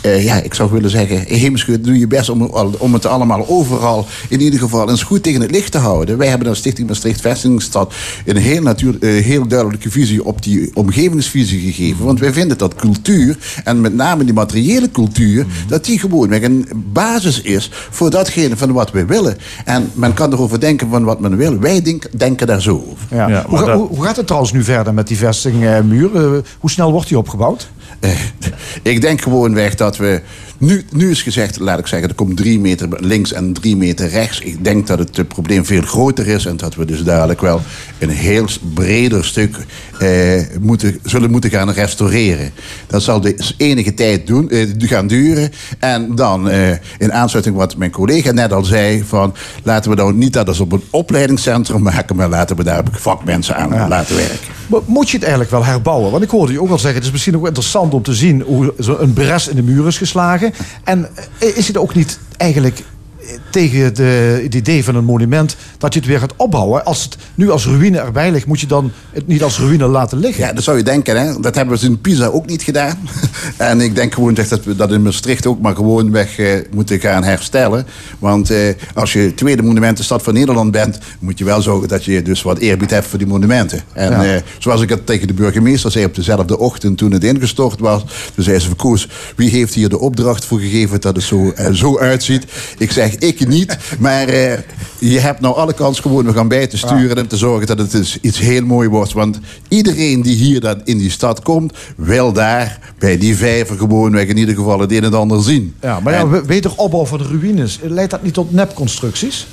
eh, 0.04 0.24
ja, 0.24 0.42
ik 0.42 0.54
zou 0.54 0.70
willen 0.70 0.90
zeggen, 0.90 1.18
Heemschuur, 1.26 1.82
doe 1.82 1.98
je 1.98 2.06
best 2.06 2.28
om, 2.28 2.42
om 2.78 2.92
het 2.94 3.06
allemaal 3.06 3.48
overal 3.48 4.06
in 4.28 4.40
ieder 4.40 4.58
geval 4.58 4.90
eens 4.90 5.02
goed 5.02 5.22
tegen 5.22 5.40
het 5.40 5.50
licht 5.50 5.72
te 5.72 5.78
houden. 5.78 6.18
Wij 6.18 6.28
hebben 6.28 6.48
als 6.48 6.58
Stichting 6.58 6.88
Maastricht 6.88 7.20
Vestingstad 7.20 7.94
een 8.24 8.36
heel, 8.36 8.62
natuur, 8.62 8.96
eh, 9.00 9.24
heel 9.24 9.46
duidelijke 9.46 9.90
visie 9.90 10.24
op 10.24 10.42
die 10.42 10.70
omgevingsvisie 10.74 11.72
gegeven. 11.72 12.04
Want 12.04 12.20
wij 12.20 12.32
vinden 12.32 12.58
dat 12.58 12.74
cultuur, 12.74 13.38
en 13.64 13.80
met 13.80 13.94
name 13.94 14.24
die 14.24 14.34
materiële 14.34 14.90
cultuur, 14.90 15.46
dat 15.68 15.84
die 15.84 15.98
gewoon 15.98 16.32
een 16.32 16.68
basis 16.92 17.40
is 17.40 17.70
voor 17.90 18.10
datgene 18.10 18.56
van 18.56 18.72
wat 18.72 18.90
we 18.90 19.04
willen. 19.04 19.36
En 19.64 19.90
men 19.94 20.14
kan 20.14 20.32
erover 20.32 20.60
denken 20.60 20.88
van 20.90 21.04
wat 21.04 21.20
men 21.20 21.36
wil. 21.36 21.58
Wij 21.58 21.82
denk- 21.82 22.18
denken 22.18 22.46
daar 22.46 22.62
zo 22.62 22.84
over. 22.90 23.06
Ja. 23.16 23.28
Ja, 23.28 23.42
hoe, 23.46 23.50
maar 23.50 23.60
ga- 23.60 23.66
dat- 23.66 23.76
hoe, 23.78 23.88
hoe 23.88 24.04
gaat 24.04 24.16
het 24.16 24.26
trouwens 24.26 24.52
nu 24.52 24.64
verder 24.64 24.94
met 24.94 25.06
die 25.08 25.16
vestingmuur? 25.16 26.16
Eh, 26.16 26.30
hoe 26.58 26.70
snel 26.70 26.92
wordt 26.92 27.08
die 27.08 27.18
opgebouwd? 27.18 27.68
Ik 28.82 29.00
denk 29.00 29.20
gewoonweg 29.20 29.74
dat 29.74 29.96
we. 29.96 30.20
Nu, 30.64 30.84
nu 30.90 31.10
is 31.10 31.22
gezegd, 31.22 31.58
laat 31.58 31.78
ik 31.78 31.86
zeggen, 31.86 32.08
er 32.08 32.14
komt 32.14 32.36
drie 32.36 32.60
meter 32.60 32.88
links 33.00 33.32
en 33.32 33.52
drie 33.52 33.76
meter 33.76 34.08
rechts. 34.08 34.40
Ik 34.40 34.64
denk 34.64 34.86
dat 34.86 34.98
het 34.98 35.18
eh, 35.18 35.24
probleem 35.24 35.64
veel 35.64 35.82
groter 35.82 36.26
is 36.26 36.46
en 36.46 36.56
dat 36.56 36.74
we 36.74 36.84
dus 36.84 37.02
dadelijk 37.02 37.40
wel 37.40 37.60
een 37.98 38.08
heel 38.08 38.46
breder 38.74 39.24
stuk 39.24 39.56
eh, 39.98 40.42
moeten, 40.60 40.98
zullen 41.02 41.30
moeten 41.30 41.50
gaan 41.50 41.70
restaureren. 41.70 42.52
Dat 42.86 43.02
zal 43.02 43.20
dus 43.20 43.54
enige 43.56 43.94
tijd 43.94 44.26
doen, 44.26 44.50
eh, 44.50 44.68
gaan 44.78 45.06
duren. 45.06 45.50
En 45.78 46.14
dan 46.14 46.48
eh, 46.48 46.70
in 46.98 47.12
aansluiting 47.12 47.56
wat 47.56 47.76
mijn 47.76 47.90
collega 47.90 48.30
net 48.30 48.52
al 48.52 48.64
zei: 48.64 49.04
van 49.04 49.34
laten 49.62 49.90
we 49.90 49.96
nou 49.96 50.14
niet 50.14 50.32
dat 50.32 50.48
als 50.48 50.60
op 50.60 50.72
een 50.72 50.82
opleidingscentrum 50.90 51.82
maken, 51.82 52.16
maar 52.16 52.28
laten 52.28 52.56
we 52.56 52.64
daar 52.64 52.82
vakmensen 52.90 53.56
aan 53.56 53.88
laten 53.88 54.16
werken. 54.16 54.52
Maar 54.66 54.80
Moet 54.84 55.06
je 55.06 55.12
het 55.12 55.22
eigenlijk 55.22 55.52
wel 55.52 55.64
herbouwen? 55.64 56.10
Want 56.10 56.22
ik 56.22 56.30
hoorde 56.30 56.52
je 56.52 56.62
ook 56.62 56.70
al 56.70 56.78
zeggen, 56.78 56.94
het 56.94 57.04
is 57.04 57.12
misschien 57.12 57.36
ook 57.36 57.46
interessant 57.46 57.94
om 57.94 58.02
te 58.02 58.14
zien 58.14 58.40
hoe 58.40 58.74
een 58.76 59.12
bres 59.12 59.48
in 59.48 59.56
de 59.56 59.62
muur 59.62 59.86
is 59.86 59.98
geslagen. 59.98 60.53
En 60.84 61.08
eh, 61.38 61.56
is 61.56 61.66
het 61.66 61.76
ook 61.76 61.94
niet 61.94 62.18
eigenlijk 62.36 62.78
eh, 62.78 63.26
tegen 63.54 63.94
de, 63.94 64.40
het 64.42 64.54
idee 64.54 64.84
van 64.84 64.94
een 64.94 65.04
monument 65.04 65.56
dat 65.78 65.92
je 65.94 65.98
het 66.00 66.08
weer 66.08 66.18
gaat 66.18 66.32
opbouwen? 66.36 66.84
Als 66.84 67.02
het 67.02 67.16
nu 67.34 67.50
als 67.50 67.66
ruïne 67.66 67.98
erbij 67.98 68.30
ligt, 68.30 68.46
moet 68.46 68.60
je 68.60 68.66
dan 68.66 68.92
het 69.12 69.26
niet 69.26 69.42
als 69.42 69.58
ruïne 69.58 69.86
laten 69.86 70.18
liggen? 70.18 70.44
Ja, 70.44 70.52
dat 70.52 70.64
zou 70.64 70.76
je 70.76 70.82
denken, 70.82 71.20
hè? 71.20 71.40
Dat 71.40 71.54
hebben 71.54 71.78
we 71.78 71.86
in 71.86 72.00
Pisa 72.00 72.26
ook 72.26 72.46
niet 72.46 72.62
gedaan. 72.62 72.98
en 73.56 73.80
ik 73.80 73.94
denk 73.94 74.14
gewoon 74.14 74.36
echt 74.36 74.50
dat 74.50 74.64
we 74.64 74.76
dat 74.76 74.92
in 74.92 75.02
Maastricht 75.02 75.46
ook 75.46 75.60
maar 75.60 75.74
gewoon 75.74 76.10
weg 76.10 76.38
eh, 76.38 76.46
moeten 76.70 77.00
gaan 77.00 77.24
herstellen. 77.24 77.86
Want 78.18 78.50
eh, 78.50 78.58
als 78.94 79.12
je 79.12 79.34
tweede 79.34 79.62
monumentenstad 79.62 80.22
van 80.22 80.34
Nederland 80.34 80.70
bent, 80.70 80.98
moet 81.18 81.38
je 81.38 81.44
wel 81.44 81.62
zorgen 81.62 81.88
dat 81.88 82.04
je 82.04 82.22
dus 82.22 82.42
wat 82.42 82.58
eerbied 82.58 82.90
hebt 82.90 83.06
voor 83.06 83.18
die 83.18 83.28
monumenten. 83.28 83.80
En 83.92 84.10
Ja. 84.10 84.24
eh, 84.34 84.40
zoals 84.58 84.80
ik 84.80 84.88
het 84.88 85.06
tegen 85.06 85.26
de 85.26 85.34
burgemeester 85.34 85.90
zei 85.90 86.04
op 86.04 86.14
dezelfde 86.14 86.58
ochtend 86.58 86.98
toen 86.98 87.12
het 87.12 87.24
ingestort 87.24 87.80
was, 87.80 88.04
toen 88.34 88.44
zei 88.44 88.58
ze: 88.58 88.74
Koos, 88.74 89.08
wie 89.36 89.50
heeft 89.50 89.74
hier 89.74 89.88
de 89.88 89.98
opdracht 89.98 90.44
voor 90.44 90.58
gegeven 90.58 91.00
dat 91.00 91.16
het 91.16 91.24
zo, 91.24 91.52
zo 91.72 91.98
uitziet? 91.98 92.44
Ik 92.78 92.92
zeg, 92.92 93.14
ik 93.14 93.43
niet. 93.48 93.78
Maar 93.98 94.28
eh, 94.28 94.58
je 94.98 95.18
hebt 95.20 95.40
nou 95.40 95.56
alle 95.56 95.72
kans 95.74 96.00
gewoon 96.00 96.24
we 96.24 96.32
gaan 96.32 96.48
bij 96.48 96.66
te 96.66 96.76
sturen 96.76 97.16
en 97.16 97.26
te 97.26 97.36
zorgen 97.36 97.66
dat 97.66 97.78
het 97.78 97.90
dus 97.90 98.18
iets 98.20 98.38
heel 98.38 98.64
mooi 98.64 98.88
wordt. 98.88 99.12
Want 99.12 99.38
iedereen 99.68 100.22
die 100.22 100.34
hier 100.36 100.60
dan 100.60 100.80
in 100.84 100.98
die 100.98 101.10
stad 101.10 101.42
komt, 101.42 101.72
wil 101.96 102.32
daar 102.32 102.78
bij 102.98 103.18
die 103.18 103.36
vijver 103.36 103.76
gewoon 103.78 104.12
weg 104.12 104.26
in 104.26 104.36
ieder 104.36 104.54
geval 104.54 104.80
het 104.80 104.92
een 104.92 105.04
en 105.04 105.14
ander 105.14 105.42
zien. 105.42 105.74
Ja, 105.80 106.00
maar 106.00 106.12
ja, 106.12 106.18
En- 106.18 106.30
we- 106.30 106.44
wederopbouw 106.44 107.06
van 107.06 107.18
de 107.18 107.24
ruïnes, 107.24 107.78
leidt 107.82 108.10
dat 108.10 108.22
niet 108.22 108.34
tot 108.34 108.52
nepconstructies? 108.52 109.46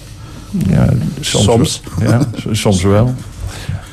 Ja, 0.70 0.94
soms. 1.20 1.82
Ja, 2.02 2.28
soms 2.52 2.84
wel. 2.84 3.14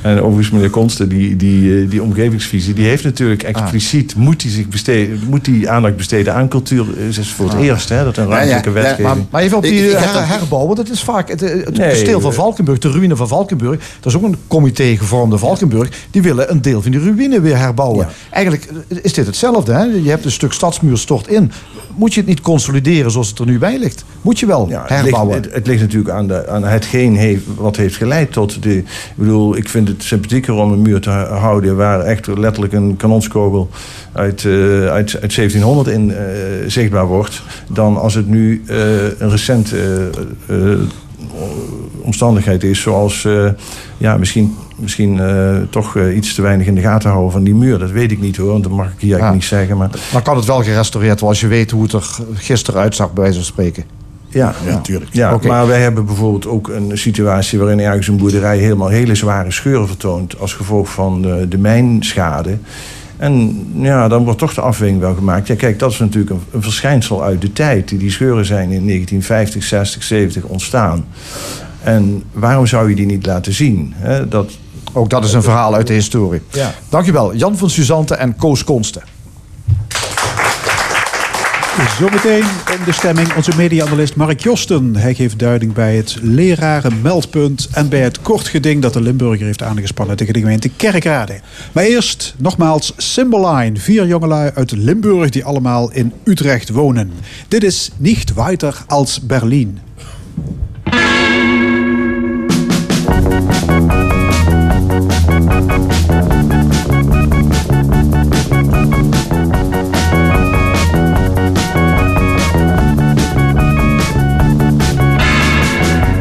En 0.01 0.21
overigens, 0.21 0.49
meneer 0.49 0.69
Konsten, 0.69 1.09
die, 1.09 1.35
die, 1.35 1.81
eh, 1.83 1.89
die 1.89 2.03
omgevingsvisie, 2.03 2.73
die 2.73 2.85
heeft 2.87 3.03
natuurlijk 3.03 3.43
expliciet, 3.43 4.15
moet 4.15 4.41
hij 4.41 4.51
zich 4.51 4.67
besteden, 4.67 5.19
moet 5.29 5.45
die 5.45 5.69
aandacht 5.69 5.95
besteden 5.95 6.33
aan 6.33 6.47
cultuur. 6.47 6.85
Het 6.97 7.17
is 7.17 7.29
voor 7.31 7.49
het 7.49 7.59
eerst 7.59 7.89
hè, 7.89 8.03
dat 8.03 8.17
een 8.17 8.23
Ja, 8.27 8.29
ja, 8.29 8.35
ruimtelijke 8.35 8.69
ja, 8.69 8.75
wetgeving. 8.75 9.07
Maar, 9.07 9.17
maar 9.29 9.41
even 9.41 9.57
op 9.57 9.65
Ik- 9.65 9.71
die 9.71 9.85
ik 9.89 9.97
her- 9.97 10.13
dat- 10.13 10.25
herbouw, 10.25 10.65
want 10.65 10.77
dat 10.77 10.89
is 10.89 11.01
vaak 11.03 11.29
het, 11.29 11.39
het 11.39 11.77
Nee, 11.77 11.89
kasteel 11.89 12.21
van 12.21 12.33
Valkenburg, 12.33 12.79
de 12.79 12.91
ruïne 12.91 13.15
van 13.15 13.27
Valkenburg. 13.27 13.79
Dat 13.99 14.13
is 14.13 14.17
ook 14.19 14.23
een 14.25 14.35
comité 14.47 14.95
gevormde 14.97 15.37
Valkenburg. 15.37 15.89
Die 16.11 16.21
willen 16.21 16.51
een 16.51 16.61
deel 16.61 16.81
van 16.81 16.91
die 16.91 16.99
ruïne 16.99 17.41
weer 17.41 17.57
herbouwen. 17.57 18.07
Eigenlijk 18.31 18.65
eh, 18.87 18.97
is 19.01 19.13
dit 19.13 19.25
hetzelfde. 19.25 19.73
Hè? 19.73 19.83
Je 19.83 20.09
hebt 20.09 20.25
een 20.25 20.31
stuk 20.31 20.51
stadsmuur 20.53 20.97
stort 20.97 21.27
in. 21.27 21.51
Moet 21.95 22.13
je 22.13 22.19
het 22.19 22.29
niet 22.29 22.41
consolideren 22.41 23.11
zoals 23.11 23.29
het 23.29 23.39
er 23.39 23.45
nu 23.45 23.57
bij 23.59 23.77
ligt? 23.79 24.03
Moet 24.21 24.39
je 24.39 24.45
wel 24.45 24.69
Ja, 24.69 24.81
het, 24.81 24.89
ligt, 24.89 25.01
herbouwen? 25.01 25.35
het, 25.35 25.53
het 25.53 25.67
ligt 25.67 25.81
natuurlijk 25.81 26.09
aan, 26.15 26.27
de, 26.27 26.47
aan 26.47 26.63
hetgeen 26.63 27.15
heeft, 27.15 27.43
wat 27.55 27.75
heeft 27.75 27.95
geleid 27.95 28.31
tot 28.31 28.63
de... 28.63 28.77
Ik 28.77 28.85
bedoel, 29.15 29.57
ik 29.57 29.69
vind 29.69 29.88
het 29.89 30.03
sympathieker 30.03 30.53
om 30.53 30.71
een 30.71 30.81
muur 30.81 31.01
te 31.01 31.09
houden... 31.09 31.75
waar 31.75 31.99
echt 31.99 32.27
letterlijk 32.27 32.73
een 32.73 32.97
kanonskogel 32.97 33.69
uit, 34.11 34.45
eh, 34.45 34.51
uit, 34.85 35.17
uit 35.21 35.35
1700 35.35 35.87
in 35.87 36.11
eh, 36.11 36.23
zichtbaar 36.67 37.05
wordt... 37.05 37.43
dan 37.69 37.97
als 37.97 38.13
het 38.13 38.27
nu 38.27 38.63
eh, 38.67 38.77
een 39.19 39.29
recent 39.29 39.73
omstandigheid 42.01 42.63
is... 42.63 42.81
zoals 42.81 43.27
ja, 43.97 44.17
misschien, 44.17 44.55
misschien 44.75 45.21
toch 45.69 45.97
iets 45.97 46.35
te 46.35 46.41
weinig 46.41 46.67
in 46.67 46.75
de 46.75 46.81
gaten 46.81 47.09
houden 47.09 47.31
van 47.31 47.43
die 47.43 47.55
muur. 47.55 47.79
Dat 47.79 47.91
weet 47.91 48.11
ik 48.11 48.21
niet 48.21 48.37
hoor, 48.37 48.61
dat 48.61 48.71
mag 48.71 48.85
ik 48.91 48.99
hier 48.99 49.19
eigenlijk 49.19 49.21
Ja. 49.21 49.33
niet 49.33 49.43
zeggen. 49.43 49.77
Maar 49.77 50.21
kan 50.21 50.35
het 50.35 50.45
wel 50.45 50.63
gerestaureerd 50.63 51.19
worden 51.19 51.29
als 51.29 51.39
je 51.39 51.47
weet 51.47 51.71
hoe 51.71 51.83
het 51.83 51.93
er 51.93 52.09
gisteren 52.33 52.81
uitzag, 52.81 53.13
bij 53.13 53.23
wijze 53.23 53.37
van 53.37 53.47
spreken. 53.47 53.98
Ja, 54.29 54.53
Ja, 54.65 54.71
natuurlijk. 54.71 55.13
Ja, 55.13 55.39
maar 55.47 55.67
wij 55.67 55.81
hebben 55.81 56.05
bijvoorbeeld 56.05 56.47
ook 56.47 56.67
een 56.67 56.97
situatie 56.97 57.59
waarin 57.59 57.79
ergens 57.79 58.07
een 58.07 58.17
boerderij 58.17 58.57
helemaal 58.57 58.87
hele 58.87 59.15
zware 59.15 59.51
scheuren 59.51 59.87
vertoont 59.87 60.39
als 60.39 60.53
gevolg 60.53 60.89
van 60.89 61.21
de, 61.21 61.47
de 61.47 61.57
mijnschade. 61.57 62.57
En 63.17 63.65
ja, 63.75 64.07
dan 64.07 64.23
wordt 64.23 64.39
toch 64.39 64.53
de 64.53 64.61
afweging 64.61 64.99
wel 64.99 65.15
gemaakt. 65.15 65.47
Ja, 65.47 65.55
kijk, 65.55 65.79
dat 65.79 65.91
is 65.91 65.99
natuurlijk 65.99 66.31
een, 66.31 66.41
een 66.51 66.61
verschijnsel 66.61 67.23
uit 67.23 67.41
de 67.41 67.53
tijd. 67.53 67.89
Die 67.89 68.11
scheuren 68.11 68.45
zijn 68.45 68.71
in 68.71 68.85
1950, 68.85 69.63
60, 69.63 70.03
70 70.03 70.43
ontstaan. 70.43 71.05
En 71.83 72.23
waarom 72.31 72.67
zou 72.67 72.89
je 72.89 72.95
die 72.95 73.05
niet 73.05 73.25
laten 73.25 73.53
zien? 73.53 73.93
Hè? 73.95 74.27
Dat, 74.27 74.51
Ook 74.93 75.09
dat 75.09 75.23
is 75.23 75.33
een 75.33 75.43
verhaal 75.43 75.75
uit 75.75 75.87
de 75.87 75.93
historie. 75.93 76.41
Ja. 76.51 76.73
Dankjewel, 76.89 77.35
Jan 77.35 77.57
van 77.57 77.69
Suzante 77.69 78.15
en 78.15 78.35
Koos 78.35 78.63
Konsten. 78.63 79.01
Zometeen 81.87 82.45
in 82.77 82.83
de 82.85 82.91
stemming 82.91 83.35
onze 83.35 83.51
media-analyst 83.57 84.15
Mark 84.15 84.39
Josten. 84.39 84.95
Hij 84.95 85.13
geeft 85.13 85.39
duiding 85.39 85.73
bij 85.73 85.95
het 85.95 86.17
lerarenmeldpunt 86.21 87.67
en 87.71 87.89
bij 87.89 87.99
het 87.99 88.21
kortgeding 88.21 88.81
dat 88.81 88.93
de 88.93 89.01
Limburger 89.01 89.45
heeft 89.45 89.63
aangespannen 89.63 90.17
tegen 90.17 90.33
de 90.33 90.39
gemeente 90.39 90.69
Kerkrade. 90.69 91.39
Maar 91.71 91.83
eerst 91.83 92.35
nogmaals 92.37 92.93
Symboline. 92.97 93.79
Vier 93.79 94.07
jongelui 94.07 94.51
uit 94.55 94.71
Limburg 94.71 95.29
die 95.29 95.45
allemaal 95.45 95.91
in 95.91 96.13
Utrecht 96.23 96.69
wonen. 96.69 97.11
Dit 97.47 97.63
is 97.63 97.91
niet 97.97 98.33
weiter 98.33 98.83
als 98.87 99.21
Berlin. 99.21 99.79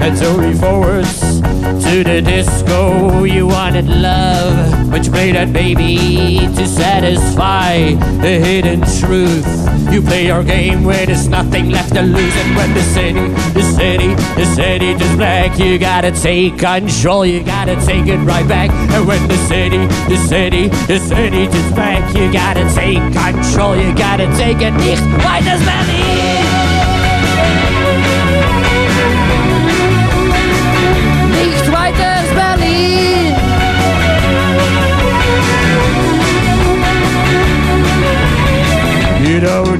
Only 0.08 0.54
forwards 0.54 1.20
to 1.20 2.02
the 2.02 2.22
disco. 2.24 3.24
You 3.24 3.46
wanted 3.46 3.86
love, 3.86 4.90
but 4.90 5.04
you 5.04 5.12
played 5.12 5.34
that 5.34 5.52
baby 5.52 6.38
to 6.56 6.66
satisfy 6.66 7.92
the 8.22 8.40
hidden 8.40 8.80
truth. 8.98 9.46
You 9.92 10.00
play 10.00 10.26
your 10.26 10.42
game 10.42 10.84
where 10.84 11.04
there's 11.04 11.28
nothing 11.28 11.68
left 11.68 11.92
to 11.94 12.00
lose, 12.00 12.36
and 12.36 12.56
when 12.56 12.72
the 12.72 12.82
city, 12.82 13.28
the 13.52 13.62
city, 13.62 14.14
the 14.34 14.46
city 14.56 14.94
just 14.94 15.16
black, 15.18 15.58
you 15.58 15.78
gotta 15.78 16.10
take 16.10 16.58
control. 16.58 17.26
You 17.26 17.44
gotta 17.44 17.76
take 17.84 18.06
it 18.06 18.18
right 18.24 18.48
back. 18.48 18.70
And 18.70 19.06
when 19.06 19.28
the 19.28 19.36
city, 19.46 19.86
the 20.08 20.16
city, 20.26 20.68
the 20.88 20.98
city 20.98 21.46
just 21.48 21.74
black, 21.74 22.02
you 22.16 22.32
gotta 22.32 22.64
take 22.74 23.02
control. 23.12 23.76
You 23.76 23.94
gotta 23.94 24.26
take 24.38 24.62
it 24.62 24.72
nicht 24.72 25.04
weiter 25.22 25.58
Berlin. 25.58 26.17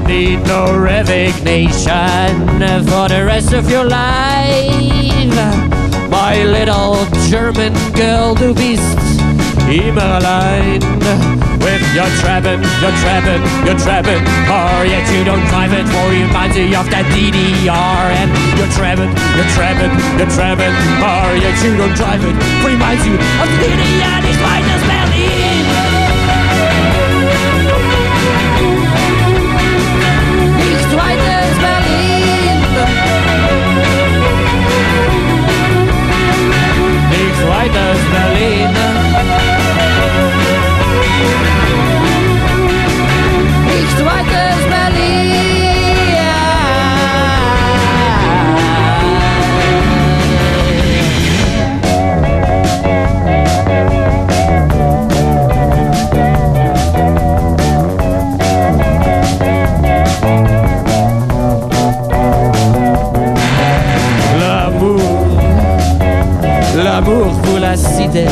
Need 0.09 0.41
no 0.47 0.75
resignation 0.75 2.33
for 2.89 3.07
the 3.07 3.23
rest 3.23 3.53
of 3.53 3.69
your 3.69 3.85
life. 3.85 5.29
My 6.09 6.43
little 6.43 6.97
German 7.29 7.73
girl, 7.93 8.33
du 8.33 8.53
bist 8.55 8.97
immer 9.69 10.17
allein. 10.17 10.81
With 11.61 11.83
your 11.93 12.09
trapping, 12.21 12.61
your 12.81 12.93
trapping, 13.03 13.43
your 13.67 13.77
trapping 13.77 14.23
car, 14.49 14.85
yet 14.85 15.05
you 15.13 15.23
don't 15.23 15.45
drive 15.51 15.73
it 15.73 15.85
for 15.93 16.07
you 16.17 16.25
reminds 16.25 16.57
you 16.57 16.65
of 16.73 16.89
that 16.89 17.05
DDR. 17.13 18.03
And 18.19 18.29
you're 18.57 18.73
trapping, 18.73 19.11
you're 19.37 19.51
trapping, 19.53 19.93
you're 20.17 20.33
car, 20.97 21.37
yet 21.37 21.57
you 21.61 21.77
don't 21.77 21.93
drive 21.93 22.23
it 22.25 22.35
reminds 22.65 23.05
you 23.05 23.13
of 23.13 23.45
the 23.45 23.57
DDR. 23.61 24.21
Nicht 24.25 24.41
weiter 24.41 24.79
Berlin. 24.89 25.18
L'amour, 64.39 65.01
l'amour 66.75 67.41
pour 67.41 67.59
la 67.59 67.75
cité. 67.75 68.25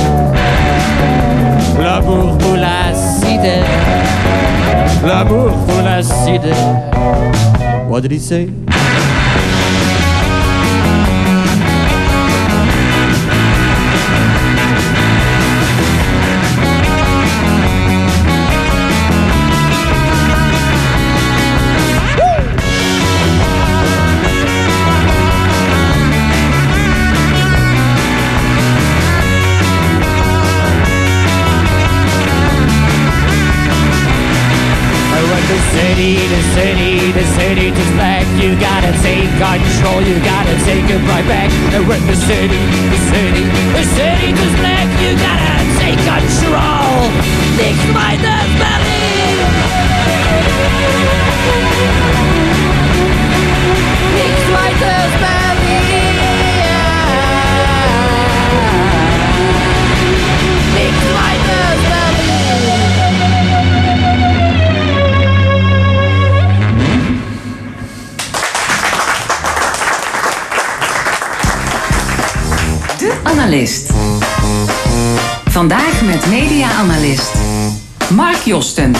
L'amour 5.07 5.51
pour. 5.65 5.81
What 7.89 8.01
did 8.01 8.11
he 8.11 8.19
say? 8.19 8.49
City, 36.57 37.11
the 37.13 37.25
city, 37.37 37.69
just 37.69 37.93
black. 37.93 38.25
You 38.41 38.57
gotta 38.57 38.91
take 39.05 39.29
control, 39.37 40.01
you 40.01 40.17
gotta 40.25 40.55
take 40.65 40.89
it 40.89 41.01
right 41.05 41.27
back. 41.29 41.49
And 41.75 41.87
when 41.87 42.01
the 42.09 42.17
city, 42.29 42.61
the 42.93 42.99
city, 43.13 43.43
the 43.77 43.85
city 43.97 44.27
just 44.33 44.55
black. 44.57 44.87
You 45.03 45.11
gotta 45.27 45.55
take 45.81 46.01
control. 46.01 46.97
Niks 47.57 47.85
by 47.93 48.13
the 48.25 48.37
belly 48.59 48.97
Analist. 73.47 73.89
Vandaag 75.45 76.05
met 76.05 76.29
media-analyst 76.29 77.31
Mark 78.13 78.37
Josten. 78.37 78.95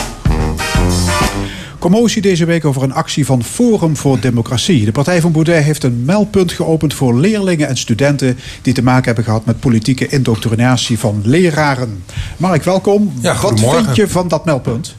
Commotie 1.80 2.22
deze 2.22 2.46
week 2.46 2.66
over 2.66 2.84
een 2.84 2.94
actie 2.94 3.26
van 3.26 3.44
Forum 3.44 3.98
voor 3.98 4.20
Democratie. 4.20 4.86
De 4.86 4.92
partij 4.92 5.22
van 5.22 5.32
Baudet 5.32 5.64
heeft 5.64 5.84
een 5.84 6.06
meldpunt 6.06 6.52
geopend 6.52 6.94
voor 6.94 7.20
leerlingen 7.20 7.68
en 7.68 7.78
studenten 7.78 8.38
die 8.62 8.74
te 8.74 8.84
maken 8.84 9.06
hebben 9.06 9.24
gehad 9.24 9.46
met 9.46 9.60
politieke 9.60 10.08
indoctrinatie 10.08 11.00
van 11.00 11.22
leraren. 11.24 12.04
Mark, 12.38 12.64
welkom. 12.64 13.14
Ja, 13.22 13.42
Wat 13.42 13.60
vind 13.60 13.96
je 13.96 14.08
van 14.08 14.28
dat 14.28 14.46
meldpunt? 14.46 14.96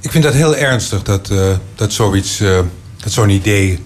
Ik 0.00 0.10
vind 0.10 0.24
dat 0.24 0.34
heel 0.34 0.56
ernstig 0.56 1.02
dat, 1.02 1.30
eh, 1.30 1.56
dat 1.74 1.92
zoiets, 1.92 2.40
eh, 2.40 2.58
dat 2.96 3.12
zo'n 3.12 3.30
idee 3.30 3.78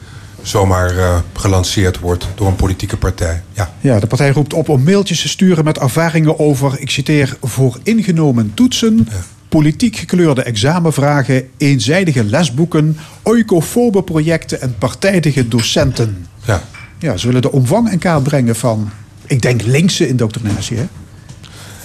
zomaar 0.49 0.97
eh, 0.99 1.19
gelanceerd 1.33 1.99
wordt 1.99 2.29
door 2.35 2.47
een 2.47 2.57
politieke 2.57 2.97
partij. 2.97 3.43
Ja. 3.53 3.73
Ja, 3.81 4.01
de 4.01 4.07
partij 4.07 4.31
roept 4.31 4.53
op 4.53 4.69
om 4.69 4.83
mailtjes 4.83 5.21
te 5.21 5.29
sturen 5.29 5.65
met 5.65 5.79
ervaringen 5.79 6.39
over, 6.39 6.81
ik 6.81 6.91
citeer, 6.91 7.37
voor 7.43 7.79
ingenomen 7.83 8.55
toetsen, 8.55 9.09
politiek 9.49 9.97
gekleurde 9.97 10.43
examenvragen, 10.43 11.49
eenzijdige 11.57 12.25
lesboeken, 12.25 12.99
oikofobe 13.23 14.03
projecten 14.03 14.61
en 14.61 14.75
partijdige 14.79 15.49
docenten. 15.49 16.27
Ja. 16.45 16.63
Ja, 16.99 17.17
ze 17.17 17.27
willen 17.27 17.43
de 17.43 17.53
omvang 17.53 17.91
in 17.91 17.99
kaart 17.99 18.23
brengen 18.23 18.57
van, 18.57 18.91
ik 19.27 19.43
denk, 19.43 19.63
linkse 19.63 20.09
indoctrinatie. 20.09 20.77
Hè? 20.77 20.87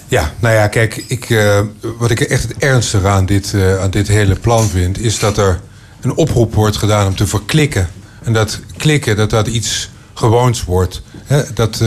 Ja, 0.07 0.31
nou 0.39 0.55
ja, 0.55 0.67
kijk, 0.67 1.03
ik, 1.07 1.29
eh, 1.29 1.59
wat 1.97 2.11
ik 2.11 2.19
echt 2.19 2.43
het 2.43 2.57
ernstige 2.57 3.07
aan 3.07 3.25
dit, 3.25 3.53
eh, 3.53 3.81
aan 3.81 3.89
dit 3.89 4.07
hele 4.07 4.35
plan 4.35 4.67
vind, 4.67 4.99
is 4.99 5.19
dat 5.19 5.37
er 5.37 5.59
een 6.01 6.15
oproep 6.15 6.53
wordt 6.53 6.77
gedaan 6.77 7.07
om 7.07 7.15
te 7.15 7.27
verklikken. 7.27 7.87
En 8.23 8.33
dat 8.33 8.59
klikken, 8.77 9.15
dat 9.15 9.29
dat 9.29 9.47
iets 9.47 9.89
gewoons 10.13 10.63
wordt. 10.63 11.01
Dat, 11.53 11.77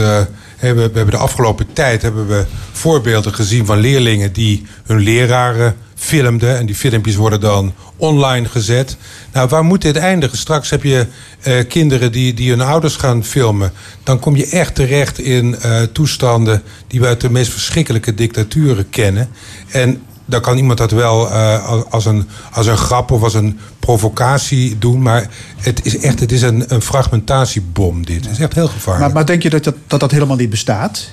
hè, 0.55 0.73
we, 0.73 0.73
we 0.73 0.97
hebben 0.97 1.09
de 1.09 1.17
afgelopen 1.17 1.73
tijd 1.73 2.01
hebben 2.01 2.27
we 2.27 2.45
voorbeelden 2.71 3.33
gezien 3.33 3.65
van 3.65 3.77
leerlingen 3.77 4.33
die 4.33 4.65
hun 4.85 4.99
leraren 4.99 5.75
filmden. 5.95 6.57
En 6.57 6.65
die 6.65 6.75
filmpjes 6.75 7.15
worden 7.15 7.39
dan 7.39 7.73
online 7.97 8.47
gezet. 8.47 8.97
Nou, 9.33 9.49
waar 9.49 9.63
moet 9.63 9.81
dit 9.81 9.95
eindigen? 9.95 10.37
Straks 10.37 10.69
heb 10.69 10.83
je 10.83 11.05
eh, 11.41 11.67
kinderen 11.67 12.11
die, 12.11 12.33
die 12.33 12.49
hun 12.49 12.61
ouders 12.61 12.95
gaan 12.95 13.23
filmen. 13.23 13.71
Dan 14.03 14.19
kom 14.19 14.35
je 14.35 14.47
echt 14.47 14.75
terecht 14.75 15.19
in 15.19 15.55
eh, 15.55 15.81
toestanden 15.81 16.63
die 16.87 16.99
we 16.99 17.05
uit 17.05 17.21
de 17.21 17.29
meest 17.29 17.51
verschrikkelijke 17.51 18.13
dictaturen 18.13 18.89
kennen. 18.89 19.29
En 19.67 20.01
dan 20.25 20.41
kan 20.41 20.57
iemand 20.57 20.77
dat 20.77 20.91
wel 20.91 21.31
eh, 21.31 21.81
als, 21.89 22.05
een, 22.05 22.27
als 22.51 22.67
een 22.67 22.77
grap 22.77 23.11
of 23.11 23.23
als 23.23 23.33
een 23.33 23.59
provocatie 23.79 24.77
doen. 24.77 25.01
Maar 25.01 25.29
het 25.57 25.85
is 25.85 25.97
echt 25.97 26.19
het 26.19 26.31
is 26.31 26.41
een, 26.41 26.63
een 26.67 26.81
fragmentatiebom, 26.81 28.05
dit. 28.05 28.23
Het 28.23 28.31
is 28.31 28.39
echt 28.39 28.53
heel 28.53 28.67
gevaarlijk. 28.67 29.05
Maar, 29.05 29.13
maar 29.13 29.25
denk 29.25 29.43
je 29.43 29.49
dat 29.49 29.63
dat, 29.63 29.75
dat 29.87 29.99
dat 29.99 30.11
helemaal 30.11 30.37
niet 30.37 30.49
bestaat? 30.49 31.09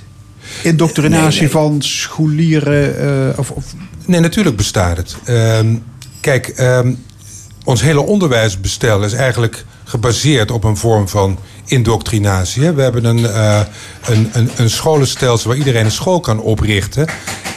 Indoctrinatie 0.63 1.31
Nee, 1.31 1.41
nee. 1.41 1.51
van 1.51 1.83
scholieren 1.83 2.99
eh, 3.31 3.39
of, 3.39 3.51
of 3.51 3.65
Nee, 4.07 4.21
natuurlijk 4.21 4.57
bestaat 4.57 4.97
het. 4.97 5.17
Ehm, 5.25 5.77
kijk, 6.21 6.49
ehm, 6.49 6.95
ons 7.65 7.83
hele 7.83 8.01
onderwijsbestel 8.01 9.05
is 9.05 9.13
eigenlijk 9.13 9.65
gebaseerd 9.85 10.51
op 10.51 10.65
een 10.65 10.77
vorm 10.77 11.09
van 11.09 11.39
indoctrinatie. 11.73 12.63
hè. 12.63 12.75
We 12.75 12.83
hebben 12.83 13.05
een, 13.05 13.27
eh, 13.27 13.61
een, 14.07 14.31
een, 14.33 14.51
een 14.57 14.71
scholenstelsel 14.71 15.49
waar 15.49 15.59
iedereen 15.59 15.85
een 15.85 15.91
school 15.91 16.21
kan 16.21 16.41
oprichten. 16.41 17.07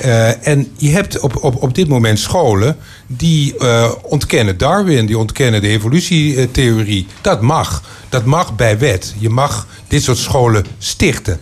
Eh, 0.01 0.47
en 0.47 0.71
je 0.77 0.89
hebt 0.89 1.19
op, 1.19 1.43
op, 1.43 1.63
op 1.63 1.75
dit 1.75 1.87
moment 1.87 2.19
scholen 2.19 2.77
die 3.07 3.57
eh, 3.57 3.91
ontkennen 4.01 4.57
Darwin, 4.57 5.05
die 5.05 5.17
ontkennen 5.17 5.61
de 5.61 5.67
evolutietheorie. 5.67 7.07
Dat 7.21 7.41
mag. 7.41 7.83
Dat 8.09 8.25
mag 8.25 8.55
bij 8.55 8.77
wet. 8.77 9.13
Je 9.17 9.29
mag 9.29 9.67
dit 9.87 10.03
soort 10.03 10.17
scholen 10.17 10.65
stichten. 10.77 11.39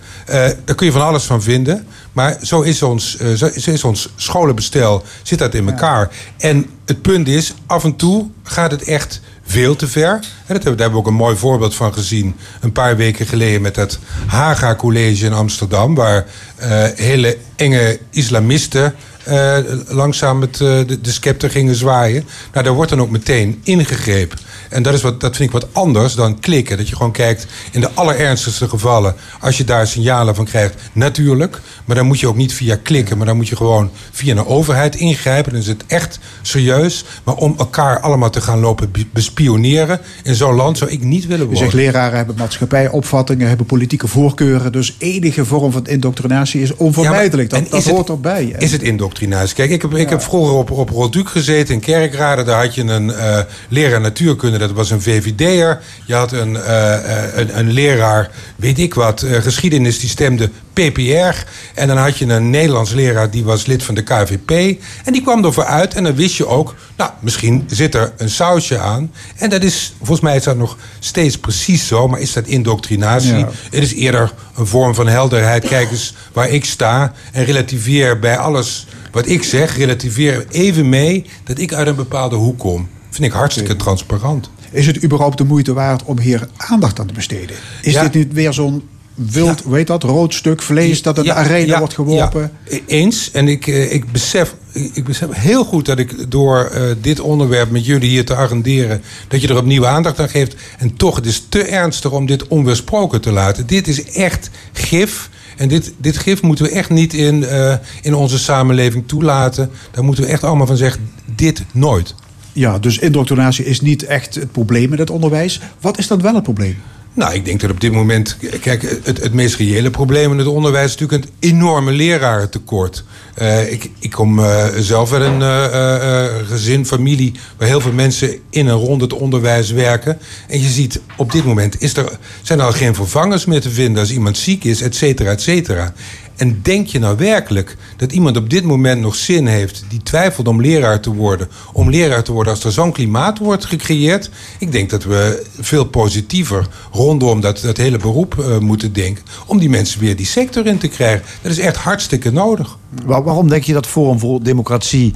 Daar 0.66 0.76
kun 0.76 0.86
je 0.86 0.92
van 0.92 1.02
alles 1.02 1.24
van 1.24 1.42
vinden. 1.42 1.88
Maar 2.12 2.38
zo 2.42 2.62
is 2.62 2.84
ons, 2.84 3.18
zo, 3.18 3.50
zo 3.58 3.72
is 3.72 3.84
ons 3.84 4.10
scholenbestel, 4.16 5.04
zit 5.24 5.40
dat 5.40 5.54
in 5.54 5.68
elkaar. 5.70 6.10
En 6.38 6.66
het 6.86 7.02
punt 7.02 7.28
is, 7.28 7.54
af 7.66 7.84
en 7.84 7.96
toe 7.96 8.30
gaat 8.44 8.72
het 8.72 8.84
echt 8.84 9.22
veel 9.46 9.76
te 9.76 9.88
ver. 9.88 10.12
En 10.12 10.20
dat 10.20 10.64
hebben, 10.64 10.64
daar 10.64 10.80
hebben 10.80 10.92
we 10.92 10.98
ook 10.98 11.08
een 11.08 11.14
mooi 11.14 11.36
voorbeeld 11.36 11.76
van 11.76 11.94
gezien... 11.94 12.36
een 12.62 12.72
paar 12.72 12.96
weken 12.96 13.26
geleden 13.26 13.62
met 13.62 13.76
het 13.76 14.00
Haga 14.26 14.76
College 14.76 15.26
in 15.26 15.34
Amsterdam... 15.34 15.96
waar 15.96 16.26
eh, 16.56 16.84
hele 16.96 17.38
enge 17.56 18.00
islamisten 18.10 18.96
eh, 19.24 19.58
langzaam 19.88 20.42
het, 20.42 20.62
eh, 20.62 20.80
de, 20.88 21.02
de 21.02 21.12
scepter 21.12 21.50
gingen 21.50 21.76
zwaaien. 21.76 22.26
Nou, 22.52 22.66
daar 22.66 22.74
wordt 22.74 22.90
dan 22.90 23.02
ook 23.02 23.10
meteen 23.10 23.62
ingegrepen. 23.64 24.38
En 24.74 24.84
dat, 24.84 24.94
is 24.94 25.02
wat, 25.02 25.22
dat 25.22 25.36
vind 25.36 25.54
ik 25.54 25.60
wat 25.62 25.68
anders 25.72 26.16
dan 26.16 26.40
klikken. 26.40 26.78
Dat 26.78 26.90
je 26.90 26.96
gewoon 26.96 27.12
kijkt 27.12 27.46
in 27.72 27.82
de 27.82 27.90
allerernstigste 27.94 28.70
gevallen... 28.70 29.16
als 29.40 29.58
je 29.58 29.64
daar 29.64 29.88
signalen 29.88 30.36
van 30.36 30.46
krijgt, 30.46 30.76
natuurlijk. 30.94 31.62
Maar 31.86 31.96
dan 31.96 32.06
moet 32.06 32.20
je 32.20 32.28
ook 32.28 32.36
niet 32.36 32.54
via 32.54 32.78
klikken... 32.84 33.18
maar 33.18 33.26
dan 33.26 33.36
moet 33.36 33.48
je 33.48 33.56
gewoon 33.56 33.92
via 34.12 34.32
een 34.36 34.46
overheid 34.46 34.96
ingrijpen. 34.96 35.52
Dan 35.52 35.62
is 35.62 35.68
het 35.68 35.84
echt 35.88 36.20
serieus. 36.42 37.06
Maar 37.24 37.36
om 37.36 37.56
elkaar 37.58 38.00
allemaal 38.00 38.30
te 38.30 38.42
gaan 38.42 38.60
lopen 38.60 38.92
be- 38.92 39.06
bespioneren... 39.14 40.00
in 40.24 40.36
zo'n 40.36 40.56
land 40.56 40.78
zou 40.78 40.92
ik 40.92 41.04
niet 41.04 41.22
willen 41.28 41.40
Je 41.40 41.46
worden. 41.54 41.72
zegt 41.72 41.74
leraren 41.84 42.18
hebben 42.18 42.36
maatschappijopvattingen, 42.38 43.48
hebben 43.48 43.66
politieke 43.66 44.08
voorkeuren. 44.08 44.72
Dus 44.72 44.96
enige 44.98 45.46
vorm 45.46 45.72
van 45.72 45.86
indoctrinatie 45.86 46.62
is 46.62 46.76
onvermijdelijk. 46.76 47.52
Ja, 47.52 47.58
maar- 47.60 47.70
dat 47.70 47.72
en 47.72 47.78
dat 47.78 47.80
is 47.86 47.98
hoort 47.98 48.08
het- 48.08 48.16
erbij. 48.18 48.56
Is 48.58 48.72
het 48.72 48.82
indoctrinatie? 48.84 49.56
Kijk, 49.56 49.70
ik 49.72 49.82
heb, 49.82 49.94
ik 49.96 50.10
heb 50.10 50.22
vroeger 50.22 50.54
op, 50.54 50.72
op 50.72 50.90
Rolduc 50.90 51.28
gezeten 51.30 51.74
in 51.74 51.80
Kerkrade. 51.80 52.44
Daar 52.44 52.62
had 52.64 52.76
je 52.76 52.82
een 52.84 53.12
eh, 53.12 53.40
leraar 53.70 54.02
natuurkunde, 54.02 54.58
dat 54.68 54.76
was 54.76 54.92
een 54.92 55.02
VVD'er. 55.02 55.82
Je 56.06 56.14
had 56.14 56.32
een, 56.32 56.56
eh, 56.56 56.96
eh, 56.96 57.38
een, 57.38 57.58
een 57.58 57.72
leraar, 57.72 58.30
weet 58.56 58.80
ik 58.80 58.94
wat, 58.94 59.22
eh, 59.22 59.42
geschiedenis, 59.42 60.00
die 60.00 60.10
stemde 60.10 60.50
PPR. 60.74 61.46
En 61.74 61.88
dan 61.88 61.98
had 61.98 62.18
je 62.18 62.26
een 62.26 62.50
Nederlands 62.50 62.92
leraar, 62.92 63.30
die 63.30 63.44
was 63.44 63.66
lid 63.66 63.84
van 63.84 63.96
de 63.96 64.04
KVP. 64.04 64.80
En 65.04 65.14
die 65.14 65.22
kwam 65.22 65.46
ervoor 65.46 65.66
uit 65.66 65.94
en 65.94 66.04
dan 66.04 66.16
wist 66.16 66.36
je 66.36 66.48
ook... 66.48 66.76
nou, 66.98 67.12
misschien 67.20 67.64
zit 67.68 67.96
er 67.96 68.14
een 68.18 68.30
sausje 68.30 68.80
aan. 68.80 69.12
En 69.36 69.50
dat 69.50 69.64
is, 69.64 69.94
volgens 69.98 70.20
mij 70.20 70.36
is 70.36 70.44
dat 70.44 70.58
nog 70.58 70.78
steeds 71.00 71.38
precies 71.38 71.88
zo. 71.88 72.08
Maar 72.08 72.20
is 72.20 72.34
dat 72.34 72.48
indoctrinatie? 72.48 73.38
Ja. 73.38 73.50
Het 73.72 73.84
is 73.84 73.94
eerder 73.94 74.34
een 74.56 74.68
vorm 74.68 74.96
van 74.96 75.08
helderheid. 75.08 75.68
Kijk 75.68 75.92
eens 75.92 76.14
waar 76.34 76.50
ik 76.50 76.66
sta. 76.66 77.14
En 77.32 77.46
relativeer 77.46 78.20
bij 78.20 78.38
alles 78.38 78.88
wat 79.12 79.28
ik 79.28 79.44
zeg. 79.44 79.78
Relativeer 79.78 80.46
even 80.50 80.90
mee 80.90 81.26
dat 81.44 81.60
ik 81.60 81.74
uit 81.74 81.88
een 81.88 81.96
bepaalde 81.96 82.36
hoek 82.36 82.60
kom. 82.60 82.90
Vind 83.10 83.26
ik 83.26 83.32
hartstikke 83.32 83.76
transparant. 83.76 84.50
Is 84.74 84.88
het 84.88 85.04
überhaupt 85.04 85.38
de 85.38 85.44
moeite 85.44 85.74
waard 85.74 86.04
om 86.04 86.20
hier 86.20 86.48
aandacht 86.58 87.00
aan 87.00 87.08
te 87.08 87.14
besteden? 87.14 87.56
Is 87.82 87.94
Ja. 87.94 88.02
dit 88.02 88.14
niet 88.14 88.34
weer 88.34 88.54
zo'n 88.54 88.84
wild, 89.16 89.64
weet 89.64 89.88
dat, 89.88 90.04
rood 90.04 90.34
stuk 90.34 90.62
vlees 90.62 91.02
dat 91.02 91.18
in 91.18 91.24
de 91.24 91.34
arena 91.34 91.80
wordt 91.80 91.94
geworpen? 91.94 92.52
ja. 92.70 92.78
Eens. 92.88 93.32
En 93.32 93.48
ik, 93.48 93.68
eh, 93.68 93.94
ik, 93.94 94.12
besef, 94.12 94.56
ik 94.72 94.90
ik 94.94 95.04
besef 95.04 95.28
heel 95.32 95.64
goed 95.66 95.86
dat 95.86 96.00
ik 96.00 96.32
door 96.32 96.66
eh, 96.66 96.82
dit 97.02 97.20
onderwerp 97.20 97.72
met 97.72 97.86
jullie 97.86 98.10
hier 98.10 98.26
te 98.26 98.36
agenderen... 98.36 99.02
dat 99.28 99.42
je 99.42 99.48
er 99.48 99.58
opnieuw 99.58 99.86
aandacht 99.88 100.20
aan 100.20 100.30
geeft. 100.30 100.56
En 100.78 100.96
toch, 100.96 101.16
het 101.16 101.26
is 101.26 101.46
te 101.50 101.64
ernstig 101.64 102.12
om 102.12 102.26
dit 102.26 102.48
onweersproken 102.48 103.22
te 103.22 103.32
laten. 103.32 103.68
Dit 103.68 103.88
is 103.88 104.04
echt 104.04 104.50
gif. 104.74 105.30
En 105.58 105.68
dit, 105.68 105.94
dit 105.98 106.18
gif 106.18 106.42
moeten 106.42 106.66
we 106.66 106.72
echt 106.72 106.90
niet 106.90 107.14
in, 107.14 107.46
eh, 107.46 107.76
in 108.02 108.16
onze 108.16 108.40
samenleving 108.40 109.08
toelaten. 109.08 109.70
Daar 109.92 110.04
moeten 110.04 110.24
we 110.24 110.30
echt 110.30 110.44
allemaal 110.44 110.68
van 110.68 110.78
zeggen, 110.78 111.10
dit 111.36 111.64
nooit. 111.72 112.16
Ja, 112.54 112.80
dus 112.80 112.98
indoctrinatie 112.98 113.66
is 113.66 113.82
niet 113.82 114.04
echt 114.04 114.36
het 114.36 114.52
probleem 114.52 114.94
in 114.94 115.00
het 115.00 115.10
onderwijs. 115.10 115.60
Wat 115.82 115.98
is 115.98 116.08
dan 116.08 116.22
wel 116.22 116.34
het 116.34 116.44
probleem? 116.44 116.78
Nou, 117.16 117.34
ik 117.34 117.46
denk 117.46 117.62
dat 117.62 117.70
op 117.70 117.82
dit 117.82 117.92
moment. 117.92 118.38
Kijk, 118.62 118.82
het, 119.04 119.22
het 119.24 119.34
meest 119.34 119.56
reële 119.56 119.90
probleem 119.90 120.32
in 120.32 120.38
het 120.38 120.48
onderwijs 120.48 120.94
is 120.94 121.00
natuurlijk 121.00 121.24
een 121.24 121.50
enorme 121.50 121.92
lerarentekort. 121.92 123.04
Eh, 123.34 123.72
ik, 123.72 123.90
ik 124.00 124.12
kom 124.12 124.40
eh, 124.40 124.66
zelf 124.78 125.14
uit 125.14 125.22
een 125.22 125.42
eh, 125.42 126.48
gezin, 126.48 126.86
familie, 126.86 127.34
waar 127.58 127.68
heel 127.68 127.82
veel 127.82 127.92
mensen 127.92 128.40
in 128.50 128.68
en 128.68 128.74
rond 128.74 129.02
het 129.02 129.14
onderwijs 129.14 129.72
werken. 129.72 130.18
En 130.48 130.62
je 130.62 130.68
ziet 130.68 131.02
op 131.18 131.32
dit 131.32 131.46
moment 131.46 131.82
is 131.82 131.98
er, 131.98 132.18
zijn 132.42 132.60
er 132.60 132.66
al 132.66 132.72
geen 132.72 132.96
vervangers 132.96 133.46
meer 133.46 133.62
te 133.62 133.70
vinden 133.70 134.02
als 134.02 134.12
iemand 134.12 134.38
ziek 134.38 134.64
is, 134.64 134.82
et 134.82 134.96
cetera, 134.96 135.32
et 135.32 135.42
cetera. 135.42 135.94
En 136.36 136.60
denk 136.62 136.88
je 136.88 137.00
nou 137.00 137.18
werkelijk 137.18 137.78
dat 137.98 138.12
iemand 138.12 138.38
op 138.38 138.50
dit 138.50 138.64
moment 138.64 139.02
nog 139.02 139.16
zin 139.16 139.48
heeft 139.48 139.84
die 139.90 140.04
twijfelt 140.04 140.48
om 140.48 140.62
leraar 140.62 141.00
te 141.00 141.14
worden, 141.14 141.48
om 141.74 141.90
leraar 141.90 142.24
te 142.24 142.32
worden 142.32 142.54
als 142.54 142.64
er 142.64 142.72
zo'n 142.72 142.92
klimaat 142.92 143.38
wordt 143.38 143.66
gecreëerd? 143.66 144.30
Ik 144.60 144.72
denk 144.72 144.90
dat 144.90 145.04
we 145.04 145.46
veel 145.60 145.86
positiever 145.86 146.68
rondom 146.92 147.42
dat, 147.42 147.60
dat 147.60 147.78
hele 147.78 147.98
beroep 147.98 148.40
eh, 148.40 148.58
moeten 148.58 148.94
denken 148.94 149.24
om 149.46 149.60
die 149.60 149.70
mensen 149.70 150.00
weer 150.00 150.16
die 150.16 150.26
sector 150.26 150.66
in 150.66 150.78
te 150.78 150.88
krijgen. 150.88 151.26
Dat 151.42 151.52
is 151.52 151.60
echt 151.60 151.76
hartstikke 151.78 152.32
nodig. 152.32 152.78
Waar- 153.06 153.24
waarom 153.24 153.50
denk 153.50 153.64
je 153.64 153.74
dat 153.74 153.88
Forum 153.88 154.20
voor 154.20 154.44
Democratie 154.44 155.14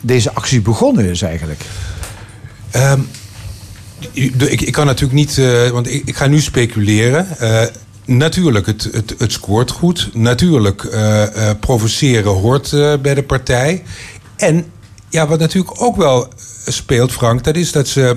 deze 0.00 0.32
actie 0.34 0.60
begonnen 0.60 1.04
is 1.04 1.22
eigenlijk? 1.22 1.60
Ehm, 2.70 3.00
ik, 4.12 4.60
ik 4.60 4.72
kan 4.72 4.86
natuurlijk 4.86 5.18
niet, 5.18 5.38
eh, 5.38 5.68
want 5.68 5.92
ik, 5.92 6.02
ik 6.04 6.16
ga 6.16 6.26
nu 6.26 6.40
speculeren. 6.40 7.38
Eh, 7.38 7.62
natuurlijk, 8.08 8.66
het, 8.66 8.88
het, 8.92 9.14
het 9.18 9.32
scoort 9.32 9.70
goed. 9.70 10.10
Natuurlijk, 10.12 10.84
eh, 10.84 11.50
provoceren 11.60 12.32
hoort 12.32 12.72
eh, 12.72 12.94
bij 13.02 13.14
de 13.14 13.22
partij. 13.22 13.82
En 14.36 14.64
ja, 15.08 15.26
wat 15.26 15.38
natuurlijk 15.38 15.82
ook 15.82 15.96
wel 15.96 16.28
speelt, 16.66 17.12
Frank, 17.12 17.44
dat 17.44 17.56
is 17.56 17.72
dat 17.72 17.88
ze 17.88 18.16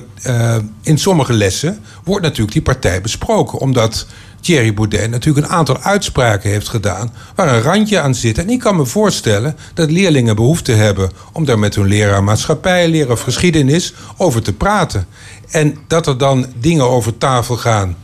in 0.82 0.98
sommige 0.98 1.34
lessen 1.34 1.80
wordt 2.04 2.24
natuurlijk 2.24 2.52
die 2.52 2.62
partij 2.62 3.02
besproken. 3.02 3.60
Omdat 3.60 4.06
Thierry 4.42 4.74
Baudet 4.74 5.10
natuurlijk 5.10 5.48
een 5.48 5.54
aantal 5.54 5.80
uitspraken 5.80 6.50
heeft 6.50 6.70
gedaan 6.70 7.14
waar 7.36 7.54
een 7.54 7.62
randje 7.62 8.00
aan 8.00 8.16
zit. 8.16 8.38
En 8.38 8.50
ik 8.50 8.60
kan 8.60 8.76
me 8.76 8.86
voorstellen 8.86 9.56
dat 9.74 9.92
leerlingen 9.92 10.36
behoefte 10.36 10.72
hebben 10.72 11.12
om 11.34 11.46
daar 11.46 11.60
met 11.60 11.76
hun 11.76 11.88
leraar 11.88 12.24
maatschappij, 12.24 13.10
of 13.10 13.22
geschiedenis 13.22 13.94
over 14.18 14.42
te 14.42 14.54
praten. 14.54 15.08
En 15.50 15.78
dat 15.88 16.08
er 16.08 16.18
dan 16.18 16.46
dingen 16.60 16.90
over 16.90 17.18
tafel 17.18 17.58
gaan 17.58 17.96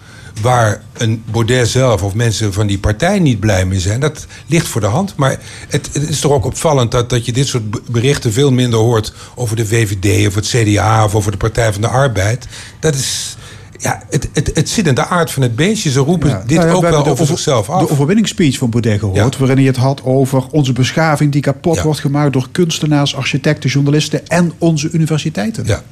waar 0.42 0.82
een 0.94 1.24
Baudet 1.32 1.68
zelf 1.68 2.04
of 2.04 2.14
mensen 2.14 2.54
van 2.54 2.68
die 2.68 2.80
partij 2.80 3.20
niet 3.20 3.40
blij 3.40 3.66
mee 3.66 3.80
zijn. 3.80 4.00
Dat 4.00 4.26
ligt 4.46 4.68
voor 4.68 4.82
de 4.82 4.88
hand. 4.88 5.16
Maar 5.16 5.40
het, 5.68 5.90
het 5.94 6.10
is 6.10 6.20
toch 6.20 6.32
ook 6.32 6.46
opvallend 6.46 6.92
dat, 6.92 7.10
dat 7.10 7.26
je 7.26 7.32
dit 7.32 7.48
soort 7.48 7.72
be- 7.72 7.82
berichten 7.88 8.34
veel 8.34 8.52
minder 8.52 8.80
hoort 8.80 9.14
over 9.36 9.56
de 9.56 9.66
VVD 9.66 10.28
of 10.28 10.36
het 10.36 10.48
CDA 10.48 11.04
of 11.04 11.16
over 11.16 11.32
de 11.32 11.38
Partij 11.38 11.74
van 11.74 11.82
de 11.82 11.88
Arbeid. 11.88 12.48
Dat 12.80 12.96
is. 12.96 13.37
Ja, 13.80 14.04
het, 14.10 14.30
het, 14.34 14.52
het 14.54 14.70
zit 14.70 14.88
in 14.88 14.96
de 14.96 15.06
aard 15.06 15.32
van 15.32 15.44
het 15.44 15.56
beestje. 15.56 15.90
Ze 15.90 16.00
roepen 16.00 16.30
Ja, 16.30 16.44
dit 16.46 16.58
nou 16.58 16.70
ja, 16.70 16.76
ook 16.76 16.82
we 16.82 16.90
wel 16.90 17.08
over 17.08 17.26
zichzelf 17.26 17.70
af. 17.70 17.82
De 17.82 17.92
overwinningsspeech 17.92 18.58
van 18.58 18.70
Baudet 18.70 19.00
gehoord, 19.00 19.38
waarin 19.38 19.58
hij 19.58 19.66
het 19.66 19.76
had 19.76 20.04
over 20.04 20.48
onze 20.52 20.74
beschaving 20.74 21.32
die 21.32 21.42
kapot 21.42 21.82
wordt 21.82 22.00
gemaakt 22.00 22.34
door 22.34 22.48
kunstenaars, 22.52 23.16
architecten, 23.16 23.70
journalisten 23.70 24.28
en 24.28 24.52
onze 24.58 24.90
universiteiten. 24.92 25.66
Ja, 25.66 25.84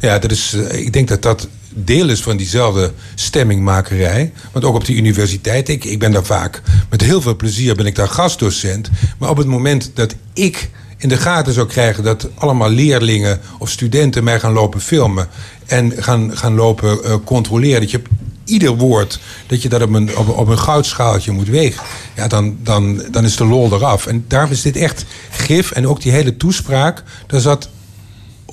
ja 0.00 0.18
dat 0.18 0.30
is, 0.30 0.52
eh, 0.54 0.80
ik 0.80 0.92
denk 0.92 1.08
dat 1.08 1.22
dat 1.22 1.48
deel 1.74 2.08
is 2.08 2.22
van 2.22 2.36
diezelfde 2.36 2.92
stemmingmakerij. 3.14 4.32
Want 4.52 4.64
ook 4.64 4.74
op 4.74 4.84
de 4.84 4.94
universiteit, 4.94 5.68
ik, 5.68 5.84
ik 5.84 5.98
ben 5.98 6.12
daar 6.12 6.24
vaak 6.24 6.62
met 6.90 7.00
heel 7.00 7.20
veel 7.20 7.36
plezier 7.36 7.74
ben 7.74 7.86
ik 7.86 7.94
daar 7.94 8.08
gastdocent. 8.08 8.90
Maar 9.18 9.30
op 9.30 9.36
het 9.36 9.46
moment 9.46 9.90
dat 9.94 10.14
ik 10.32 10.70
in 11.04 11.10
de 11.10 11.16
gaten 11.16 11.52
zou 11.52 11.66
krijgen 11.66 12.04
dat 12.04 12.28
allemaal 12.34 12.70
leerlingen 12.70 13.40
of 13.58 13.70
studenten 13.70 14.24
mij 14.24 14.40
gaan 14.40 14.52
lopen 14.52 14.80
filmen 14.80 15.28
en 15.66 15.92
gaan, 16.02 16.36
gaan 16.36 16.54
lopen 16.54 17.04
eh, 17.04 17.14
controleren, 17.24 17.80
dat 17.80 17.90
je 17.90 17.96
op 17.96 18.08
ieder 18.44 18.76
woord 18.76 19.20
dat 19.46 19.62
je 19.62 19.68
dat 19.68 19.82
op 19.82 19.92
een, 19.92 20.16
op, 20.16 20.28
op 20.28 20.48
een 20.48 20.58
goudschaaltje 20.58 21.32
moet 21.32 21.48
wegen, 21.48 21.82
ja, 22.16 22.28
dan, 22.28 22.56
dan, 22.62 23.02
dan 23.10 23.24
is 23.24 23.36
de 23.36 23.44
lol 23.44 23.72
eraf. 23.72 24.06
En 24.06 24.24
daarom 24.28 24.50
is 24.50 24.62
dit 24.62 24.76
echt 24.76 25.04
gif. 25.30 25.70
En 25.70 25.88
ook 25.88 26.02
die 26.02 26.12
hele 26.12 26.36
toespraak, 26.36 27.02
daar 27.26 27.40
zat 27.40 27.68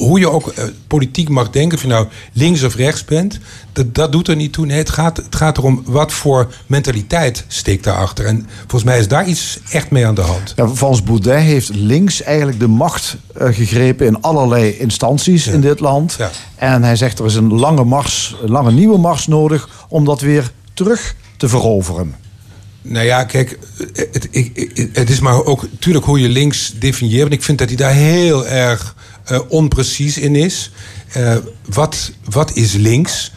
hoe 0.08 0.20
je 0.20 0.30
ook 0.30 0.48
eh, 0.48 0.64
politiek 0.88 1.30
mag 1.30 1.50
denken, 1.50 1.78
of 1.78 1.84
je 1.84 1.90
nou 1.90 2.08
links 2.34 2.64
of 2.64 2.76
rechts 2.76 3.06
bent, 3.06 3.40
dat, 3.74 3.96
dat 3.96 4.12
doet 4.12 4.28
er 4.28 4.36
niet 4.36 4.54
toe. 4.54 4.66
Nee, 4.66 4.78
het 4.78 4.90
gaat, 4.90 5.18
het 5.18 5.36
gaat 5.36 5.58
erom 5.58 5.82
wat 5.86 6.12
voor 6.14 6.54
mentaliteit 6.68 7.46
steekt 7.48 7.84
daarachter. 7.84 8.26
En 8.26 8.48
volgens 8.60 8.84
mij 8.84 9.00
is 9.00 9.08
daar 9.08 9.28
iets 9.28 9.60
echt 9.72 9.92
mee 9.92 10.06
aan 10.08 10.16
de 10.16 10.22
hand. 10.22 10.54
Ja, 10.56 10.68
volgens 10.68 11.04
Baudet 11.04 11.40
heeft 11.42 11.70
links 11.76 12.22
eigenlijk 12.22 12.60
de 12.60 12.68
macht 12.68 13.16
eh, 13.38 13.48
gegrepen 13.52 14.06
in 14.08 14.22
allerlei 14.22 14.78
instanties 14.78 15.48
in 15.48 15.62
dit 15.62 15.80
land. 15.80 16.16
Ja. 16.18 16.30
En 16.56 16.84
hij 16.84 16.96
zegt 16.96 17.20
er 17.20 17.26
is 17.26 17.36
een 17.36 17.54
lange 17.54 17.84
mars, 17.84 18.36
een 18.44 18.52
lange 18.52 18.72
nieuwe 18.72 18.98
mars 18.98 19.28
nodig 19.28 19.70
om 19.90 20.06
dat 20.06 20.22
weer 20.22 20.52
terug 20.74 21.16
te 21.38 21.50
veroveren. 21.50 22.16
Nou 22.84 23.06
ja, 23.06 23.24
kijk, 23.24 23.60
het, 23.94 24.28
ik, 24.32 24.52
ik- 24.74 24.90
het 24.94 25.10
is 25.10 25.20
maar 25.20 25.46
ook 25.46 25.62
natuurlijk 25.72 26.06
hoe 26.06 26.20
je 26.20 26.30
links 26.30 26.74
definieert. 26.80 27.26
En 27.28 27.32
ik 27.34 27.44
vind 27.44 27.58
dat 27.58 27.68
hij 27.68 27.78
daar 27.78 27.94
heel 27.94 28.48
erg 28.48 28.96
eh, 28.96 29.11
onprecies 29.48 30.18
in 30.18 30.36
is. 30.36 30.72
Eh, 31.12 31.36
wat, 31.66 32.12
wat 32.30 32.56
is 32.56 32.74
links? 32.74 33.32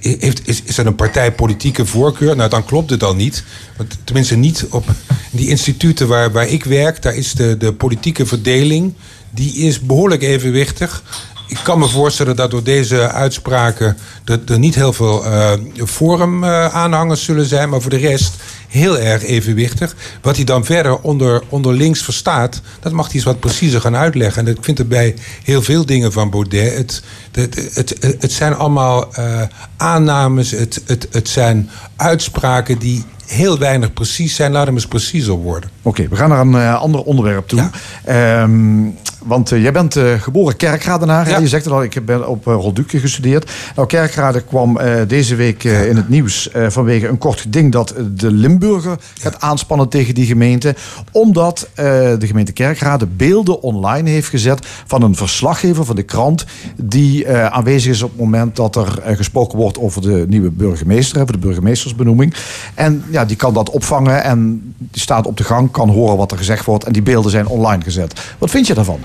Heeft, 0.00 0.48
is, 0.48 0.62
is 0.64 0.74
dat 0.74 0.86
een 0.86 0.94
partijpolitieke 0.94 1.86
voorkeur? 1.86 2.36
Nou, 2.36 2.50
dan 2.50 2.64
klopt 2.64 2.90
het 2.90 3.02
al 3.02 3.14
niet. 3.14 3.44
Want 3.76 3.96
tenminste 4.04 4.36
niet 4.36 4.66
op 4.70 4.84
die 5.30 5.48
instituten 5.48 6.08
waar, 6.08 6.32
waar 6.32 6.48
ik 6.48 6.64
werk. 6.64 7.02
Daar 7.02 7.14
is 7.14 7.32
de, 7.32 7.56
de 7.56 7.72
politieke 7.72 8.26
verdeling, 8.26 8.94
die 9.30 9.54
is 9.54 9.80
behoorlijk 9.80 10.22
evenwichtig. 10.22 11.02
Ik 11.48 11.58
kan 11.62 11.78
me 11.78 11.88
voorstellen 11.88 12.36
dat 12.36 12.50
door 12.50 12.62
deze 12.62 13.10
uitspraken 13.10 13.96
er, 14.24 14.58
niet 14.58 14.74
heel 14.74 14.92
veel 14.92 15.24
eh 15.24 15.52
forum-aanhangers 15.84 17.24
zullen 17.24 17.46
zijn, 17.46 17.68
maar 17.68 17.80
voor 17.80 17.90
de 17.90 17.96
rest 17.96 18.34
heel 18.68 18.98
erg 18.98 19.24
evenwichtig. 19.24 19.96
Wat 20.22 20.36
hij 20.36 20.44
dan 20.44 20.64
verder 20.64 20.98
onder, 21.00 21.42
onder 21.48 21.74
links 21.74 22.02
verstaat, 22.02 22.60
dat 22.80 22.92
mag 22.92 23.06
hij 23.06 23.14
eens 23.14 23.24
wat 23.24 23.40
preciezer 23.40 23.80
gaan 23.80 23.96
uitleggen. 23.96 24.46
En 24.46 24.52
ik 24.56 24.64
vind 24.64 24.78
het 24.78 24.88
bij 24.88 25.14
heel 25.44 25.62
veel 25.62 25.86
dingen 25.86 26.12
van 26.12 26.30
Baudet. 26.30 26.76
Het, 26.76 27.02
het, 27.32 27.74
het, 27.74 28.16
het, 28.20 28.32
zijn 28.32 28.54
allemaal 28.54 29.14
eh, 29.14 29.42
aannames, 29.76 30.50
het, 30.50 30.82
het, 30.86 31.08
het 31.10 31.28
zijn 31.28 31.70
uitspraken 31.96 32.78
die 32.78 33.04
heel 33.26 33.58
weinig 33.58 33.92
precies 33.92 34.34
zijn. 34.34 34.52
Laat 34.52 34.66
hem 34.66 34.74
eens 34.74 34.86
preciezer 34.86 35.34
worden. 35.34 35.70
Oké, 35.82 36.08
we 36.08 36.16
gaan 36.16 36.28
naar 36.28 36.40
een 36.40 36.54
eh, 36.54 36.80
ander 36.80 37.02
onderwerp 37.02 37.48
toe. 37.48 37.70
Ehm, 38.04 38.84
want 39.26 39.52
eh, 39.52 39.62
jij 39.62 39.72
bent 39.72 39.96
eh, 39.96 40.12
geboren 40.20 40.56
kerkradenaar. 40.56 41.28
Ja. 41.28 41.38
Je 41.38 41.48
zegt 41.48 41.64
het 41.64 41.74
al, 41.74 41.82
ik 41.82 42.06
ben 42.06 42.28
op 42.28 42.46
uh, 42.46 42.54
Rolducke 42.54 42.98
gestudeerd. 42.98 43.50
Nou, 43.74 43.88
Kerkrade 43.88 44.40
kwam 44.40 44.78
eh, 44.78 45.00
deze 45.08 45.34
week 45.34 45.64
eh, 45.64 45.88
in 45.88 45.96
het 45.96 46.08
nieuws 46.08 46.50
eh, 46.50 46.66
vanwege 46.68 47.08
een 47.08 47.18
kort 47.18 47.40
geding 47.40 47.72
dat 47.72 47.90
eh, 47.90 48.02
de 48.10 48.30
Limburger 48.30 48.96
gaat 49.18 49.40
aanspannen 49.40 49.88
tegen 49.88 50.14
die 50.14 50.26
gemeente. 50.26 50.74
Omdat 51.12 51.68
eh, 51.74 51.84
de 52.18 52.26
gemeente 52.26 52.52
Kerkrade 52.52 53.06
beelden 53.06 53.62
online 53.62 54.10
heeft 54.10 54.28
gezet 54.28 54.66
van 54.86 55.02
een 55.02 55.14
verslaggever 55.14 55.84
van 55.84 55.96
de 55.96 56.02
krant. 56.02 56.44
Die 56.76 57.24
eh, 57.24 57.46
aanwezig 57.46 57.92
is 57.92 58.02
op 58.02 58.10
het 58.10 58.20
moment 58.20 58.56
dat 58.56 58.76
er 58.76 59.00
eh, 59.02 59.16
gesproken 59.16 59.58
wordt 59.58 59.78
over 59.78 60.02
de 60.02 60.24
nieuwe 60.28 60.50
burgemeester, 60.50 61.20
over 61.20 61.32
de 61.32 61.38
burgemeestersbenoeming. 61.38 62.34
En 62.74 63.04
ja, 63.10 63.24
die 63.24 63.36
kan 63.36 63.54
dat 63.54 63.70
opvangen 63.70 64.22
en 64.22 64.60
die 64.78 65.00
staat 65.00 65.26
op 65.26 65.36
de 65.36 65.44
gang, 65.44 65.70
kan 65.70 65.88
horen 65.88 66.16
wat 66.16 66.30
er 66.32 66.38
gezegd 66.38 66.64
wordt. 66.64 66.84
En 66.84 66.92
die 66.92 67.02
beelden 67.02 67.30
zijn 67.30 67.46
online 67.46 67.82
gezet. 67.82 68.20
Wat 68.38 68.50
vind 68.50 68.66
je 68.66 68.74
daarvan? 68.74 69.00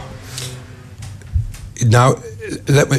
Nou, 1.88 2.18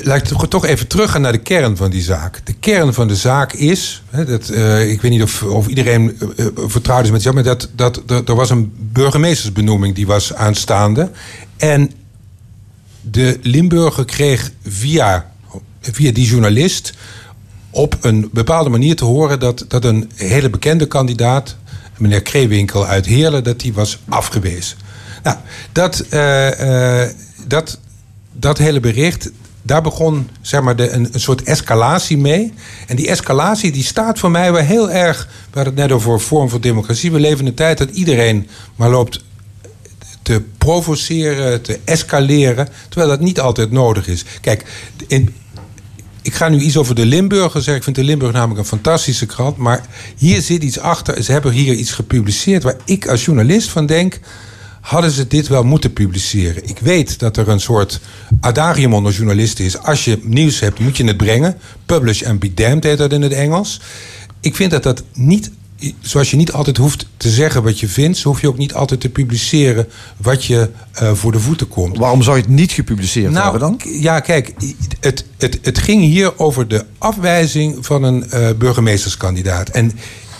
laat, 0.02 0.30
ik 0.30 0.48
toch- 0.48 0.66
even 0.66 0.86
teruggaan 0.86 1.20
naar 1.20 1.32
de 1.32 1.38
kern 1.38 1.76
van 1.76 1.90
die 1.90 2.02
zaak. 2.02 2.40
De 2.46 2.52
kern 2.52 2.94
van 2.94 3.08
de 3.08 3.16
zaak 3.16 3.52
is, 3.52 4.02
hè, 4.10 4.24
dat, 4.24 4.48
eh, 4.48 4.90
ik 4.90 5.00
weet 5.00 5.10
niet 5.10 5.22
of, 5.22 5.42
of 5.42 5.66
iedereen 5.66 6.18
eh, 6.36 6.46
vertrouwd 6.54 7.04
is 7.04 7.10
met 7.10 7.22
jou, 7.22 7.34
maar 7.34 7.44
dat, 7.44 7.68
dat, 7.74 8.02
dat 8.06 8.28
er 8.28 8.34
was 8.34 8.50
een 8.50 8.72
burgemeestersbenoeming 8.78 9.94
die 9.94 10.06
was 10.06 10.34
aanstaande. 10.34 11.10
En 11.56 11.90
de 13.00 13.38
Limburger 13.42 14.04
kreeg 14.04 14.50
via, 14.66 15.32
via 15.80 16.12
die 16.12 16.26
journalist 16.26 16.92
op 17.70 17.98
een 18.00 18.28
bepaalde 18.32 18.70
manier 18.70 18.96
te 18.96 19.04
horen 19.04 19.38
dat, 19.40 19.64
dat 19.68 19.84
een 19.84 20.10
hele 20.14 20.50
bekende 20.50 20.86
kandidaat, 20.86 21.56
meneer 21.98 22.22
Kreewinkel 22.22 22.86
uit 22.86 23.06
Heerlen, 23.06 23.44
dat 23.44 23.60
die 23.60 23.72
was 23.72 23.98
afgewezen. 24.08 24.76
Nou, 25.22 25.36
dat, 25.72 26.04
dat, 27.46 27.78
dat 28.32 28.58
hele 28.58 28.80
bericht, 28.80 29.30
daar 29.62 29.82
begon 29.82 30.28
zeg 30.40 30.60
maar, 30.60 30.76
de, 30.76 30.90
een, 30.90 31.08
soort 31.14 31.42
escalatie 31.42 32.18
mee. 32.18 32.52
En 32.86 32.96
die 32.96 33.08
escalatie 33.08 33.72
die 33.72 33.84
staat 33.84 34.18
voor 34.18 34.30
mij 34.30 34.52
wel 34.52 34.62
heel 34.62 34.90
erg. 34.90 35.28
We 35.50 35.58
hadden 35.58 35.74
het 35.74 35.82
net 35.82 35.92
over 35.92 36.20
vorm 36.20 36.48
van 36.48 36.60
democratie. 36.60 37.12
We 37.12 37.20
leven 37.20 37.40
in 37.40 37.46
een 37.46 37.54
tijd 37.54 37.78
dat 37.78 37.90
iedereen 37.90 38.48
maar 38.76 38.90
loopt 38.90 39.24
te 40.22 40.42
provoceren, 40.58 41.62
te 41.62 41.78
escaleren, 41.84 42.68
terwijl 42.88 43.10
dat 43.10 43.20
niet 43.20 43.40
altijd 43.40 43.70
nodig 43.70 44.08
is. 44.08 44.24
Kijk, 44.40 44.64
in, 45.06 45.34
ik 46.22 46.34
ga 46.34 46.48
nu 46.48 46.60
iets 46.60 46.76
over 46.76 46.94
de 46.94 47.06
Limburger 47.06 47.62
zeggen. 47.62 47.76
Ik 47.76 47.82
vind 47.82 47.96
de 47.96 48.04
Limburg 48.04 48.32
namelijk 48.32 48.58
een 48.58 48.66
fantastische 48.66 49.26
krant. 49.26 49.56
Maar 49.56 49.86
hier 50.16 50.40
zit 50.40 50.62
iets 50.62 50.78
achter. 50.78 51.22
Ze 51.22 51.32
hebben 51.32 51.52
hier 51.52 51.74
iets 51.74 51.90
gepubliceerd 51.90 52.62
waar 52.62 52.76
ik 52.84 53.08
als 53.08 53.24
journalist 53.24 53.68
van 53.68 53.86
denk. 53.86 54.20
Hadden 54.82 55.10
ze 55.10 55.26
dit 55.26 55.48
wel 55.48 55.62
moeten 55.64 55.92
publiceren? 55.92 56.68
Ik 56.68 56.78
weet 56.78 57.18
dat 57.18 57.36
er 57.36 57.48
een 57.48 57.60
soort 57.60 58.00
adagium 58.40 58.94
onder 58.94 59.12
journalisten 59.12 59.64
is. 59.64 59.78
Als 59.78 60.04
je 60.04 60.18
nieuws 60.22 60.60
hebt, 60.60 60.78
moet 60.78 60.96
je 60.96 61.04
het 61.04 61.16
brengen. 61.16 61.56
Publish 61.86 62.22
and 62.22 62.38
be 62.38 62.54
damned 62.54 62.84
heet 62.84 62.98
dat 62.98 63.12
in 63.12 63.22
het 63.22 63.32
Engels. 63.32 63.80
Ik 64.40 64.56
vind 64.56 64.70
dat 64.70 64.82
dat 64.82 65.02
niet 65.12 65.50
zoals 66.00 66.30
je 66.30 66.36
niet 66.36 66.52
altijd 66.52 66.76
hoeft 66.76 67.06
te 67.16 67.30
zeggen 67.30 67.62
wat 67.62 67.80
je 67.80 67.88
vindt, 67.88 68.18
zo 68.18 68.28
hoef 68.28 68.40
je 68.40 68.48
ook 68.48 68.58
niet 68.58 68.74
altijd 68.74 69.00
te 69.00 69.08
publiceren 69.08 69.88
wat 70.16 70.44
je 70.44 70.70
eh, 70.92 71.12
voor 71.12 71.32
de 71.32 71.38
voeten 71.38 71.68
komt. 71.68 71.98
Waarom 71.98 72.22
zou 72.22 72.36
je 72.36 72.42
het 72.42 72.50
niet 72.50 72.72
gepubliceerd 72.72 73.32
Nou, 73.32 73.50
hebben 73.50 73.60
dan? 73.60 73.80
ja, 74.00 74.20
kijk, 74.20 74.54
het, 75.00 75.24
het, 75.38 75.58
het 75.62 75.78
ging 75.78 76.02
hier 76.02 76.38
over 76.38 76.68
de 76.68 76.84
afwijzing 76.98 77.86
van 77.86 78.02
een 78.02 78.30
eh, 78.30 78.48
burgemeesterskandidaat. 78.58 79.68
En 79.68 79.92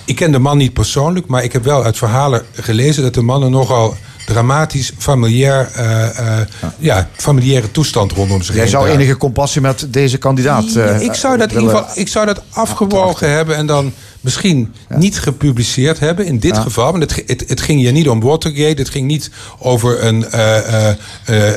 ik 0.04 0.16
ken 0.16 0.32
de 0.32 0.38
man 0.38 0.56
niet 0.56 0.72
persoonlijk, 0.72 1.26
maar 1.26 1.44
ik 1.44 1.52
heb 1.52 1.64
wel 1.64 1.84
uit 1.84 1.98
verhalen 1.98 2.42
gelezen 2.52 3.02
dat 3.02 3.14
de 3.14 3.22
man 3.22 3.50
nogal 3.50 3.96
dramatisch 4.32 4.92
familiair, 4.98 5.70
eh, 5.74 6.18
eh, 6.18 6.46
ja. 6.78 7.08
familiaire 7.16 7.70
toestand 7.70 8.12
rondom 8.12 8.42
zich 8.42 8.54
Jij 8.54 8.66
zou 8.66 8.88
enige 8.88 9.16
compassie 9.16 9.60
met 9.60 9.86
deze 9.88 10.18
kandidaat 10.18 10.72
Ja, 10.72 10.84
eh, 10.84 11.00
ik 11.00 11.14
zou 11.14 11.38
dat 11.38 11.52
in 11.52 11.60
ieder 11.60 11.76
geval 11.76 11.90
ik 11.94 12.08
zou 12.08 12.26
dat 12.26 12.42
afgewogen 12.50 13.30
hebben 13.30 13.56
en 13.56 13.66
dan 13.66 13.92
misschien 14.20 14.74
niet 14.88 15.18
gepubliceerd 15.18 15.98
hebben. 15.98 16.26
In 16.26 16.38
dit 16.38 16.56
Ja. 16.56 16.62
geval, 16.62 16.90
want 16.92 17.02
het, 17.02 17.22
het, 17.26 17.44
het 17.48 17.60
ging 17.60 17.80
hier 17.80 17.92
niet 17.92 18.08
om 18.08 18.20
Watergate. 18.20 18.82
Het 18.82 18.88
ging 18.90 19.06
niet 19.06 19.30
over 19.58 20.04
een, 20.04 20.24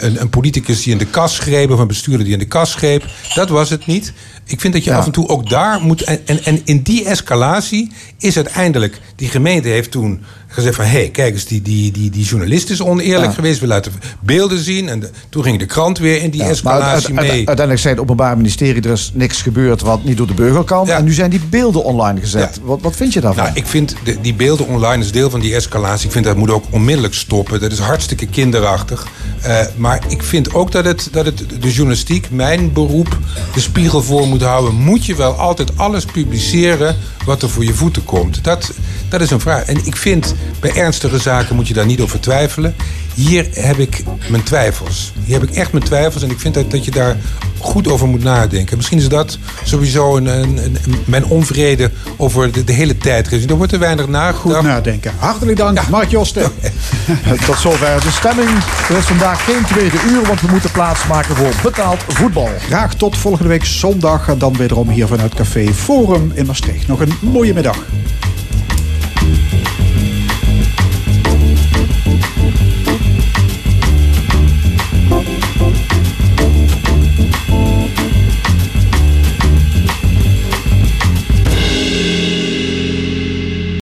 een, 0.05 0.21
een 0.21 0.29
politicus 0.29 0.83
die 0.83 0.91
in 0.91 0.97
de 0.97 1.05
kas 1.05 1.39
greep 1.39 1.71
of 1.71 1.79
een 1.79 1.87
bestuurder 1.87 2.23
die 2.23 2.33
in 2.33 2.39
de 2.39 2.45
kas 2.45 2.75
greep. 2.75 3.05
Dat 3.33 3.49
was 3.49 3.69
het 3.69 3.85
niet. 3.85 4.13
Ik 4.45 4.61
vind 4.61 4.73
dat 4.73 4.83
je 4.83 4.89
Ja. 4.89 4.97
af 4.97 5.05
en 5.05 5.11
toe 5.11 5.27
ook 5.27 5.49
daar 5.49 5.81
moet. 5.81 6.01
En, 6.01 6.19
en, 6.25 6.43
en 6.43 6.61
in 6.65 6.81
die 6.81 7.05
escalatie 7.05 7.91
is 8.19 8.35
uiteindelijk. 8.35 9.01
Die 9.15 9.29
gemeente 9.29 9.67
heeft 9.67 9.91
toen 9.91 10.23
gezegd 10.55 10.75
van... 10.75 10.85
hé, 10.85 10.91
hey, 10.91 11.09
kijk 11.09 11.33
eens, 11.33 11.45
die, 11.45 11.61
die, 11.61 11.91
die, 11.91 12.09
die 12.09 12.23
journalist 12.25 12.69
is 12.69 12.81
oneerlijk 12.81 13.25
Ja. 13.29 13.31
geweest. 13.31 13.59
We 13.59 13.67
laten 13.67 13.91
beelden 14.19 14.57
zien. 14.59 14.89
En 14.89 14.99
de- 14.99 15.09
toen 15.29 15.43
ging 15.43 15.59
de 15.59 15.65
krant 15.65 15.97
weer 15.97 16.21
in 16.21 16.29
die 16.29 16.41
Ja, 16.43 16.49
escalatie 16.49 17.13
mee. 17.13 17.29
uiteindelijk 17.29 17.79
zei 17.79 17.93
het 17.93 18.03
Openbaar 18.03 18.37
Ministerie... 18.37 18.81
er 18.81 18.91
is 18.91 19.11
niks 19.13 19.41
gebeurd 19.41 19.81
wat 19.81 20.03
niet 20.03 20.17
door 20.17 20.27
de 20.27 20.33
burger 20.33 20.63
kan. 20.63 20.85
Ja. 20.85 20.97
En 20.97 21.03
nu 21.03 21.13
zijn 21.13 21.29
die 21.29 21.41
beelden 21.49 21.83
online 21.83 22.19
gezet. 22.19 22.59
Wat, 22.63 22.81
wat 22.81 22.95
vind 22.95 23.13
je 23.13 23.21
daarvan? 23.21 23.43
Nou, 23.43 23.55
ik 23.55 23.65
vind 23.65 23.95
de, 24.03 24.17
die 24.21 24.33
beelden 24.33 24.67
online 24.67 25.03
is 25.03 25.11
deel 25.11 25.29
van 25.29 25.39
die 25.39 25.55
escalatie. 25.55 26.05
Ik 26.05 26.11
vind 26.11 26.25
dat 26.25 26.35
moet 26.37 26.51
ook 26.51 26.65
onmiddellijk 26.69 27.13
stoppen. 27.13 27.59
Dat 27.59 27.71
is 27.71 27.79
hartstikke 27.79 28.25
kinderachtig. 28.25 29.07
Eh, 29.41 29.59
maar 29.77 29.99
ik 30.07 30.23
vind 30.23 30.53
ook 30.53 30.71
dat, 30.71 30.85
het, 30.85 31.07
dat 31.11 31.25
het 31.25 31.37
de 31.59 31.71
journalistiek, 31.71 32.27
mijn 32.31 32.73
beroep, 32.73 33.17
de 33.53 33.59
spiegel 33.59 34.03
voor 34.03 34.27
moet 34.27 34.41
houden. 34.41 34.73
Moet 34.75 35.05
je 35.05 35.15
wel 35.15 35.31
altijd 35.33 35.77
alles 35.77 36.05
publiceren 36.05 36.95
wat 37.25 37.41
er 37.41 37.49
voor 37.49 37.63
je 37.63 37.73
voeten 37.73 38.03
komt? 38.03 38.43
Dat, 38.43 38.71
dat 39.09 39.21
is 39.21 39.31
een 39.31 39.39
vraag. 39.39 39.63
En 39.63 39.85
ik 39.85 39.95
vind, 39.95 40.33
bij 40.59 40.73
ernstige 40.75 41.17
zaken 41.19 41.55
moet 41.55 41.67
je 41.67 41.73
daar 41.73 41.85
niet 41.85 42.01
over 42.01 42.19
twijfelen. 42.19 42.75
Hier 43.13 43.47
heb 43.53 43.77
ik 43.77 44.03
mijn 44.29 44.43
twijfels. 44.43 45.13
Hier 45.25 45.39
heb 45.39 45.49
ik 45.49 45.55
echt 45.55 45.71
mijn 45.71 45.83
twijfels. 45.83 46.23
En 46.23 46.29
ik 46.29 46.39
vind 46.39 46.53
dat, 46.53 46.71
dat 46.71 46.85
je 46.85 46.91
daar 46.91 47.17
goed 47.59 47.87
over 47.87 48.07
moet 48.07 48.23
nadenken. 48.23 48.77
Misschien 48.77 48.97
is 48.97 49.07
dat 49.09 49.37
sowieso 49.63 50.17
een, 50.17 50.25
een, 50.25 50.57
een- 50.57 50.95
mijn 51.05 51.25
onvrede 51.25 51.91
over 52.17 52.51
de, 52.51 52.63
de 52.63 52.73
hele 52.73 52.97
tijd. 52.97 53.49
Er 53.49 53.55
wordt 53.55 53.71
te 53.71 53.77
weinig 53.77 54.07
nagedacht. 54.07 54.41
Goed 54.57 54.61
nadenken. 54.61 55.11
Hartelijk 55.17 55.57
dank, 55.57 55.89
Mark 55.89 56.09
Josten. 56.09 56.51
Tot 57.45 57.59
zover 57.59 58.01
de 58.01 58.11
stemming. 58.11 58.49
Er 58.89 58.97
is 58.97 59.05
vandaag 59.05 59.43
geen 59.45 59.65
tweede 59.65 59.97
uur, 60.09 60.21
want 60.27 60.41
we 60.41 60.47
moeten 60.51 60.71
plaatsmaken 60.71 61.35
voor 61.35 61.51
betaald 61.63 61.99
voetbal. 62.07 62.49
Graag 62.67 62.93
tot 62.95 63.17
volgende 63.17 63.49
week 63.49 63.65
zondag. 63.65 64.27
En 64.27 64.37
dan 64.37 64.57
wederom 64.57 64.89
hier 64.89 65.07
vanuit 65.07 65.33
Café 65.35 65.73
Forum 65.73 66.31
in 66.33 66.45
Maastricht. 66.45 66.87
Nog 66.87 66.99
een 66.99 67.13
mooie 67.21 67.53
middag. 67.53 67.77